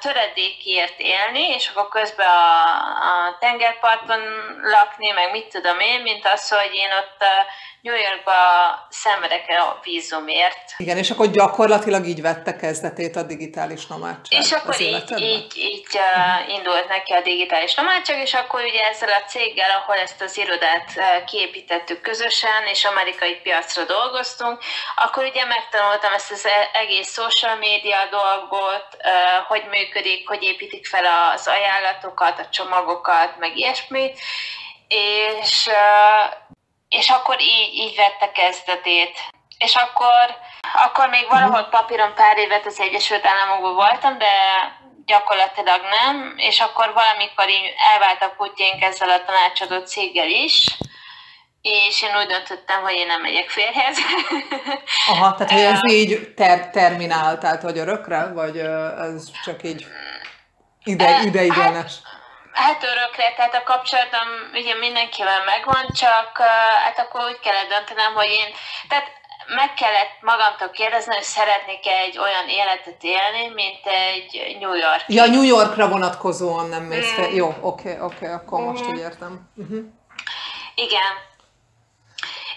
töredékért 0.00 0.98
élni, 0.98 1.48
és 1.48 1.68
akkor 1.68 1.88
közben 1.88 2.26
a, 2.26 3.26
a 3.26 3.36
tengerparton 3.40 4.20
lakni, 4.62 5.10
meg 5.10 5.30
mit 5.30 5.46
tudom 5.46 5.80
én, 5.80 6.00
mint 6.00 6.26
az, 6.26 6.48
hogy 6.48 6.74
én 6.74 6.92
ott 6.92 7.24
New 7.82 7.94
Yorkba 7.94 8.32
szenvedek 8.90 9.44
a 9.48 9.78
vízumért. 9.82 10.74
Igen, 10.76 10.96
és 10.96 11.10
akkor 11.10 11.30
gyakorlatilag 11.30 12.06
így 12.06 12.22
vette 12.22 12.56
kezdetét 12.56 13.16
a 13.16 13.22
digitális 13.22 13.86
nomádság. 13.86 14.40
És 14.40 14.52
akkor 14.52 14.80
így, 14.80 15.12
így, 15.18 15.56
így 15.56 15.86
uh, 15.94 16.54
indult 16.54 16.88
neki 16.88 17.12
a 17.12 17.20
digitális 17.20 17.74
nomádság, 17.74 18.20
és 18.20 18.34
akkor 18.34 18.62
ugye 18.64 18.82
ezzel 18.82 19.08
a 19.08 19.28
céggel, 19.28 19.70
ahol 19.70 19.96
ezt 19.96 20.22
az 20.22 20.38
irodát 20.38 20.92
uh, 20.96 21.24
kiépítettük 21.24 22.00
közösen, 22.00 22.66
és 22.70 22.84
amerikai 22.84 23.34
piacra 23.42 23.84
dolgoztunk, 23.84 24.62
akkor 24.96 25.24
ugye 25.24 25.44
megtanultam 25.44 26.12
ezt 26.12 26.30
az 26.30 26.46
e-, 26.46 26.70
egész 26.72 27.12
social 27.12 27.56
media 27.56 27.98
dolgot, 28.10 28.86
uh, 28.98 29.46
hogy 29.48 29.64
működik, 29.70 30.28
hogy 30.28 30.42
építik 30.42 30.86
fel 30.86 31.04
az 31.34 31.46
ajánlatokat, 31.46 32.38
a 32.38 32.48
csomagokat, 32.50 33.38
meg 33.38 33.56
ilyesmit, 33.56 34.18
és 35.40 35.68
és 36.98 37.08
akkor 37.08 37.40
így, 37.40 37.74
így 37.74 37.96
vette 37.96 38.32
kezdetét. 38.32 39.14
És 39.58 39.74
akkor, 39.74 40.24
akkor 40.84 41.08
még 41.08 41.26
valahol 41.28 41.62
papíron 41.62 42.14
pár 42.14 42.38
évet 42.38 42.66
az 42.66 42.80
Egyesült 42.80 43.26
Államokban 43.26 43.74
voltam, 43.74 44.18
de 44.18 44.34
gyakorlatilag 45.06 45.80
nem, 46.00 46.34
és 46.36 46.60
akkor 46.60 46.92
valamikor 46.92 47.48
így 47.48 47.74
elváltak 47.92 48.40
útjaink 48.40 48.82
ezzel 48.82 49.10
a 49.10 49.24
tanácsadó 49.24 49.78
céggel 49.84 50.28
is, 50.28 50.66
és 51.62 52.02
én 52.02 52.16
úgy 52.20 52.26
döntöttem, 52.26 52.82
hogy 52.82 52.94
én 52.94 53.06
nem 53.06 53.20
megyek 53.20 53.50
férhez. 53.50 53.98
Aha, 55.12 55.34
tehát 55.34 55.52
hogy 55.52 55.62
ez 55.62 55.92
így 55.92 56.34
ter- 56.34 56.70
terminál, 56.70 57.38
tehát 57.38 57.62
hogy 57.62 57.78
örökre, 57.78 58.32
vagy 58.32 58.56
ez 58.56 59.30
csak 59.44 59.62
így 59.62 59.86
ide, 60.84 61.22
ideiglenes? 61.22 61.92
Hát, 62.04 62.11
Hát 62.52 62.82
örökre, 62.82 63.34
tehát 63.36 63.54
a 63.54 63.62
kapcsolatom 63.62 64.28
ugye 64.52 64.74
mindenkivel 64.74 65.44
megvan, 65.44 65.86
csak 65.92 66.38
hát 66.84 66.98
akkor 66.98 67.24
úgy 67.24 67.38
kellett 67.40 67.68
döntenem, 67.68 68.14
hogy 68.14 68.28
én, 68.28 68.54
tehát 68.88 69.06
meg 69.46 69.74
kellett 69.74 70.16
magamtól 70.20 70.70
kérdezni, 70.70 71.14
hogy 71.14 71.22
szeretnék 71.22 71.86
egy 71.86 72.18
olyan 72.18 72.48
életet 72.48 73.02
élni, 73.02 73.48
mint 73.54 73.86
egy 73.86 74.56
New 74.60 74.74
York. 74.74 75.04
Ja, 75.06 75.26
New 75.26 75.42
Yorkra 75.42 75.88
vonatkozóan 75.88 76.68
nem 76.68 76.82
mész 76.82 77.12
fel. 77.12 77.28
Mm. 77.28 77.34
Jó, 77.34 77.46
oké, 77.46 77.60
okay, 77.60 77.92
oké, 77.92 78.14
okay, 78.14 78.28
akkor 78.28 78.60
mm. 78.60 78.64
most 78.64 78.86
úgy 78.86 78.98
értem. 78.98 79.50
Uh-huh. 79.56 79.84
Igen. 80.74 81.12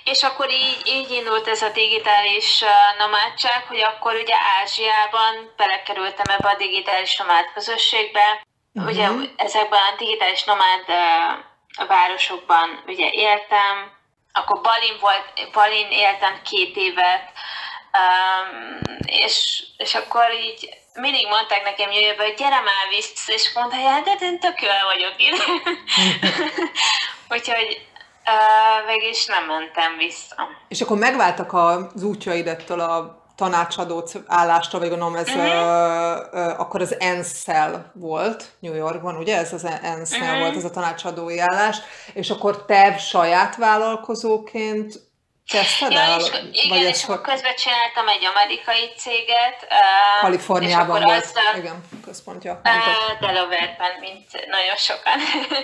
És 0.03 0.23
akkor 0.23 0.51
így, 0.51 0.81
így 0.85 1.11
indult 1.11 1.47
ez 1.47 1.61
a 1.61 1.69
digitális 1.69 2.63
nomádság, 2.97 3.63
hogy 3.67 3.81
akkor 3.81 4.13
ugye 4.13 4.35
Ázsiában 4.61 5.53
belekerültem 5.57 6.35
ebbe 6.37 6.49
a 6.49 6.57
digitális 6.57 7.17
nomád 7.17 7.45
közösségbe, 7.53 8.43
Uh-huh. 8.75 8.91
Ugye 8.91 9.29
ezekben 9.35 9.79
a 9.79 9.95
digitális 9.97 10.43
nomád 10.43 10.83
uh, 10.87 11.87
városokban 11.87 12.83
ugye 12.87 13.09
éltem, 13.11 13.91
akkor 14.33 14.61
Balin 14.61 14.97
volt, 14.99 15.51
Balin 15.51 15.87
éltem 15.89 16.41
két 16.43 16.75
évet, 16.75 17.31
um, 17.97 18.79
és, 19.05 19.63
és 19.77 19.95
akkor 19.95 20.31
így 20.33 20.69
mindig 20.93 21.27
mondták 21.27 21.63
nekem 21.63 21.91
jöjjön, 21.91 22.17
hogy 22.17 22.33
gyere 22.37 22.59
már 22.59 22.87
vissza, 22.89 23.33
és 23.33 23.53
mondta, 23.53 23.75
hogy 23.75 23.85
hát 23.85 24.21
én 24.21 24.39
tök 24.39 24.61
jól 24.61 24.83
vagyok 24.93 25.15
itt. 25.17 25.43
Úgyhogy 27.33 27.87
uh, 28.25 28.85
meg 28.85 29.03
is 29.03 29.25
nem 29.25 29.45
mentem 29.45 29.97
vissza. 29.97 30.49
És 30.67 30.81
akkor 30.81 30.97
megváltak 30.97 31.53
az 31.53 32.03
útjaid 32.03 32.47
ettől 32.47 32.79
a 32.79 33.24
tanácsadó 33.35 34.07
állástól, 34.27 34.79
vagy 34.79 34.89
gondolom 34.89 35.15
ez 35.15 35.27
uh-huh. 35.27 35.43
uh, 35.43 35.53
uh, 36.33 36.59
akkor 36.59 36.81
az 36.81 36.99
ensz 36.99 37.45
volt 37.93 38.51
New 38.59 38.73
Yorkban, 38.73 39.15
ugye? 39.15 39.37
Ez 39.37 39.53
az 39.53 39.65
ensz 39.81 40.11
uh-huh. 40.11 40.39
volt 40.39 40.55
ez 40.55 40.63
a 40.63 40.69
tanácsadói 40.69 41.39
állás, 41.39 41.77
és 42.13 42.29
akkor 42.29 42.65
te 42.65 42.97
saját 42.97 43.55
vállalkozóként 43.55 44.93
kezdted 45.47 45.91
ja, 45.91 45.99
el? 45.99 46.19
És, 46.19 46.27
igen, 46.51 46.69
vagy 46.69 46.87
és 46.87 47.03
akkor 47.03 47.21
közben 47.21 47.55
csináltam 47.55 48.07
egy 48.07 48.25
amerikai 48.25 48.93
céget. 48.97 49.67
Kaliforniában 50.21 51.01
volt, 51.01 51.23
azzal, 51.23 51.55
igen, 51.57 51.83
központja. 52.05 52.61
Uh, 52.63 53.19
Delaware-ben, 53.19 53.99
mint 53.99 54.29
nagyon 54.31 54.75
sokan. 54.75 55.19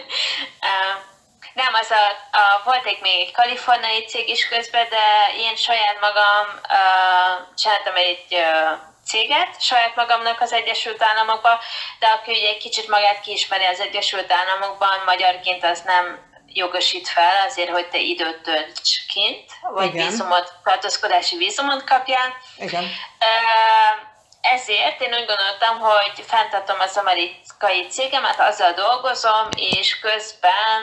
Nem, 1.54 1.74
az 1.74 1.92
a, 1.92 2.38
a, 2.38 2.62
volt 2.64 2.86
egy 2.86 3.00
még 3.02 3.28
egy 3.28 3.32
kaliforniai 3.32 4.06
cég 4.06 4.30
is 4.30 4.48
közben, 4.48 4.90
de 4.90 5.34
én 5.38 5.56
saját 5.56 6.00
magam 6.00 6.46
uh, 6.70 7.56
csináltam 7.56 7.96
egy 7.96 8.26
uh, 8.30 8.80
céget 9.06 9.62
saját 9.62 9.96
magamnak 9.96 10.42
az 10.42 10.54
Egyesült 10.54 11.04
Államokban, 11.04 11.58
de 12.00 12.08
aki 12.08 12.32
ugye 12.32 12.48
egy 12.48 12.58
kicsit 12.58 12.88
magát 12.88 13.22
kiismeri 13.22 13.66
az 13.66 13.80
Egyesült 13.80 14.32
Államokban, 14.32 15.02
magyarként 15.06 15.64
az 15.64 15.82
nem 15.82 16.30
jogosít 16.54 17.08
fel 17.08 17.46
azért, 17.48 17.70
hogy 17.70 17.88
te 17.90 17.98
időt 17.98 18.42
tölts 18.42 19.06
kint, 19.08 19.52
vagy 19.74 19.94
Igen. 19.94 20.08
vízumot, 20.08 20.54
tartózkodási 20.64 21.38
vízumot 21.38 21.84
kapjál. 21.84 22.34
Igen. 22.58 22.84
Uh, 22.84 24.10
ezért 24.42 25.02
én 25.02 25.14
úgy 25.14 25.26
gondoltam, 25.26 25.80
hogy 25.80 26.26
fenntartom 26.28 26.80
az 26.80 26.98
amerikai 26.98 27.88
cégemet, 27.90 28.40
azzal 28.40 28.72
dolgozom, 28.72 29.48
és 29.56 30.00
közben 30.00 30.82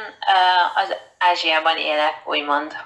az 0.74 0.96
Ázsiában 1.18 1.76
élek, 1.76 2.14
úgymond. 2.24 2.76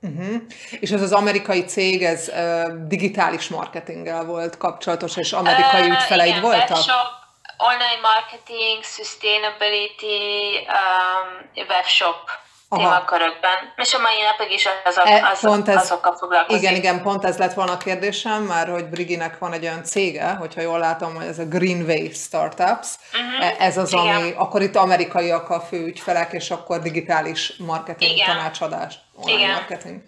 Uh-huh. 0.00 0.42
És 0.80 0.90
ez 0.90 1.02
az 1.02 1.12
amerikai 1.12 1.64
cég, 1.64 2.02
ez 2.04 2.28
uh, 2.28 2.86
digitális 2.86 3.48
marketinggel 3.48 4.24
volt 4.24 4.56
kapcsolatos, 4.56 5.16
és 5.16 5.32
amerikai 5.32 5.80
uh, 5.80 5.88
ügyfeleid 5.88 6.30
igen, 6.30 6.42
voltak? 6.42 6.68
Webshop, 6.68 7.08
online 7.56 8.00
marketing, 8.02 8.84
sustainability, 8.84 10.56
um, 10.56 11.64
webshop. 11.68 12.30
Témakörökben. 12.68 13.72
És 13.76 13.94
a 13.94 13.98
mai 13.98 14.14
napig 14.30 14.54
is 14.54 14.68
azok, 14.84 15.06
e, 15.06 15.28
azok, 15.30 15.50
pont 15.50 15.68
ez, 15.68 15.76
azokkal 15.76 16.16
foglalkozik. 16.16 16.62
Igen, 16.62 16.74
igen, 16.74 17.02
pont 17.02 17.24
ez 17.24 17.38
lett 17.38 17.54
volna 17.54 17.72
a 17.72 17.76
kérdésem, 17.76 18.42
már 18.42 18.68
hogy 18.68 18.88
Briginek 18.88 19.38
van 19.38 19.52
egy 19.52 19.62
olyan 19.62 19.84
cége, 19.84 20.30
hogyha 20.30 20.60
jól 20.60 20.78
látom, 20.78 21.14
hogy 21.14 21.26
ez 21.26 21.38
a 21.38 21.44
Greenway 21.44 22.10
Startups, 22.12 22.88
uh-huh. 23.12 23.62
ez 23.66 23.76
az, 23.76 23.92
igen. 23.92 24.16
ami, 24.16 24.32
akkor 24.36 24.62
itt 24.62 24.76
amerikaiak 24.76 25.50
a 25.50 25.60
fő 25.60 25.84
ügyfelek, 25.84 26.32
és 26.32 26.50
akkor 26.50 26.78
digitális 26.80 27.52
marketing 27.58 28.10
igen. 28.10 28.26
tanácsadás, 28.26 28.94
online 29.14 29.38
igen. 29.38 29.52
marketing. 29.52 30.02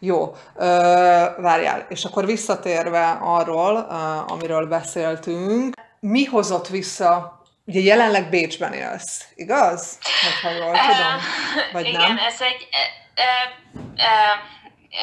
Jó, 0.00 0.36
várjál, 1.36 1.86
és 1.88 2.04
akkor 2.04 2.26
visszatérve 2.26 3.18
arról, 3.22 3.76
amiről 4.28 4.66
beszéltünk, 4.66 5.74
mi 6.00 6.24
hozott 6.24 6.68
vissza 6.68 7.37
Ugye 7.68 7.80
jelenleg 7.80 8.28
Bécsben 8.28 8.72
élsz, 8.72 9.24
igaz? 9.34 9.98
Ha 10.42 10.50
jól 10.50 10.78
tudom, 10.78 11.20
vagy 11.72 11.86
igen, 11.86 12.00
nem? 12.00 12.18
ez 12.18 12.40
egy... 12.40 12.68
Uh, 13.16 13.80
uh, 13.94 14.36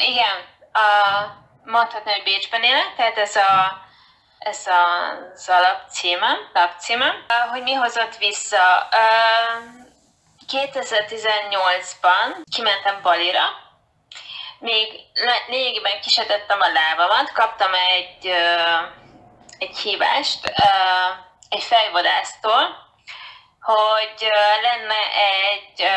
igen, 0.10 0.38
uh, 0.74 1.32
mondhatni, 1.64 2.12
hogy 2.12 2.24
Bécsben 2.24 2.64
élek, 2.64 2.94
tehát 2.98 3.18
ez 3.18 3.36
a 3.36 3.84
ez 4.40 4.68
az 4.68 5.50
alapcímem. 5.50 6.38
Uh, 7.14 7.52
hogy 7.52 7.64
mi 7.64 7.74
hozott 7.74 8.18
vissza? 8.18 8.90
Uh, 8.92 9.84
2018-ban 10.48 12.44
kimentem 12.56 13.02
Balira, 13.02 13.46
még 14.60 14.88
lényegében 15.48 16.02
kisetettem 16.02 16.60
a 16.62 16.72
lábamat, 16.72 17.32
kaptam 17.32 17.72
egy, 17.74 18.28
egy 19.58 19.78
hívást, 19.78 20.54
egy 21.50 21.64
fejvadásztól, 21.64 22.84
hogy 23.62 24.30
lenne 24.62 25.02
egy 25.52 25.88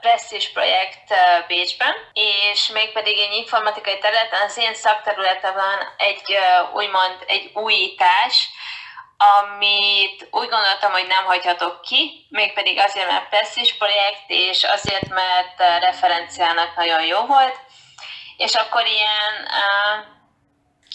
presztis 0.00 0.52
projekt 0.52 1.14
Bécsben, 1.46 1.94
és 2.12 2.68
mégpedig 2.68 3.18
egy 3.18 3.32
informatikai 3.32 3.98
területen, 3.98 4.42
az 4.42 4.56
én 4.56 4.74
szakterületemben 4.74 5.78
egy 5.96 6.38
úgymond 6.72 7.24
egy 7.26 7.50
újítás, 7.54 8.48
amit 9.16 10.28
úgy 10.30 10.48
gondoltam, 10.48 10.92
hogy 10.92 11.06
nem 11.06 11.24
hagyhatok 11.24 11.80
ki, 11.80 12.26
mégpedig 12.30 12.78
azért, 12.78 13.10
mert 13.10 13.28
presztis 13.28 13.76
projekt, 13.76 14.24
és 14.26 14.64
azért, 14.64 15.08
mert 15.08 15.80
referenciának 15.80 16.76
nagyon 16.76 17.04
jó 17.04 17.26
volt, 17.26 17.56
és 18.36 18.54
akkor 18.54 18.86
ilyen 18.86 19.48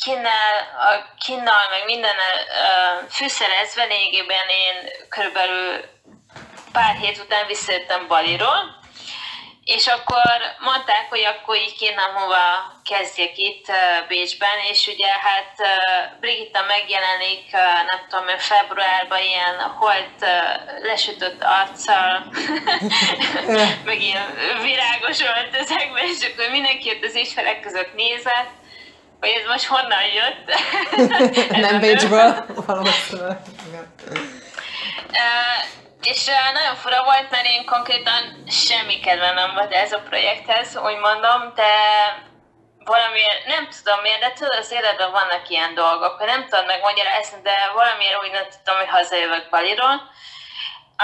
kinnel, 0.02 0.56
a 0.80 1.16
kinnal, 1.26 1.64
meg 1.70 1.86
minden 1.86 2.16
fűszerezve 3.10 3.84
lényegében 3.84 4.48
én 4.50 4.90
körülbelül 5.10 5.84
pár 6.72 6.96
hét 6.96 7.18
után 7.18 7.48
visszajöttem 7.48 8.08
Baliról, 8.08 8.78
és 9.64 9.88
akkor 9.88 10.38
mondták, 10.60 11.06
hogy 11.10 11.24
akkor 11.24 11.56
így 11.56 11.76
kéne 11.78 12.02
hova 12.02 12.74
kezdjek 12.84 13.38
itt 13.38 13.66
Bécsben, 14.08 14.58
és 14.70 14.88
ugye 14.88 15.08
hát 15.08 15.56
Brigitta 16.20 16.64
megjelenik, 16.68 17.52
nem 17.92 18.00
tudom, 18.10 18.38
februárban 18.38 19.22
ilyen 19.22 19.60
holt 19.60 20.26
lesütött 20.82 21.44
arccal, 21.44 22.26
meg 23.86 24.02
ilyen 24.02 24.36
virágos 24.62 25.20
öltözekben, 25.22 26.04
és 26.04 26.28
akkor 26.32 26.50
mindenki 26.50 26.90
ott 26.90 27.04
az 27.04 27.16
ismerek 27.16 27.60
között 27.60 27.94
nézett, 27.94 28.58
hogy 29.20 29.30
ez 29.30 29.48
most 29.48 29.66
honnan 29.66 30.06
jött? 30.06 30.60
Nem 31.66 31.80
Bécsből, 31.80 32.46
valószínűleg. 32.66 33.38
és 36.04 36.26
nagyon 36.54 36.76
fura 36.76 37.04
volt, 37.04 37.30
mert 37.30 37.46
én 37.46 37.66
konkrétan 37.66 38.44
semmi 38.48 39.00
kedvem 39.00 39.36
nem 39.36 39.54
volt 39.54 39.74
ez 39.74 39.92
a 39.92 40.00
projekthez, 40.00 40.78
úgy 40.78 40.98
mondom, 40.98 41.54
de 41.56 41.74
valamiért, 42.84 43.46
nem 43.46 43.68
tudom 43.70 44.02
miért, 44.02 44.20
de 44.20 44.32
tudod, 44.34 44.58
az 44.58 44.72
életben 44.72 45.12
vannak 45.12 45.50
ilyen 45.50 45.74
dolgok, 45.74 46.18
hogy 46.18 46.28
nem 46.28 46.48
tudom 46.48 46.66
megmagyarázni, 46.66 47.42
de 47.42 47.72
valamiért 47.74 48.24
úgy 48.24 48.32
nem 48.32 48.48
tudom, 48.50 48.80
hogy 48.80 48.90
hazajövök 48.90 49.50
Baliról. 49.50 50.12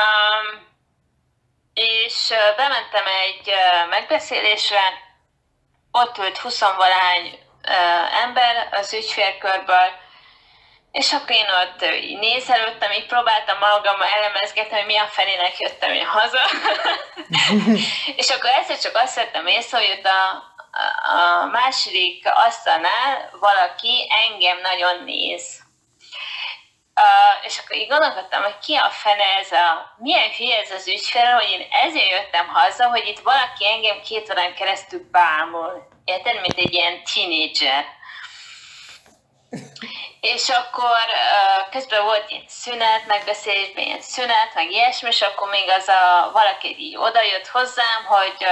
Um, 0.03 0.73
és 1.73 2.33
bementem 2.55 3.05
egy 3.05 3.53
megbeszélésre, 3.89 5.03
ott 5.91 6.17
ült 6.17 6.37
20 6.37 6.59
valány 6.59 7.39
ember 8.23 8.67
az 8.71 8.93
ügyfélkörből, 8.93 10.03
és 10.91 11.13
akkor 11.13 11.31
én 11.31 11.45
ott 11.63 11.85
így 12.01 12.17
nézelődtem, 12.19 12.91
így 12.91 13.05
próbáltam 13.05 13.57
magam 13.57 14.01
elemezgetni, 14.01 14.75
hogy 14.75 14.85
mi 14.85 14.97
a 14.97 15.07
felének 15.07 15.59
jöttem 15.59 15.91
én 15.91 16.05
haza. 16.05 16.41
és 18.21 18.29
akkor 18.29 18.49
egyszer 18.49 18.79
csak 18.79 18.95
azt 18.95 19.15
vettem 19.15 19.47
észre, 19.47 19.77
hogy 19.77 19.97
ott 19.97 20.05
a, 20.05 20.43
a 21.11 21.45
második 21.45 22.29
asztalnál 22.33 23.29
valaki 23.39 24.11
engem 24.29 24.59
nagyon 24.61 25.03
néz. 25.03 25.63
Uh, 27.01 27.45
és 27.45 27.59
akkor 27.59 27.75
így 27.75 27.87
gondolkodtam, 27.87 28.43
hogy 28.43 28.57
ki 28.57 28.75
a 28.75 28.89
fene 28.89 29.37
ez 29.39 29.51
a, 29.51 29.95
milyen 29.97 30.29
hülye 30.37 30.57
ez 30.57 30.71
az 30.71 30.87
ügyfél, 30.87 31.33
hogy 31.33 31.49
én 31.49 31.67
ezért 31.71 32.11
jöttem 32.11 32.47
haza, 32.47 32.89
hogy 32.89 33.07
itt 33.07 33.19
valaki 33.19 33.67
engem 33.67 34.01
két 34.01 34.29
órán 34.29 34.55
keresztül 34.55 35.09
bámul. 35.11 35.94
Érted, 36.05 36.41
mint 36.41 36.57
egy 36.57 36.73
ilyen 36.73 37.03
tínédzser. 37.03 37.85
és 40.19 40.49
akkor 40.49 40.99
közben 41.71 42.03
volt 42.03 42.29
ilyen 42.29 42.43
szünet, 42.47 43.05
megbeszélésben 43.07 43.83
ilyen 43.83 44.01
szünet, 44.01 44.53
meg 44.53 44.71
ilyesmi, 44.71 45.07
és 45.07 45.21
akkor 45.21 45.49
még 45.49 45.69
az 45.69 45.87
a 45.87 46.29
valaki 46.33 46.75
így 46.79 46.95
odajött 46.97 47.47
hozzám, 47.47 48.05
hogy 48.05 48.45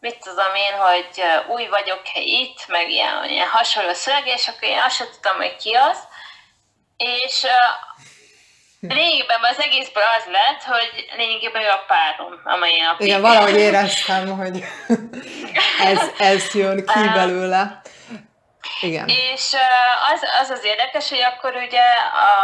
mit 0.00 0.18
tudom 0.18 0.54
én, 0.54 0.76
hogy 0.78 1.22
új 1.48 1.66
vagyok-e 1.66 2.20
itt, 2.20 2.66
meg 2.66 2.90
ilyen, 2.90 3.30
ilyen 3.30 3.48
hasonló 3.48 3.92
szöveg, 3.92 4.26
és 4.26 4.48
akkor 4.48 4.68
én 4.68 4.78
azt 4.78 4.96
sem 4.96 5.06
tudtam, 5.10 5.36
hogy 5.36 5.56
ki 5.56 5.74
az, 5.74 5.98
és 6.96 7.46
lényegében 8.80 9.40
az 9.42 9.60
egészből 9.60 10.04
az 10.18 10.24
lett, 10.32 10.62
hogy 10.62 11.06
lényegében 11.16 11.62
ő 11.62 11.68
a 11.68 11.84
párom 11.86 12.40
a 12.44 12.56
mai 12.56 12.80
napig. 12.80 13.06
Igen, 13.06 13.20
valahogy 13.20 13.56
éreztem, 13.56 14.36
hogy 14.38 14.64
ez, 15.90 16.00
ez 16.18 16.54
jön 16.54 16.86
ki 16.86 17.08
belőle. 17.14 17.80
Igen. 18.80 19.08
És 19.08 19.52
az, 20.12 20.20
az 20.40 20.50
az 20.50 20.64
érdekes, 20.64 21.08
hogy 21.08 21.22
akkor 21.22 21.54
ugye 21.54 21.84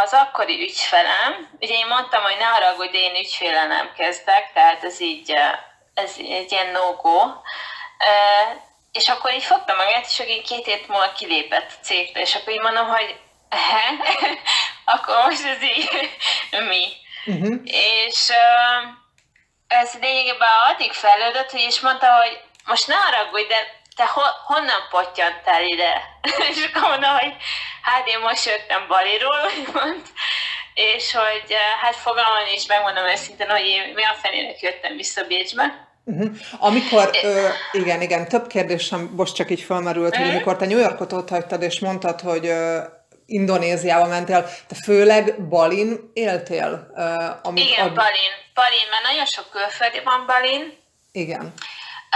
az 0.04 0.12
akkori 0.12 0.62
ügyfelem, 0.62 1.48
ugye 1.60 1.74
én 1.74 1.86
mondtam, 1.86 2.22
hogy 2.22 2.36
ne 2.38 2.44
haragudj, 2.44 2.96
én 2.96 3.14
ügyféle 3.14 3.66
nem 3.66 3.92
kezdek, 3.96 4.52
tehát 4.54 4.84
ez 4.84 5.00
így, 5.00 5.32
ez 5.94 6.14
egy 6.18 6.52
ilyen 6.52 6.66
no-go. 6.72 7.18
És 8.92 9.08
akkor 9.08 9.32
így 9.32 9.44
fogtam 9.44 9.76
magát, 9.76 10.06
és 10.06 10.20
akkor 10.20 10.42
két 10.42 10.64
hét 10.64 10.88
múlva 10.88 11.12
kilépett 11.12 11.70
a 11.70 11.84
cégtől, 11.84 12.22
és 12.22 12.34
akkor 12.34 12.52
így 12.52 12.60
mondom, 12.60 12.86
hogy 12.88 13.16
akkor 14.94 15.14
most 15.24 15.44
ez 15.44 15.62
így 15.62 15.88
mi. 16.70 16.84
Uh-huh. 17.26 17.60
És 17.64 18.28
uh, 18.28 18.88
ez 19.66 19.90
lényegében 20.00 20.48
addig 20.70 20.92
fejlődött, 20.92 21.50
hogy 21.50 21.66
is 21.68 21.80
mondta, 21.80 22.06
hogy 22.20 22.40
most 22.66 22.86
ne 22.86 22.94
haragudj, 22.94 23.46
de 23.48 23.60
te 23.96 24.06
ho- 24.06 24.38
honnan 24.44 24.82
pottyantál 24.90 25.64
ide? 25.64 25.92
és 26.50 26.66
akkor 26.66 26.88
mondom, 26.88 27.14
hogy 27.18 27.34
hát 27.82 28.06
én 28.06 28.18
most 28.18 28.46
jöttem 28.46 28.86
Baliról, 28.88 29.42
úgymond, 29.58 30.02
és 30.74 31.12
hogy 31.12 31.56
hát 31.82 31.96
fogalmam 31.96 32.46
is 32.54 32.66
megmondom 32.66 33.04
őszintén, 33.04 33.50
hogy 33.50 33.66
én 33.66 33.92
mi 33.94 34.02
a 34.02 34.14
fenének 34.22 34.60
jöttem 34.60 34.96
vissza 34.96 35.26
Bécsbe. 35.26 35.90
Uh-huh. 36.04 36.30
Amikor, 36.58 37.10
ö, 37.22 37.48
igen, 37.72 38.00
igen, 38.00 38.28
több 38.28 38.46
kérdésem 38.46 39.12
most 39.16 39.34
csak 39.34 39.50
így 39.50 39.60
felmerült, 39.60 40.10
uh-huh. 40.10 40.24
hogy 40.24 40.34
amikor 40.34 40.56
te 40.56 40.66
New 40.66 40.78
Yorkot 40.78 41.12
ott 41.12 41.28
hagytad, 41.28 41.62
és 41.62 41.80
mondtad, 41.80 42.20
hogy 42.20 42.46
ö, 42.46 42.82
Indonéziába 43.32 44.06
mentél, 44.06 44.42
te 44.68 44.74
főleg 44.84 45.48
Balin 45.48 46.10
éltél? 46.12 46.86
Uh, 46.94 47.46
amit 47.46 47.64
Igen, 47.64 47.86
ad... 47.86 47.94
Balin. 47.94 48.32
Balin, 48.54 48.86
mert 48.90 49.02
nagyon 49.02 49.26
sok 49.26 49.50
külföldi 49.50 50.00
van 50.04 50.26
Balin. 50.26 50.78
Igen. 51.12 51.54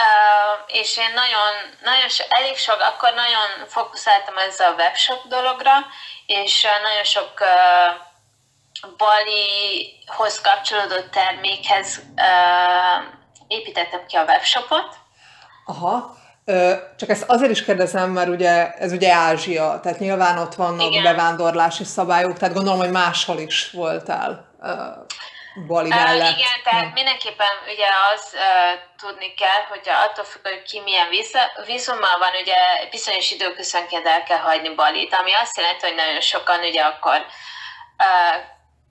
Uh, 0.05 0.75
és 0.81 0.97
én 0.97 1.13
nagyon, 1.15 1.53
nagyon 1.83 2.09
elég 2.29 2.57
sok, 2.57 2.81
akkor 2.81 3.15
nagyon 3.15 3.69
fókuszáltam 3.69 4.37
ezzel 4.37 4.71
a 4.71 4.75
webshop 4.75 5.29
dologra, 5.29 5.73
és 6.27 6.67
nagyon 6.83 7.05
sok 7.05 7.33
uh, 7.41 7.91
Balihoz 8.97 10.41
kapcsolódó 10.41 11.01
termékhez 11.11 12.03
uh, 12.17 13.05
építettem 13.47 14.07
ki 14.07 14.17
a 14.17 14.25
webshopot. 14.25 14.95
Aha. 15.67 16.17
Csak 16.97 17.09
ezt 17.09 17.25
azért 17.27 17.51
is 17.51 17.65
kérdezem, 17.65 18.11
mert 18.11 18.29
ugye 18.29 18.73
ez 18.73 18.93
ugye 18.93 19.13
Ázsia, 19.13 19.81
tehát 19.83 19.99
nyilván 19.99 20.39
ott 20.39 20.55
vannak 20.55 20.91
Igen. 20.91 21.03
bevándorlási 21.03 21.85
szabályok, 21.85 22.39
tehát 22.39 22.55
gondolom, 22.55 22.79
hogy 22.79 22.91
máshol 22.91 23.39
is 23.39 23.71
voltál 23.71 24.55
Bali 25.67 25.89
mellett. 25.89 26.33
Uh, 26.33 26.39
igen, 26.39 26.61
tehát 26.65 26.95
mindenképpen 26.95 27.53
ugye 27.73 27.87
az 28.13 28.35
uh, 28.35 28.73
tudni 28.97 29.35
kell, 29.35 29.63
hogy 29.69 29.89
attól 29.89 30.25
függ, 30.25 30.43
hogy 30.43 30.63
ki 30.63 30.81
milyen 30.81 31.09
vízummal 31.67 32.19
van, 32.19 32.31
ugye 32.43 32.89
bizonyos 32.91 33.31
időközönként 33.31 34.07
el 34.07 34.23
kell 34.23 34.39
hagyni 34.39 34.75
Balit, 34.75 35.15
ami 35.15 35.33
azt 35.33 35.57
jelenti, 35.57 35.87
hogy 35.87 35.95
nagyon 35.95 36.21
sokan 36.21 36.61
ugye 36.61 36.83
akkor 36.83 37.17
uh, 37.99 38.37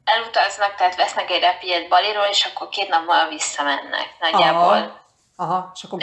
elutaznak, 0.05 0.75
tehát 0.75 0.95
vesznek 0.95 1.31
egy 1.31 1.41
repjegyet 1.41 1.87
Baliról, 1.87 2.27
és 2.31 2.45
akkor 2.45 2.69
két 2.69 2.89
nap 2.89 3.05
múlva 3.05 3.27
visszamennek 3.27 4.07
nagyjából. 4.19 4.77
Aha. 4.77 5.03
Aha, 5.37 5.71
és 5.75 5.83
akkor 5.83 5.99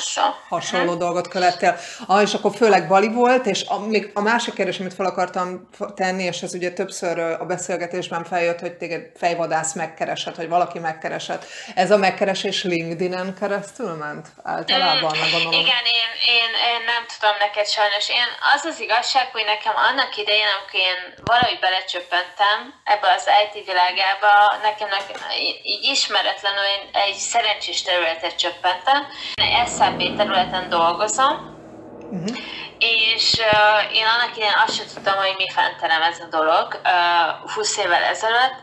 szó. 0.00 0.22
hasonló 0.48 0.92
hm. 0.92 0.98
dolgot 0.98 1.28
követtél. 1.28 1.76
Ah, 2.06 2.22
és 2.22 2.34
akkor 2.34 2.54
főleg 2.54 2.88
Bali 2.88 3.08
volt, 3.12 3.46
és 3.46 3.64
a, 3.68 3.78
még 3.78 4.10
a 4.14 4.20
másik 4.20 4.54
kérdés, 4.54 4.78
amit 4.78 4.94
fel 4.94 5.06
akartam 5.06 5.68
tenni, 5.94 6.22
és 6.22 6.42
ez 6.42 6.54
ugye 6.54 6.72
többször 6.72 7.18
a 7.18 7.44
beszélgetésben 7.44 8.24
feljött, 8.24 8.60
hogy 8.60 8.76
téged 8.76 9.02
fejvadász 9.16 9.74
megkeresett, 9.74 10.36
hogy 10.36 10.48
valaki 10.48 10.78
megkeresett. 10.78 11.44
Ez 11.74 11.90
a 11.90 11.96
megkeresés 11.96 12.64
LinkedIn-en 12.64 13.34
keresztül 13.40 13.94
ment 13.94 14.26
általában? 14.42 15.16
Mm, 15.16 15.20
gondolom. 15.20 15.52
Igen, 15.52 15.84
én, 16.00 16.10
én, 16.38 16.50
én 16.72 16.80
nem 16.92 17.02
tudom 17.12 17.34
neked 17.38 17.66
sajnos. 17.66 18.08
Én 18.08 18.28
az 18.54 18.64
az 18.64 18.80
igazság, 18.80 19.26
hogy 19.32 19.44
nekem 19.44 19.74
annak 19.88 20.16
idején, 20.16 20.50
amikor 20.56 20.80
én 20.90 20.98
valahogy 21.24 21.58
belecsöppentem 21.60 22.58
ebbe 22.84 23.08
az 23.16 23.24
IT 23.44 23.66
világába, 23.70 24.32
nekem, 24.62 24.88
nekem 24.98 25.18
így 25.66 25.84
ismeretlenül 25.94 26.64
egy 26.92 27.18
szerencsés 27.32 27.82
területet 27.82 28.34
csöppentem 28.36 28.58
csöppentem. 28.60 29.06
SAP 29.66 30.16
területen 30.16 30.68
dolgozom, 30.68 31.56
uh-huh. 32.10 32.36
és 32.78 33.32
uh, 33.38 33.96
én 33.96 34.04
annak 34.06 34.36
idején 34.36 34.62
azt 34.66 34.74
sem 34.74 34.86
tudtam, 34.94 35.16
hogy 35.16 35.34
mi 35.36 35.50
fenterem 35.50 36.02
ez 36.02 36.20
a 36.20 36.28
dolog 36.30 36.80
uh, 36.84 37.50
20 37.52 37.76
évvel 37.76 38.02
ezelőtt, 38.02 38.58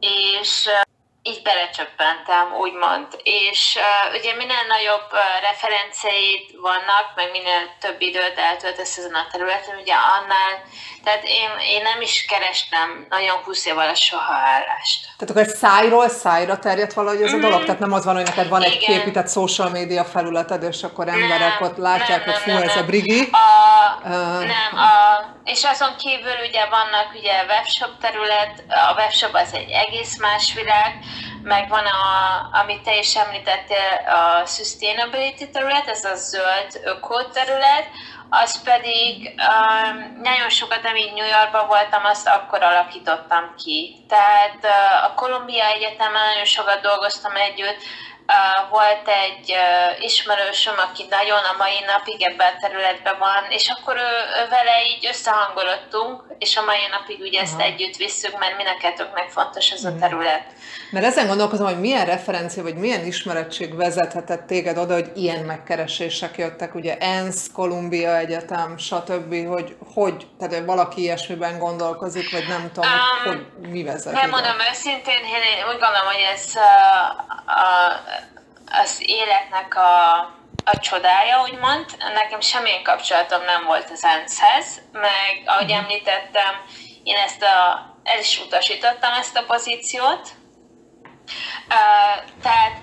és 0.00 0.66
uh, 0.66 0.93
így 1.30 1.42
belecsöppentem, 1.42 2.46
úgymond. 2.64 3.06
És 3.22 3.78
uh, 3.78 4.14
ugye 4.18 4.32
minél 4.40 4.64
nagyobb 4.74 5.08
uh, 5.12 5.20
referenciáid 5.48 6.44
vannak, 6.68 7.06
meg 7.18 7.30
minél 7.36 7.62
több 7.84 8.00
időt 8.08 8.38
eltöltesz 8.48 8.96
ezen 8.98 9.14
a 9.14 9.28
területen, 9.32 9.76
ugye 9.82 9.94
annál, 10.16 10.52
tehát 11.04 11.24
én, 11.24 11.50
én 11.74 11.82
nem 11.82 12.00
is 12.00 12.24
kerestem 12.28 13.06
nagyon 13.08 13.36
20 13.44 13.66
év 13.66 13.78
alatt 13.78 13.96
soha 13.96 14.34
állást. 14.34 15.00
Tehát 15.18 15.30
akkor 15.30 15.42
egy 15.42 15.56
szájról 15.62 16.08
szájra 16.08 16.58
terjedt 16.58 16.92
valahogy 16.92 17.22
ez 17.22 17.32
a 17.32 17.38
dolog? 17.38 17.56
Mhm. 17.56 17.64
Tehát 17.64 17.80
nem 17.80 17.92
az 17.92 18.04
van, 18.04 18.14
hogy 18.14 18.24
neked 18.24 18.48
van 18.48 18.62
Igen. 18.62 18.72
egy 18.72 18.78
képített 18.78 19.30
social 19.30 19.70
media 19.70 20.04
felületed, 20.04 20.62
és 20.62 20.82
akkor 20.82 21.08
emberek 21.08 21.60
nem, 21.60 21.68
ott 21.68 21.76
látják, 21.76 22.24
nem, 22.24 22.34
hogy 22.34 22.42
fú, 22.42 22.50
ez 22.50 22.76
a 22.76 22.84
brigi? 22.84 23.28
A, 23.32 23.93
nem, 24.38 24.78
a, 24.78 25.24
és 25.44 25.64
azon 25.64 25.96
kívül 25.96 26.46
ugye 26.48 26.66
vannak 26.66 27.14
ugye 27.14 27.44
webshop 27.44 27.98
terület, 28.00 28.64
a 28.68 28.94
webshop 28.94 29.34
az 29.34 29.54
egy 29.54 29.70
egész 29.70 30.18
más 30.18 30.54
világ, 30.54 30.98
meg 31.42 31.68
van, 31.68 31.84
a, 31.86 32.58
amit 32.60 32.82
te 32.82 32.98
is 32.98 33.16
említettél, 33.16 34.00
a 34.06 34.46
sustainability 34.46 35.50
terület, 35.50 35.88
ez 35.88 36.04
a 36.04 36.14
zöld 36.14 36.80
öko 36.84 37.24
terület, 37.24 37.88
az 38.28 38.62
pedig 38.62 39.34
um, 39.36 40.20
nagyon 40.22 40.48
sokat, 40.48 40.86
amíg 40.86 41.12
New 41.12 41.26
Yorkban 41.26 41.66
voltam, 41.66 42.04
azt 42.04 42.28
akkor 42.28 42.62
alakítottam 42.62 43.54
ki. 43.64 44.04
Tehát 44.08 44.58
uh, 44.62 45.04
a 45.04 45.14
Columbia 45.14 45.66
Egyetemen 45.66 46.26
nagyon 46.26 46.44
sokat 46.44 46.80
dolgoztam 46.80 47.34
együtt, 47.34 47.82
volt 48.70 49.08
egy 49.08 49.54
ismerősöm, 49.98 50.74
aki 50.78 51.04
nagyon 51.10 51.44
a 51.52 51.56
mai 51.58 51.80
napig 51.86 52.22
ebben 52.22 52.52
a 52.54 52.60
területben 52.60 53.18
van, 53.18 53.42
és 53.48 53.68
akkor 53.68 53.96
ő, 53.96 54.48
vele 54.48 54.84
így 54.96 55.06
összehangolottunk, 55.06 56.24
és 56.38 56.56
a 56.56 56.64
mai 56.64 56.86
napig 56.90 57.20
ugye 57.20 57.40
ezt 57.40 57.54
Aha. 57.54 57.62
együtt 57.62 57.96
visszük, 57.96 58.38
mert 58.38 58.56
mindenkettőknek 58.56 59.28
fontos 59.30 59.70
ez 59.70 59.84
a 59.84 59.94
terület. 60.00 60.44
Mert 60.90 61.06
ezen 61.06 61.26
gondolkozom, 61.26 61.66
hogy 61.66 61.80
milyen 61.80 62.06
referencia, 62.06 62.62
vagy 62.62 62.74
milyen 62.74 63.04
ismerettség 63.06 63.76
vezethetett 63.76 64.46
téged 64.46 64.78
oda, 64.78 64.94
hogy 64.94 65.10
ilyen 65.14 65.44
megkeresések 65.44 66.36
jöttek, 66.36 66.74
ugye 66.74 66.96
ENSZ, 66.98 67.50
Kolumbia 67.52 68.16
Egyetem, 68.16 68.78
stb., 68.78 69.46
hogy 69.46 69.76
hogy, 69.94 70.26
tehát 70.38 70.54
hogy 70.54 70.64
valaki 70.64 71.00
ilyesmiben 71.00 71.58
gondolkozik, 71.58 72.30
vagy 72.30 72.46
nem 72.48 72.70
tudom, 72.72 72.90
um, 72.90 73.32
hogy, 73.32 73.46
hogy 73.60 73.70
mi 73.70 73.82
vezet. 73.82 74.12
Nem 74.12 74.30
mondom 74.30 74.56
őszintén, 74.70 75.14
én 75.14 75.66
úgy 75.68 75.80
gondolom, 75.80 76.06
hogy 76.06 76.24
ez 76.34 76.44
uh, 76.54 76.62
a, 77.46 78.12
az 78.70 79.02
életnek 79.06 79.76
a, 79.76 80.18
a 80.64 80.78
csodája, 80.80 81.42
úgymond. 81.42 81.84
Nekem 82.14 82.40
semmilyen 82.40 82.82
kapcsolatom 82.82 83.44
nem 83.44 83.64
volt 83.64 83.90
az 83.90 84.04
ENSZ-hez, 84.04 84.80
meg 84.92 85.42
ahogy 85.44 85.68
mhm. 85.68 85.78
említettem, 85.78 86.54
én 87.02 87.16
ezt 87.16 87.42
a, 87.42 87.86
el 88.02 88.18
is 88.18 88.40
utasítottam 88.40 89.12
ezt 89.12 89.36
a 89.36 89.44
pozíciót. 89.46 90.28
Uh, 91.68 92.32
tehát 92.42 92.82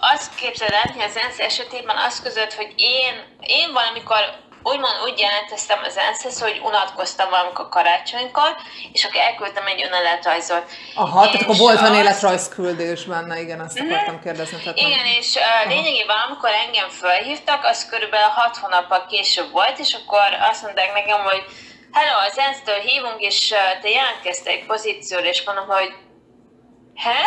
azt 0.00 0.34
képzeld 0.34 0.72
el, 0.72 0.92
hogy 0.92 1.02
az 1.02 1.16
ENSZ 1.16 1.38
esetében 1.38 1.96
az 1.96 2.20
között, 2.22 2.52
hogy 2.54 2.74
én, 2.76 3.36
én 3.40 3.72
valamikor 3.72 4.40
úgymond 4.62 4.96
úgy 5.04 5.18
jelenteztem 5.18 5.78
az 5.84 5.96
ensz 5.96 6.40
hogy 6.40 6.60
unatkoztam 6.64 7.30
valamikor 7.30 7.68
karácsonykor, 7.68 8.56
és 8.92 9.04
akkor 9.04 9.20
elküldtem 9.20 9.66
egy 9.66 9.82
önéletrajzot. 9.84 10.64
Aha, 10.94 11.24
és 11.24 11.30
tehát 11.30 11.42
akkor 11.42 11.56
volt 11.56 11.80
önéletrajz 11.80 12.48
küldés 12.48 13.04
benne, 13.04 13.40
igen, 13.40 13.60
azt 13.60 13.82
mm, 13.82 13.90
akartam 13.90 14.20
kérdezni. 14.20 14.58
Tehát 14.58 14.78
igen, 14.78 14.90
nem... 14.90 15.06
és 15.18 15.34
uh, 15.34 15.68
lényegében 15.68 16.16
amikor 16.26 16.50
engem 16.66 16.88
felhívtak, 16.88 17.64
az 17.64 17.86
körülbelül 17.86 18.28
hat 18.28 18.56
hónappal 18.56 19.06
később 19.06 19.50
volt, 19.50 19.78
és 19.78 19.92
akkor 19.94 20.28
azt 20.50 20.62
mondták 20.62 20.92
nekem, 20.92 21.20
hogy 21.20 21.44
hello, 21.92 22.26
az 22.26 22.38
ENSZ-től 22.38 22.78
hívunk, 22.78 23.20
és 23.20 23.54
te 23.82 23.88
jelentkeztél 23.88 24.52
egy 24.52 24.66
pozícióra, 24.66 25.26
és 25.26 25.44
mondom, 25.44 25.66
hogy 25.66 25.94
he? 26.94 27.20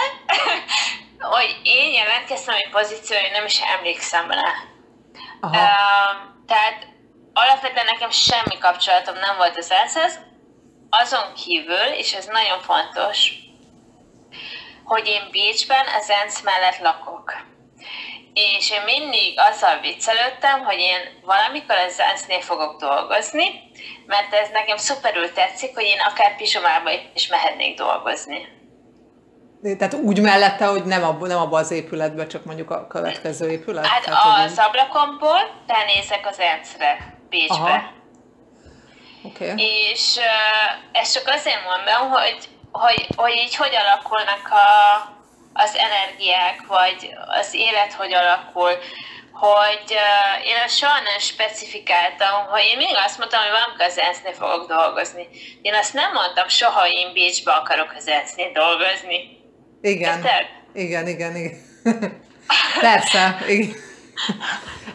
hogy 1.35 1.59
én 1.63 1.91
jelentkeztem 1.91 2.55
egy 2.55 2.69
pozícióra, 2.71 3.25
én 3.25 3.31
nem 3.31 3.45
is 3.45 3.61
emlékszem 3.77 4.31
rá. 4.31 4.51
Uh, 5.41 6.33
tehát 6.47 6.94
alapvetően 7.43 7.85
nekem 7.85 8.09
semmi 8.09 8.57
kapcsolatom 8.59 9.15
nem 9.15 9.37
volt 9.37 9.57
az 9.57 9.71
ENSZ-hez, 9.71 10.19
azon 10.89 11.33
kívül, 11.33 11.87
és 12.01 12.13
ez 12.13 12.25
nagyon 12.25 12.59
fontos, 12.61 13.31
hogy 14.83 15.07
én 15.07 15.27
Bécsben 15.31 15.85
az 15.99 16.09
ENSZ 16.09 16.41
mellett 16.41 16.79
lakok. 16.79 17.33
És 18.33 18.71
én 18.71 18.81
mindig 18.81 19.33
azzal 19.49 19.79
viccelődtem, 19.79 20.63
hogy 20.63 20.79
én 20.79 21.21
valamikor 21.23 21.75
az 21.75 21.99
ENSZ-nél 21.99 22.41
fogok 22.41 22.79
dolgozni, 22.79 23.45
mert 24.05 24.33
ez 24.33 24.49
nekem 24.49 24.77
szuperül 24.77 25.33
tetszik, 25.33 25.75
hogy 25.75 25.83
én 25.83 25.99
akár 25.99 26.35
pizsomába 26.35 26.89
is 27.13 27.27
mehetnék 27.27 27.77
dolgozni. 27.77 28.47
Tehát 29.77 29.93
úgy 29.93 30.21
mellette, 30.21 30.65
hogy 30.65 30.83
nem, 30.83 31.03
abba, 31.03 31.27
nem 31.27 31.37
abba 31.37 31.57
az 31.57 31.71
épületbe, 31.71 32.27
csak 32.27 32.45
mondjuk 32.45 32.71
a 32.71 32.87
következő 32.87 33.49
épület? 33.49 33.85
Hát 33.85 34.03
Tehát, 34.03 34.49
az 34.49 34.57
ablakomból 34.57 35.39
benézek 35.67 36.27
az 36.27 36.39
ENSZ-re. 36.39 37.14
Bécsbe. 37.35 37.93
Okay. 39.23 39.53
És 39.91 40.03
uh, 40.15 40.99
ezt 41.01 41.13
csak 41.13 41.27
azért 41.27 41.63
mondom, 41.69 42.09
hogy, 42.17 42.37
hogy, 42.71 43.07
hogy 43.15 43.35
így 43.43 43.55
hogy 43.55 43.75
alakulnak 43.83 44.45
a, 44.65 44.69
az 45.53 45.71
energiák, 45.87 46.57
vagy 46.67 46.99
az 47.39 47.53
élet 47.53 47.93
hogy 47.93 48.13
alakul, 48.13 48.73
hogy 49.31 49.87
uh, 49.89 50.47
én 50.49 50.57
ezt 50.65 50.77
soha 50.77 50.99
nem 51.09 51.19
specifikáltam, 51.19 52.35
hogy 52.53 52.65
én 52.71 52.77
mindig 52.77 52.99
azt 53.05 53.17
mondtam, 53.17 53.41
hogy 53.41 53.55
valamikor 53.57 53.85
az 53.85 53.99
ensz 54.07 54.37
fogok 54.37 54.67
dolgozni. 54.77 55.27
Én 55.61 55.73
azt 55.73 55.93
nem 55.93 56.11
mondtam 56.13 56.47
soha, 56.47 56.79
hogy 56.79 56.95
én 57.01 57.13
Bécsbe 57.13 57.51
akarok 57.51 57.93
az 57.97 58.07
ensz 58.07 58.35
dolgozni. 58.53 59.19
Igen. 59.81 60.17
Érted? 60.17 60.45
Igen, 60.73 61.07
igen, 61.07 61.35
igen. 61.35 61.55
Persze, 62.87 63.37
igen. 63.47 63.75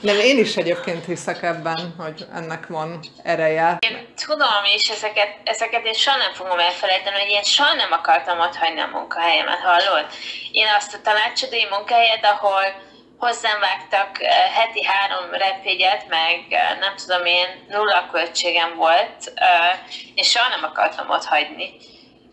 Nem, 0.01 0.19
én 0.19 0.39
is 0.39 0.57
egyébként 0.57 1.05
hiszek 1.05 1.43
ebben, 1.43 1.95
hogy 1.99 2.27
ennek 2.35 2.67
van 2.67 3.01
ereje. 3.23 3.77
Én 3.79 4.15
tudom, 4.27 4.65
és 4.75 4.89
ezeket, 4.91 5.37
ezeket 5.45 5.85
én 5.85 5.93
soha 5.93 6.17
nem 6.17 6.33
fogom 6.33 6.59
elfelejteni, 6.59 7.21
hogy 7.21 7.31
én 7.31 7.43
soha 7.43 7.75
nem 7.75 7.93
akartam 7.93 8.41
ott 8.41 8.57
hagyni 8.57 8.81
a 8.81 8.91
munkahelyemet, 8.93 9.61
hallod? 9.61 10.07
Én 10.53 10.67
azt 10.79 10.95
a 10.95 11.01
tanácsadói 11.03 11.65
munkahelyet, 11.71 12.25
ahol 12.25 12.89
hozzám 13.19 13.61
vágtak 13.61 14.23
eh, 14.23 14.51
heti 14.55 14.85
három 14.85 15.31
repjegyet, 15.31 16.09
meg 16.09 16.45
eh, 16.49 16.77
nem 16.81 16.97
tudom 16.97 17.25
én, 17.25 17.47
nulla 17.69 18.09
költségem 18.13 18.75
volt, 18.77 19.33
eh, 19.35 19.79
és 20.15 20.31
soha 20.31 20.49
nem 20.49 20.65
akartam 20.65 21.11
ott 21.11 21.25
hagyni. 21.25 21.75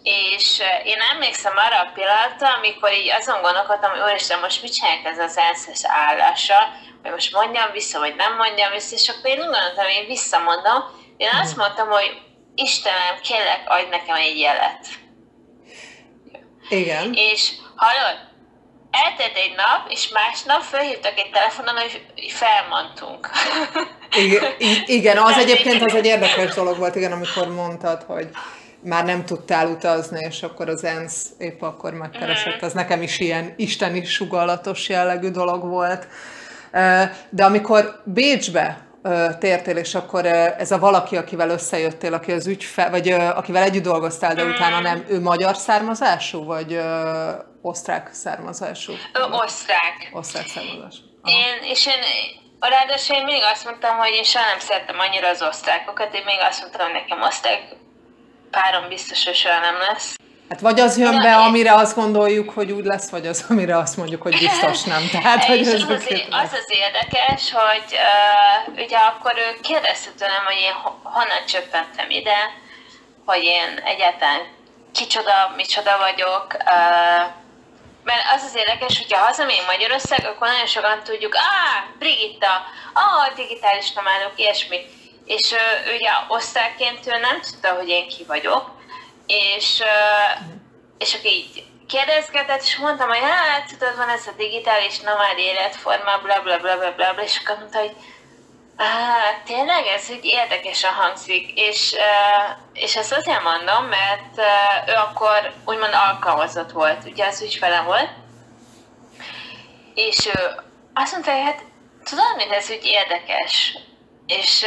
És 0.07 0.61
én 0.83 0.99
emlékszem 1.11 1.53
arra 1.55 1.79
a 1.79 1.91
pillanatra, 1.93 2.53
amikor 2.57 2.93
így 2.93 3.09
azon 3.19 3.41
gondolkodtam, 3.41 3.91
hogy 3.91 3.99
úristen, 4.09 4.39
most 4.39 4.61
mit 4.61 4.73
csinálják 4.73 5.05
ez 5.05 5.19
az 5.19 5.37
ENSZ 5.37 5.83
állással, 5.83 6.63
hogy 7.01 7.11
most 7.11 7.33
mondjam 7.33 7.71
vissza, 7.71 7.99
vagy 7.99 8.15
nem 8.15 8.35
mondjam 8.35 8.71
vissza, 8.71 8.95
és 8.95 9.09
akkor 9.09 9.29
én 9.29 9.39
úgy 9.39 9.53
gondoltam, 9.53 9.83
hogy 9.83 9.99
én 10.01 10.07
visszamondom. 10.07 10.79
Én 11.17 11.29
azt 11.41 11.51
mhm. 11.51 11.59
mondtam, 11.59 11.87
hogy 11.89 12.21
Istenem, 12.55 13.15
kérlek, 13.21 13.61
adj 13.65 13.89
nekem 13.89 14.15
egy 14.15 14.39
jelet. 14.39 14.85
Igen. 16.69 17.13
És 17.13 17.51
hallod, 17.75 18.17
eltelt 18.91 19.35
egy 19.35 19.55
nap, 19.55 19.91
és 19.91 20.07
másnap 20.07 20.61
felhívtak 20.61 21.17
egy 21.19 21.31
telefonon, 21.31 21.75
hogy 21.75 22.01
felmondtunk. 22.41 23.29
Igen, 24.11 24.43
igen 24.85 25.17
az 25.17 25.37
egyébként 25.37 25.83
az 25.83 25.95
egy 25.95 26.05
érdekes 26.05 26.53
dolog 26.53 26.77
volt, 26.77 26.95
igen, 26.95 27.11
amikor 27.11 27.47
mondtad, 27.47 28.03
hogy 28.03 28.27
már 28.87 29.05
nem 29.05 29.25
tudtál 29.25 29.67
utazni, 29.67 30.19
és 30.19 30.43
akkor 30.43 30.69
az 30.69 30.83
ENSZ 30.83 31.25
épp 31.37 31.61
akkor 31.61 31.93
megkeresett. 31.93 32.61
Az 32.61 32.73
nekem 32.73 33.01
is 33.01 33.19
ilyen 33.19 33.53
isteni 33.57 34.05
sugallatos 34.05 34.89
jellegű 34.89 35.29
dolog 35.29 35.65
volt. 35.65 36.07
De 37.29 37.45
amikor 37.45 38.01
Bécsbe 38.03 38.81
tértél, 39.39 39.77
és 39.77 39.95
akkor 39.95 40.25
ez 40.25 40.71
a 40.71 40.79
valaki, 40.79 41.17
akivel 41.17 41.49
összejöttél, 41.49 42.13
aki 42.13 42.31
az 42.31 42.47
ügyfe, 42.47 42.89
vagy 42.89 43.11
akivel 43.11 43.63
együtt 43.63 43.83
dolgoztál, 43.83 44.35
de 44.35 44.43
utána 44.43 44.79
nem, 44.79 45.05
ő 45.07 45.21
magyar 45.21 45.55
származású, 45.55 46.43
vagy 46.43 46.79
osztrák 47.61 48.09
származású? 48.13 48.93
Osztrák. 49.31 50.09
Osztrák 50.11 50.47
származású. 50.47 51.01
Én, 51.23 51.71
és 51.71 51.85
én 51.85 52.01
Ráadásul 52.59 53.15
én 53.15 53.23
mindig 53.23 53.43
azt 53.53 53.65
mondtam, 53.65 53.97
hogy 53.97 54.13
én 54.13 54.23
soha 54.23 54.45
nem 54.45 54.59
szerettem 54.59 54.99
annyira 54.99 55.27
az 55.27 55.41
osztrákokat, 55.41 56.13
én 56.13 56.23
még 56.25 56.39
azt 56.49 56.61
mondtam, 56.61 56.81
hogy 56.85 56.93
nekem 56.93 57.21
osztrák 57.21 57.61
párom 58.51 58.87
biztos, 58.87 59.25
hogy 59.25 59.35
soha 59.35 59.59
nem 59.59 59.75
lesz. 59.89 60.15
Hát 60.49 60.59
vagy 60.59 60.79
az 60.79 60.97
jön 60.97 61.19
be, 61.21 61.35
amire 61.35 61.73
azt 61.73 61.95
gondoljuk, 61.95 62.49
hogy 62.49 62.71
úgy 62.71 62.85
lesz, 62.85 63.09
vagy 63.09 63.27
az, 63.27 63.45
amire 63.49 63.77
azt 63.77 63.97
mondjuk, 63.97 64.21
hogy 64.21 64.37
biztos 64.39 64.83
nem. 64.83 65.07
Tehát, 65.15 65.43
hogy 65.43 65.59
és 65.59 65.73
az, 65.73 65.81
az, 65.81 66.05
az 66.29 66.53
az 66.53 66.65
érdekes, 66.67 67.51
hogy 67.51 67.85
uh, 67.91 68.83
ugye 68.83 68.97
akkor 68.97 69.33
ő 69.35 69.59
kérdezte 69.61 70.09
tőlem, 70.17 70.45
hogy 70.45 70.61
én 70.61 70.73
honnan 71.03 71.45
csöppentem 71.47 72.09
ide, 72.09 72.37
hogy 73.25 73.43
én 73.43 73.81
egyáltalán 73.83 74.41
kicsoda, 74.93 75.53
micsoda 75.55 75.97
vagyok, 75.97 76.45
uh, 76.53 77.45
mert 78.03 78.25
az 78.35 78.43
az 78.43 78.55
érdekes, 78.55 78.97
hogyha 78.97 79.25
hazamény 79.25 79.63
Magyarország, 79.65 80.25
akkor 80.25 80.47
nagyon 80.47 80.65
sokan 80.65 81.03
tudjuk, 81.03 81.33
ah, 81.35 81.97
Brigitta, 81.99 82.53
ah, 82.93 83.35
digitális 83.35 83.93
nomádok, 83.93 84.33
ilyesmi. 84.35 84.79
És 85.27 85.51
ő, 85.51 85.95
ugye 85.95 86.11
osztályként 86.27 87.07
ő 87.07 87.17
nem 87.17 87.41
tudta, 87.41 87.73
hogy 87.73 87.87
én 87.87 88.07
ki 88.07 88.23
vagyok, 88.27 88.71
és, 89.27 89.81
és 90.97 91.13
akkor 91.13 91.31
így 91.31 91.63
kérdezgetett, 91.87 92.61
és 92.61 92.77
mondtam, 92.77 93.07
hogy 93.07 93.19
hát 93.21 93.67
tudod, 93.67 93.95
van 93.95 94.09
ez 94.09 94.27
a 94.27 94.31
digitális 94.37 94.99
nomád 94.99 95.37
életforma, 95.37 96.17
bla 96.23 96.41
bla 96.41 96.59
bla 96.59 96.77
bla 96.77 96.91
bla, 96.91 97.23
és 97.23 97.41
akkor 97.43 97.57
mondta, 97.57 97.79
hogy 97.79 97.95
Ah, 98.79 99.43
tényleg 99.45 99.85
ez 99.85 100.09
úgy 100.09 100.25
érdekesen 100.25 100.93
hangzik, 100.93 101.51
és, 101.59 101.95
és 102.73 102.95
ezt 102.95 103.11
azért 103.11 103.43
mondom, 103.43 103.85
mert 103.85 104.37
ő 104.89 104.93
akkor 104.93 105.53
úgymond 105.65 105.93
alkalmazott 105.93 106.71
volt, 106.71 107.05
ugye 107.05 107.25
az 107.25 107.41
ügyfele 107.41 107.81
volt, 107.81 108.09
és 109.93 110.25
ő 110.25 110.61
azt 110.93 111.11
mondta, 111.11 111.31
hogy 111.31 111.43
hát 111.43 111.63
tudod, 112.03 112.35
mint 112.35 112.51
ez 112.51 112.69
úgy 112.69 112.85
érdekes, 112.85 113.77
és 114.25 114.65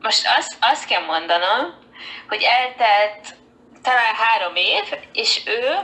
most 0.00 0.26
azt, 0.38 0.56
azt 0.60 0.86
kell 0.86 1.04
mondanom, 1.04 1.74
hogy 2.28 2.42
eltelt 2.42 3.36
talán 3.82 4.14
három 4.14 4.54
év, 4.54 4.84
és 5.12 5.42
ő 5.46 5.78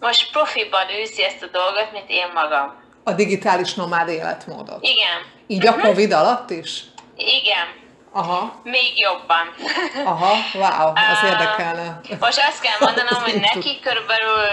most 0.00 0.30
profiban 0.30 0.86
űzi 1.02 1.24
ezt 1.24 1.42
a 1.42 1.46
dolgot, 1.46 1.92
mint 1.92 2.08
én 2.08 2.26
magam. 2.34 2.78
A 3.04 3.12
digitális 3.12 3.74
nomád 3.74 4.08
életmódot. 4.08 4.78
Igen. 4.80 5.18
Így 5.46 5.66
a 5.66 5.76
Covid 5.76 6.12
alatt 6.12 6.50
is? 6.50 6.80
Igen. 7.16 7.78
Aha. 8.12 8.60
Még 8.62 8.98
jobban. 8.98 9.54
Aha, 10.12 10.34
wow, 10.54 10.92
az 10.94 11.22
uh, 11.22 11.28
érdekelne. 11.30 12.00
Most 12.20 12.40
azt 12.48 12.60
kell 12.60 12.76
mondanom, 12.80 13.22
hogy 13.26 13.40
neki 13.40 13.80
körülbelül 13.80 14.46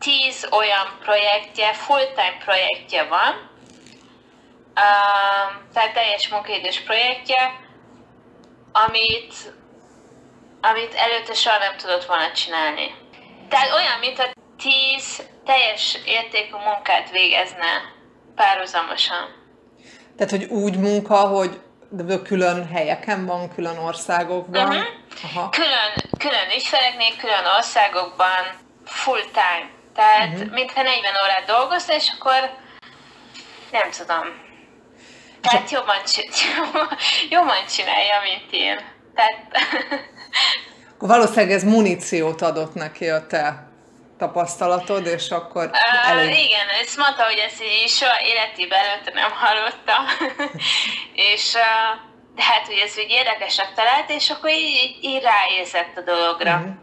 tíz 0.00 0.48
olyan 0.50 0.98
projektje, 1.04 1.72
full-time 1.72 2.36
projektje 2.44 3.04
van, 3.04 3.50
tehát 5.72 5.92
teljes 5.92 6.28
munkaidős 6.28 6.80
projektje, 6.80 7.65
amit, 8.84 9.34
amit 10.60 10.94
előtte 10.94 11.34
soha 11.34 11.58
nem 11.58 11.76
tudott 11.76 12.04
volna 12.04 12.32
csinálni. 12.32 12.94
Tehát 13.48 13.72
olyan, 13.74 13.98
mint 14.00 14.18
a 14.18 14.32
tíz 14.58 15.22
teljes 15.44 15.98
értékű 16.04 16.56
munkát 16.56 17.10
végezne 17.10 17.94
párhuzamosan. 18.34 19.44
Tehát, 20.16 20.30
hogy 20.30 20.44
úgy 20.44 20.76
munka, 20.76 21.16
hogy 21.16 21.60
külön 22.24 22.68
helyeken 22.68 23.26
van, 23.26 23.54
külön 23.54 23.78
országokban? 23.78 24.68
Uh-huh. 24.68 24.84
Aha. 25.22 25.48
Külön, 25.48 25.92
külön 26.18 26.50
ügyfeleknél, 26.54 27.16
külön 27.16 27.46
országokban, 27.56 28.42
full 28.84 29.22
time. 29.22 29.70
Tehát, 29.94 30.32
uh-huh. 30.32 30.52
mintha 30.52 30.82
40 30.82 31.12
órát 31.24 31.44
dolgozna, 31.46 31.94
és 31.94 32.12
akkor 32.18 32.50
nem 33.70 33.90
tudom. 33.90 34.45
Tehát 35.46 35.70
jobban, 35.70 35.96
jobban 37.34 37.66
csinálja, 37.70 38.14
mint 38.22 38.52
én. 38.52 38.78
Tehát... 39.14 39.44
Valószínűleg 40.98 41.50
ez 41.50 41.64
muníciót 41.64 42.42
adott 42.42 42.74
neki 42.74 43.08
a 43.08 43.26
te 43.26 43.68
tapasztalatod, 44.18 45.06
és 45.06 45.30
akkor 45.30 45.64
uh, 45.64 46.10
elég... 46.10 46.28
Igen, 46.28 46.66
ezt 46.82 46.96
mondta, 46.96 47.22
hogy 47.24 47.38
ezt 47.46 47.62
így 47.62 47.88
soha 47.88 48.16
életében 48.24 48.78
előtte 48.78 49.12
nem 49.14 49.30
hallotta, 49.30 49.96
és 51.32 51.54
uh, 51.54 52.14
de 52.36 52.42
hát, 52.42 52.66
hogy 52.66 52.82
ez 52.86 52.92
úgy 52.98 53.10
érdekesnek 53.10 53.72
talált, 53.74 54.10
és 54.10 54.30
akkor 54.30 54.50
így, 54.50 54.98
így 55.00 55.22
ráérzett 55.22 55.96
a 55.96 56.00
dologra. 56.00 56.54
Uh-huh. 56.54 56.74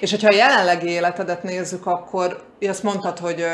És 0.00 0.10
hogyha 0.10 0.28
a 0.32 0.36
jelenlegi 0.36 0.88
életedet 0.88 1.42
nézzük, 1.42 1.86
akkor 1.86 2.46
azt 2.60 2.82
mondtad, 2.82 3.18
hogy, 3.18 3.44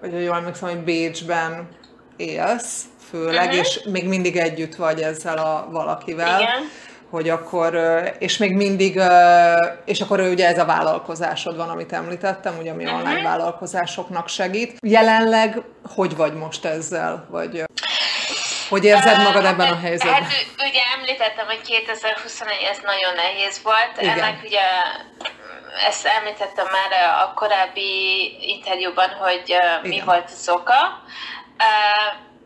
hogy 0.00 0.22
jól 0.22 0.36
emlékszem, 0.36 0.68
hogy 0.68 0.78
Bécsben 0.78 1.68
élsz, 2.16 2.82
főleg, 3.14 3.44
uh-huh. 3.44 3.58
és 3.58 3.80
még 3.84 4.08
mindig 4.08 4.36
együtt 4.36 4.74
vagy 4.74 5.00
ezzel 5.00 5.38
a 5.38 5.68
valakivel. 5.70 6.40
Igen 6.40 6.70
hogy 7.10 7.28
akkor, 7.28 7.74
és 8.18 8.36
még 8.36 8.52
mindig, 8.52 9.00
és 9.84 10.00
akkor 10.00 10.20
ugye 10.20 10.46
ez 10.46 10.58
a 10.58 10.64
vállalkozásod 10.64 11.56
van, 11.56 11.68
amit 11.68 11.92
említettem, 11.92 12.58
ugye 12.60 12.70
ami 12.70 12.84
uh-huh. 12.84 12.98
online 12.98 13.22
vállalkozásoknak 13.22 14.28
segít. 14.28 14.76
Jelenleg 14.86 15.62
hogy 15.94 16.16
vagy 16.16 16.34
most 16.34 16.64
ezzel? 16.64 17.26
Vagy 17.30 17.62
hogy 18.68 18.84
érzed 18.84 19.22
magad 19.22 19.44
ebben 19.44 19.72
a 19.72 19.78
helyzetben? 19.78 20.22
Hát 20.22 20.32
ugye 20.58 20.82
említettem, 20.96 21.46
hogy 21.46 21.60
2021 21.60 22.56
ez 22.70 22.78
nagyon 22.82 23.14
nehéz 23.14 23.60
volt. 23.62 23.92
Igen. 23.98 24.18
Ennek 24.18 24.42
ugye 24.44 24.66
ezt 25.88 26.06
említettem 26.06 26.66
már 26.72 26.92
a 27.24 27.32
korábbi 27.34 27.90
interjúban, 28.40 29.08
hogy 29.08 29.42
Igen. 29.44 29.80
mi 29.82 30.02
volt 30.04 30.30
az 30.32 30.48
oka 30.48 31.02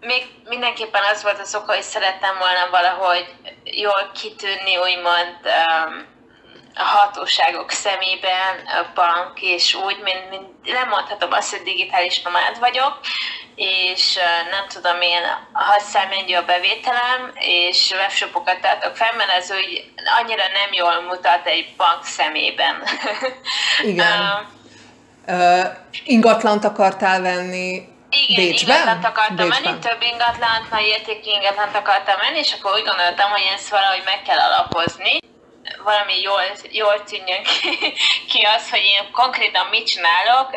még 0.01 0.27
mindenképpen 0.49 1.03
az 1.13 1.23
volt 1.23 1.41
az 1.41 1.55
oka, 1.55 1.75
hogy 1.75 1.83
szerettem 1.83 2.39
volna 2.39 2.71
valahogy 2.71 3.35
jól 3.65 4.11
kitűnni, 4.15 4.77
úgymond 4.77 5.37
um, 5.45 6.07
a 6.75 6.83
hatóságok 6.83 7.71
szemében, 7.71 8.67
a 8.67 8.87
bank, 8.95 9.41
és 9.41 9.75
úgy, 9.75 10.01
mint, 10.03 10.31
mint 10.31 10.47
lemondhatom 10.65 11.33
azt, 11.33 11.51
hogy 11.51 11.63
digitális 11.63 12.23
nomád 12.23 12.59
vagyok, 12.59 12.99
és 13.55 14.17
uh, 14.17 14.51
nem 14.51 14.69
tudom 14.69 15.01
én, 15.01 15.23
ha 15.53 15.81
számennyi 15.81 16.35
a 16.35 16.45
bevételem, 16.45 17.33
és 17.35 17.91
webshopokat 17.91 18.61
tartok 18.61 18.97
fel, 18.97 19.13
mert 19.17 19.31
ez 19.31 19.51
úgy 19.51 19.93
annyira 20.21 20.43
nem 20.43 20.73
jól 20.73 21.01
mutat 21.01 21.47
egy 21.47 21.75
bank 21.77 22.05
szemében. 22.05 22.83
Igen. 23.83 24.23
uh, 25.27 25.65
ingatlant 26.05 26.65
akartál 26.65 27.21
venni, 27.21 27.97
igen, 28.11 28.45
Bécsben? 28.45 28.77
ingatlant 28.77 29.05
akartam 29.05 29.49
Bécsben. 29.49 29.63
menni, 29.63 29.79
több 29.79 30.03
ingatlant, 30.03 30.71
nagy 30.71 30.87
értékű 30.87 31.31
ingatlant 31.31 31.77
akartam 31.77 32.17
menni, 32.21 32.39
és 32.39 32.53
akkor 32.53 32.73
úgy 32.73 32.85
gondoltam, 32.85 33.31
hogy 33.31 33.47
ezt 33.55 33.69
valahogy 33.69 34.03
meg 34.05 34.23
kell 34.23 34.39
alapozni. 34.39 35.19
Valami 35.85 36.21
jól, 36.21 36.43
jól 36.71 37.05
tűnjön 37.05 37.43
ki, 37.43 37.93
ki 38.31 38.43
az, 38.43 38.71
hogy 38.71 38.85
én 38.85 39.11
konkrétan 39.13 39.67
mit 39.67 39.87
csinálok, 39.87 40.49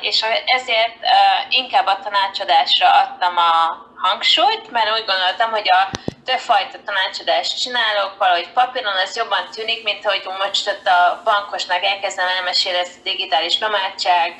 és 0.00 0.24
ezért 0.46 0.96
inkább 1.48 1.86
a 1.86 1.98
tanácsadásra 2.04 2.88
adtam 2.90 3.36
a 3.36 3.85
hangsúlyt, 4.06 4.70
mert 4.70 4.92
úgy 4.98 5.04
gondoltam, 5.06 5.50
hogy 5.50 5.68
a 5.70 5.90
többfajta 6.24 6.78
tanácsadást 6.84 7.60
csinálok, 7.60 8.18
valahogy 8.18 8.52
papíron 8.52 8.96
az 8.96 9.16
jobban 9.16 9.50
tűnik, 9.54 9.82
mint 9.82 10.04
hogy 10.04 10.22
most 10.38 10.68
ott 10.68 10.86
a 10.86 11.20
bankosnak 11.24 11.84
elkezdem 11.84 12.28
elmesélni 12.36 12.78
ezt 12.78 12.98
a 12.98 13.02
digitális 13.02 13.58
nomádság, 13.58 14.34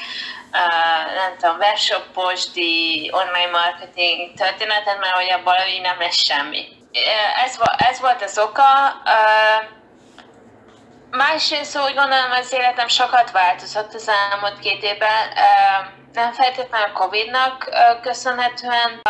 nem 1.15 1.37
tudom, 1.41 1.57
webshop-posdi, 1.57 3.11
online 3.13 3.51
marketing 3.51 4.35
történetet, 4.37 4.99
mert 5.01 5.15
hogy 5.15 5.31
abból 5.31 5.57
így 5.69 5.81
nem 5.81 5.99
lesz 5.99 6.25
semmi. 6.25 6.69
Ez, 7.45 7.59
ez 7.77 8.01
volt 8.01 8.23
az 8.23 8.39
oka. 8.39 9.03
Másrészt 11.11 11.79
úgy 11.79 11.95
gondolom, 11.95 12.31
az 12.31 12.53
életem 12.53 12.89
sokat 12.89 13.31
változott 13.31 13.95
az 13.95 14.09
elmúlt 14.09 14.59
két 14.59 14.83
évben. 14.83 15.33
Nem 16.13 16.33
feltétlenül 16.33 16.87
a 16.87 16.99
Covid-nak 16.99 17.69
köszönhetően, 18.03 19.01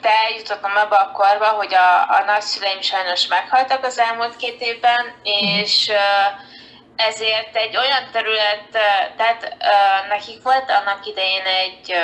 de 0.00 0.08
eljutottam 0.08 0.76
abba 0.76 0.96
a 0.96 1.10
korba, 1.10 1.46
hogy 1.46 1.74
a, 1.74 2.02
a 2.02 2.24
nagyszüleim 2.26 2.80
sajnos 2.80 3.26
meghaltak 3.26 3.84
az 3.84 3.98
elmúlt 3.98 4.36
két 4.36 4.60
évben, 4.60 5.14
és 5.22 5.92
ezért 6.96 7.56
egy 7.56 7.76
olyan 7.76 8.10
terület, 8.12 8.68
tehát 9.16 9.56
nekik 10.08 10.42
volt 10.42 10.70
annak 10.70 11.06
idején 11.06 11.44
egy 11.44 11.94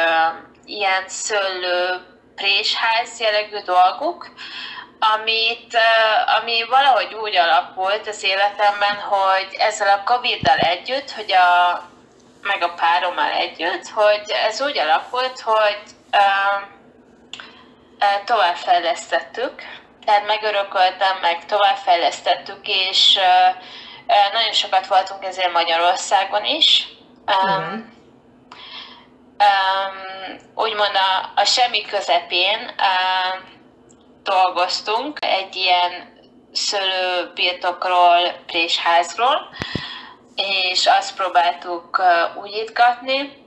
ilyen 0.64 1.04
szőlő 1.06 2.00
présház 2.34 3.20
jellegű 3.20 3.58
dolguk, 3.64 4.30
amit, 5.16 5.78
ami 6.38 6.64
valahogy 6.68 7.14
úgy 7.14 7.36
alakult 7.36 8.08
az 8.08 8.22
életemben, 8.22 8.96
hogy 8.96 9.56
ezzel 9.58 9.98
a 9.98 10.02
Covid-dal 10.04 10.58
együtt, 10.58 11.10
hogy 11.10 11.32
a, 11.32 11.82
meg 12.42 12.62
a 12.62 12.74
párommal 12.74 13.30
együtt, 13.30 13.88
hogy 13.88 14.30
ez 14.48 14.62
úgy 14.62 14.78
alakult, 14.78 15.40
hogy 15.40 15.78
uh, 16.12 16.64
továbbfejlesztettük 18.24 19.62
tehát 20.10 20.26
megörököltem, 20.26 21.18
meg 21.20 21.46
továbbfejlesztettük, 21.46 22.68
és 22.68 23.18
nagyon 24.32 24.52
sokat 24.52 24.86
voltunk 24.86 25.24
ezért 25.24 25.52
Magyarországon 25.52 26.44
is. 26.44 26.88
Mm. 27.30 27.72
Um, 29.40 30.38
úgymond 30.54 30.94
a, 30.94 31.40
a 31.40 31.44
semmi 31.44 31.80
közepén 31.80 32.58
uh, 32.58 33.42
dolgoztunk 34.22 35.18
egy 35.20 35.56
ilyen 35.56 36.18
szőlőbirtokról, 36.52 38.32
présházról, 38.46 39.54
és 40.48 40.86
azt 40.86 41.16
próbáltuk 41.16 42.02
újítgatni. 42.42 43.38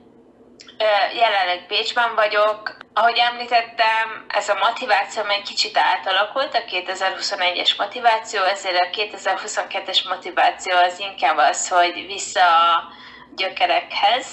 Jelenleg 1.14 1.66
Bécsben 1.68 2.14
vagyok. 2.14 2.76
Ahogy 2.92 3.18
említettem, 3.18 4.24
ez 4.28 4.48
a 4.48 4.54
motiváció 4.54 5.22
egy 5.22 5.42
kicsit 5.42 5.78
átalakult, 5.78 6.54
a 6.54 6.58
2021-es 6.58 7.76
motiváció, 7.78 8.42
ezért 8.42 8.80
a 8.80 8.88
2022-es 8.96 10.08
motiváció 10.08 10.76
az 10.76 10.98
inkább 10.98 11.36
az, 11.36 11.68
hogy 11.68 12.06
vissza 12.06 12.46
a 12.46 12.92
gyökerekhez. 13.36 14.26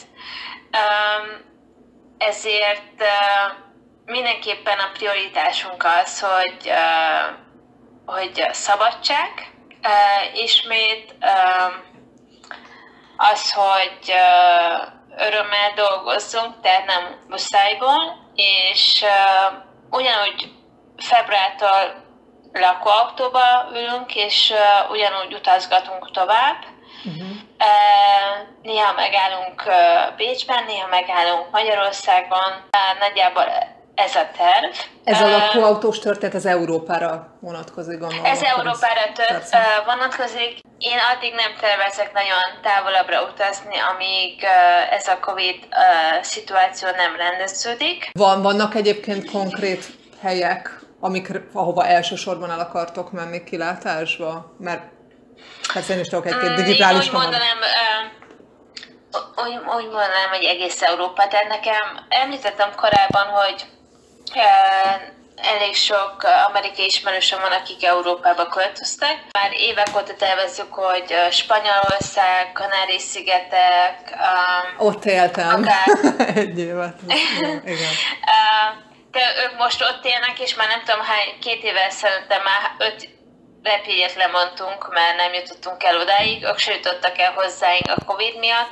Ezért 2.17 3.03
mindenképpen 4.05 4.79
a 4.79 4.91
prioritásunk 4.93 5.83
az, 6.03 6.19
hogy, 6.19 6.71
hogy 8.05 8.47
szabadság, 8.51 9.51
ismét 10.33 11.15
az, 13.31 13.53
hogy 13.53 14.13
örömmel 15.17 15.73
dolgozzunk, 15.75 16.61
tehát 16.61 16.85
nem 16.85 17.19
muszájból, 17.27 18.29
és 18.35 19.05
ugyanúgy 19.89 20.51
februártól 20.97 22.03
lakóautóba 22.53 23.67
ülünk, 23.71 24.15
és 24.15 24.53
ugyanúgy 24.89 25.33
utazgatunk 25.33 26.11
tovább, 26.11 26.65
Uh-huh. 27.05 27.27
Néha 28.61 28.93
megállunk 28.93 29.63
Bécsben, 30.17 30.63
néha 30.63 30.87
megállunk 30.87 31.51
Magyarországon. 31.51 32.69
Nagyjából 32.99 33.45
ez 33.95 34.15
a 34.15 34.29
terv. 34.37 34.75
Ez 35.03 35.21
a 35.21 35.27
lakóautós 35.27 35.99
történet 35.99 36.35
az 36.35 36.45
Európára 36.45 37.37
vonatkozik, 37.39 37.99
gondolom. 37.99 38.25
Ez 38.25 38.41
Európára 38.41 39.11
tört, 39.13 39.49
vonatkozik. 39.85 40.59
Én 40.77 40.97
addig 41.15 41.33
nem 41.33 41.51
tervezek 41.59 42.13
nagyon 42.13 42.61
távolabbra 42.61 43.21
utazni, 43.23 43.77
amíg 43.93 44.43
ez 44.91 45.07
a 45.07 45.19
Covid 45.19 45.67
szituáció 46.21 46.89
nem 46.89 47.15
rendeződik. 47.15 48.09
Van, 48.13 48.41
vannak 48.41 48.75
egyébként 48.75 49.31
konkrét 49.31 49.85
helyek, 50.21 50.79
amik, 50.99 51.29
ahova 51.53 51.85
elsősorban 51.85 52.51
el 52.51 52.59
akartok 52.59 53.11
menni 53.11 53.43
kilátásba? 53.43 54.55
Mert 54.57 54.81
Hát 55.73 55.89
én 55.89 55.99
is 55.99 56.07
tudok 56.07 56.25
egy-két 56.25 56.53
digitális 56.53 57.07
úgy 57.07 57.13
mondanám, 57.13 57.57
úgy, 59.35 59.55
úgy 59.77 59.83
mondanám, 59.83 60.29
hogy 60.29 60.43
egész 60.43 60.81
Európa. 60.81 61.27
Tehát 61.27 61.47
nekem 61.47 62.05
említettem 62.09 62.69
korábban, 62.75 63.25
hogy 63.25 63.65
elég 65.35 65.75
sok 65.75 66.23
amerikai 66.47 66.85
ismerősöm 66.85 67.39
van, 67.41 67.51
akik 67.51 67.83
Európába 67.83 68.47
költöztek. 68.47 69.17
Már 69.31 69.51
évek 69.53 69.87
óta 69.95 70.15
tervezzük, 70.15 70.73
hogy 70.73 71.15
Spanyolország, 71.31 72.51
Kanári-szigetek... 72.53 74.17
Ott 74.77 75.05
éltem 75.05 75.63
akár... 75.63 75.87
egy 76.37 76.59
évet. 76.59 76.95
Igen. 77.73 77.93
De 79.11 79.21
ők 79.43 79.57
most 79.57 79.81
ott 79.81 80.05
élnek, 80.05 80.39
és 80.39 80.55
már 80.55 80.67
nem 80.67 80.83
tudom 80.85 81.01
hány, 81.01 81.39
két 81.41 81.63
évvel 81.63 81.89
szerintem 81.89 82.41
már 82.43 82.75
öt 82.77 83.09
repélyet 83.63 84.15
lemondtunk, 84.15 84.93
mert 84.93 85.17
nem 85.17 85.33
jutottunk 85.33 85.83
el 85.83 85.97
odáig, 85.97 86.43
ők 86.43 86.57
se 86.57 86.73
jutottak 86.73 87.17
el 87.17 87.31
hozzáink 87.31 87.91
a 87.95 88.03
Covid 88.05 88.37
miatt. 88.39 88.71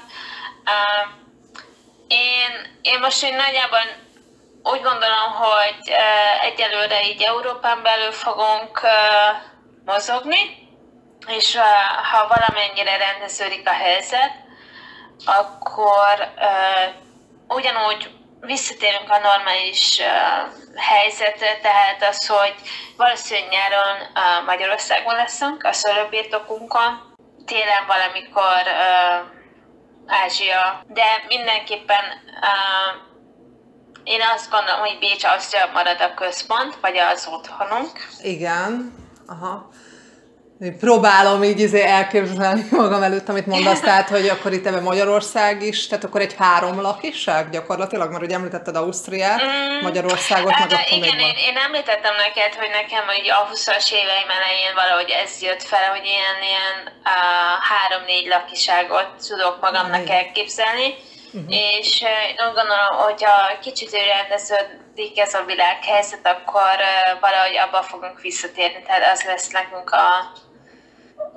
Én, 2.08 2.78
én 2.82 3.00
most 3.00 3.24
én 3.24 3.36
nagyjából 3.36 3.80
úgy 4.64 4.82
gondolom, 4.82 5.32
hogy 5.34 5.94
egyelőre 6.42 7.04
így 7.04 7.22
Európán 7.22 7.84
belül 7.84 8.12
fogunk 8.12 8.82
mozogni, 9.86 10.68
és 11.28 11.58
ha 12.12 12.28
valamennyire 12.28 12.98
rendeződik 12.98 13.68
a 13.68 13.74
helyzet, 13.74 14.32
akkor 15.26 16.34
ugyanúgy 17.48 18.12
visszatérünk 18.40 19.10
a 19.10 19.20
normális 19.20 20.02
helyzetre, 20.76 21.60
tehát 21.62 22.04
az, 22.04 22.28
hogy 22.28 22.56
valószínűleg 22.98 23.50
nyáron 23.50 23.98
Magyarországon 24.46 25.16
leszünk, 25.16 25.64
a 25.64 25.74
szőlőbirtokunkon, 25.74 27.16
télen 27.46 27.86
valamikor 27.88 28.62
Ázsia, 30.08 30.84
de 30.88 31.24
mindenképpen 31.28 32.04
én 34.04 34.20
azt 34.36 34.50
gondolom, 34.50 34.80
hogy 34.80 34.98
Bécs 35.00 35.24
az 35.24 35.56
marad 35.74 36.02
a 36.02 36.14
központ, 36.14 36.78
vagy 36.82 36.98
az 36.98 37.28
otthonunk. 37.32 37.92
Igen, 38.22 38.94
aha. 39.28 39.70
Próbálom 40.80 41.44
így 41.44 41.60
izé 41.60 41.82
elképzelni 41.82 42.68
magam 42.72 43.04
előtt, 43.04 43.30
amit 43.30 43.46
mondasz, 43.46 43.80
tehát, 43.80 44.10
hogy 44.10 44.28
akkor 44.28 44.54
itt 44.54 44.66
ebben 44.66 44.84
Magyarország 44.84 45.62
is, 45.62 45.88
tehát 45.88 46.04
akkor 46.04 46.22
egy 46.22 46.36
három 46.38 46.82
lakiság 46.82 47.50
gyakorlatilag, 47.50 48.12
mert 48.12 48.24
ugye 48.24 48.36
említetted 48.36 48.76
Ausztriát, 48.76 49.42
mm, 49.42 49.82
Magyarországot, 49.82 50.52
hát, 50.52 50.70
meg 50.70 50.80
akkor 50.80 50.98
igen, 50.98 51.16
még. 51.16 51.26
Én, 51.26 51.36
én 51.50 51.58
említettem 51.58 52.16
neked, 52.16 52.54
hogy 52.54 52.70
nekem 52.82 53.04
hogy 53.06 53.30
a 53.30 53.50
20-as 53.52 53.92
éveim 53.92 54.30
elején 54.38 54.74
valahogy 54.76 55.10
ez 55.24 55.42
jött 55.42 55.64
fel, 55.64 55.90
hogy 55.90 56.06
ilyen, 56.06 56.38
ilyen 56.50 56.78
három-négy 57.72 58.28
lakiságot 58.28 59.10
tudok 59.28 59.58
magamnak 59.62 60.10
elképzelni, 60.10 60.94
uh-huh. 61.34 61.56
és 61.56 62.02
én 62.02 62.48
úgy 62.48 62.54
gondolom, 62.54 62.96
hogy 63.06 63.24
ha 63.24 63.60
kicsit 63.62 63.92
rendeződik 63.92 65.20
ez 65.20 65.34
a 65.34 65.44
világhelyzet, 65.46 66.28
akkor 66.28 66.76
valahogy 67.22 67.58
abba 67.58 67.82
fogunk 67.82 68.22
visszatérni, 68.22 68.84
tehát 68.86 69.14
az 69.14 69.24
lesz 69.24 69.48
nekünk 69.48 69.90
a 69.90 70.32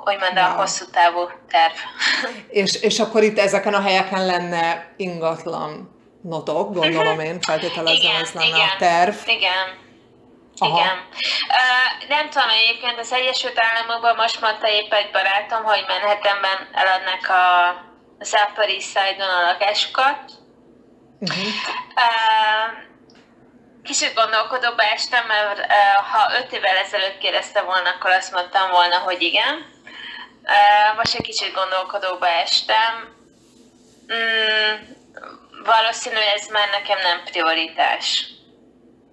úgymond 0.05 0.37
a 0.37 0.45
hosszú 0.45 0.85
távú 0.91 1.29
terv. 1.49 1.75
És, 2.63 2.75
és 2.75 2.99
akkor 2.99 3.23
itt 3.23 3.39
ezeken 3.39 3.75
a 3.75 3.81
helyeken 3.81 4.27
lenne 4.27 4.93
ingatlan 4.97 6.01
notok, 6.23 6.75
gondolom 6.75 7.21
én, 7.21 7.41
feltételezem, 7.41 8.17
ez 8.23 8.33
lenne 8.33 8.47
igen, 8.47 8.69
a 8.69 8.77
terv. 8.79 9.15
Igen, 9.27 9.81
Aha. 10.59 10.79
Igen. 10.79 10.97
Uh, 11.59 12.09
nem 12.09 12.31
tudom, 12.31 12.49
egyébként 12.49 12.99
az 12.99 13.13
Egyesült 13.13 13.57
Államokban 13.57 14.15
most 14.17 14.41
mondta 14.41 14.69
épp 14.69 14.93
egy 14.93 15.11
barátom, 15.13 15.63
hogy 15.65 15.85
Manhattanben 15.89 16.59
eladnak 16.73 17.29
a, 17.29 17.45
az 18.23 18.35
Upper 18.49 18.69
East 18.69 18.87
Side-on 18.87 19.29
a 19.29 19.43
lakásokat. 19.43 20.23
Uh-huh. 21.21 21.47
Uh, 22.05 22.69
kicsit 23.83 24.15
gondolkodóba 24.15 24.83
estem, 24.83 25.27
mert 25.27 25.59
uh, 25.59 26.07
ha 26.11 26.37
öt 26.39 26.53
évvel 26.53 26.77
ezelőtt 26.77 27.19
kérdezte 27.19 27.61
volna, 27.61 27.89
akkor 27.89 28.11
azt 28.11 28.33
mondtam 28.33 28.71
volna, 28.71 28.99
hogy 28.99 29.23
igen. 29.23 29.71
Most 30.97 31.15
egy 31.15 31.23
kicsit 31.23 31.55
gondolkodóba 31.55 32.29
estem. 32.29 32.93
Mm, 34.13 34.75
valószínű, 35.65 36.17
ez 36.17 36.49
már 36.49 36.69
nekem 36.71 36.99
nem 36.99 37.25
prioritás. 37.25 38.27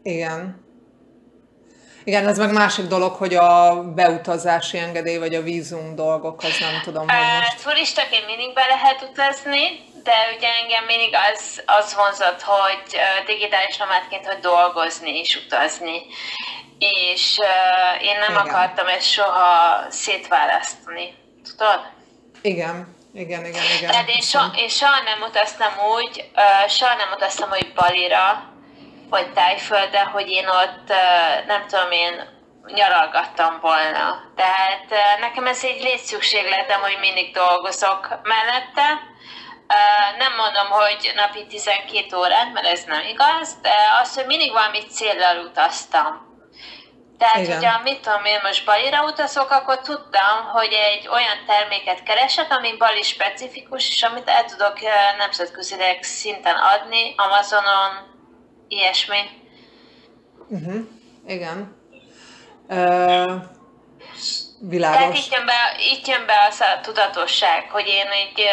Igen. 0.03 0.68
Igen, 2.03 2.27
ez 2.27 2.37
meg 2.37 2.51
másik 2.53 2.85
dolog, 2.85 3.13
hogy 3.13 3.35
a 3.35 3.83
beutazási 3.83 4.77
engedély 4.77 5.17
vagy 5.17 5.35
a 5.35 5.41
vízum 5.41 5.95
dolgok, 5.95 6.43
az 6.43 6.57
nem 6.59 6.81
tudom, 6.83 7.09
hogy 7.09 7.19
most... 7.39 7.63
Turistaként 7.63 8.25
mindig 8.25 8.53
be 8.53 8.65
lehet 8.67 9.01
utazni, 9.11 9.87
de 10.03 10.13
ugye 10.37 10.47
engem 10.61 10.85
mindig 10.85 11.15
az, 11.33 11.63
az 11.65 11.95
vonzott, 11.95 12.41
hogy 12.41 12.99
digitális 13.25 13.77
nomádként, 13.77 14.25
hogy 14.25 14.39
dolgozni 14.39 15.19
és 15.19 15.41
utazni 15.45 16.01
és 16.79 17.37
uh, 17.37 18.03
én 18.03 18.19
nem 18.19 18.31
Igen. 18.31 18.45
akartam 18.45 18.87
ezt 18.87 19.11
soha 19.11 19.85
szétválasztani. 19.89 21.13
Tudod? 21.43 21.81
Igen. 22.41 22.97
Igen, 23.13 23.45
igen, 23.45 23.63
igen. 23.77 23.91
Tehát 23.91 24.09
én, 24.09 24.21
so, 24.21 24.39
én 24.55 24.69
soha 24.69 25.01
nem 25.03 25.29
utaztam 25.29 25.73
úgy, 25.95 26.29
uh, 26.35 26.69
soha 26.69 26.95
nem 26.95 27.11
utaztam 27.15 27.49
úgy 27.49 27.73
Balira, 27.73 28.48
vagy 29.09 29.33
Tájföldre, 29.33 30.03
hogy 30.03 30.29
én 30.29 30.47
ott, 30.47 30.87
nem 31.47 31.67
tudom 31.67 31.91
én, 31.91 32.37
nyaralgattam 32.73 33.59
volna. 33.61 34.23
Tehát 34.35 34.85
nekem 35.19 35.47
ez 35.47 35.63
egy 35.63 35.81
létszükségletem, 35.81 36.81
hogy 36.81 36.97
mindig 36.99 37.33
dolgozok 37.33 38.07
mellette. 38.23 39.01
Nem 40.17 40.35
mondom, 40.35 40.69
hogy 40.69 41.11
napi 41.15 41.45
12 41.47 42.17
órát, 42.17 42.53
mert 42.53 42.65
ez 42.65 42.83
nem 42.83 43.01
igaz, 43.09 43.61
de 43.61 43.73
az, 44.01 44.15
hogy 44.15 44.25
mindig 44.25 44.51
valami 44.51 44.79
célral 44.79 45.37
utaztam. 45.37 46.27
Tehát, 47.17 47.37
Igen. 47.37 47.57
hogyha 47.57 47.81
mit 47.81 48.01
tudom 48.01 48.25
én 48.25 48.39
most 48.43 48.65
Balira 48.65 49.03
utazok, 49.03 49.51
akkor 49.51 49.79
tudtam, 49.79 50.45
hogy 50.51 50.73
egy 50.73 51.07
olyan 51.07 51.45
terméket 51.47 52.03
keresek, 52.03 52.51
ami 52.51 52.77
Bali 52.77 53.01
specifikus, 53.01 53.89
és 53.89 54.03
amit 54.03 54.29
el 54.29 54.45
tudok 54.45 54.77
nemzetközileg 55.17 56.03
szinten 56.03 56.55
adni, 56.55 57.13
Amazonon, 57.17 58.17
ilyesmi. 58.69 59.17
Uh-huh. 60.51 60.81
Igen. 61.27 61.67
Világos. 64.61 64.97
Tehát 64.97 65.17
itt 65.17 65.33
jön, 65.35 65.45
be, 65.45 65.75
itt 65.91 66.07
jön 66.07 66.25
be 66.25 66.33
az 66.49 66.59
a 66.59 66.79
tudatosság, 66.81 67.69
hogy 67.69 67.87
én 67.87 68.07
egy, 68.07 68.45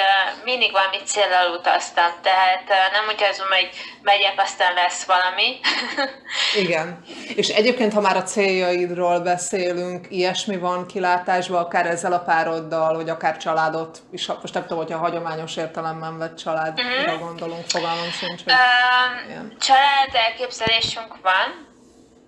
mindig 0.45 0.73
valami 0.73 0.97
célral 1.05 1.51
utaztam, 1.59 2.11
tehát 2.23 2.69
nem 2.93 3.05
úgy 3.15 3.23
azon, 3.33 3.47
hogy 3.47 3.71
megyek, 4.03 4.35
aztán 4.37 4.75
lesz 4.75 5.05
valami. 5.05 5.61
Igen. 6.65 7.05
És 7.35 7.49
egyébként, 7.49 7.93
ha 7.93 8.01
már 8.01 8.17
a 8.17 8.23
céljaidról 8.23 9.21
beszélünk, 9.21 10.07
ilyesmi 10.11 10.57
van 10.57 10.87
kilátásban, 10.87 11.63
akár 11.63 11.87
ezzel 11.87 12.13
a 12.13 12.19
pároddal, 12.19 12.95
hogy 12.95 13.09
akár 13.09 13.37
családot 13.37 13.99
is, 14.11 14.27
most 14.27 14.55
nem 14.55 14.63
tudom, 14.63 14.79
hogyha 14.79 14.99
hagyományos 14.99 15.57
értelemben 15.57 16.19
vett 16.19 16.37
családra 16.37 16.85
uh-huh. 16.85 17.19
gondolunk, 17.19 17.65
fogalmam 17.69 18.11
sincs. 18.11 18.43
Hogy 18.43 18.53
uh, 18.53 19.59
család 19.59 20.11
elképzelésünk 20.13 21.17
van. 21.23 21.75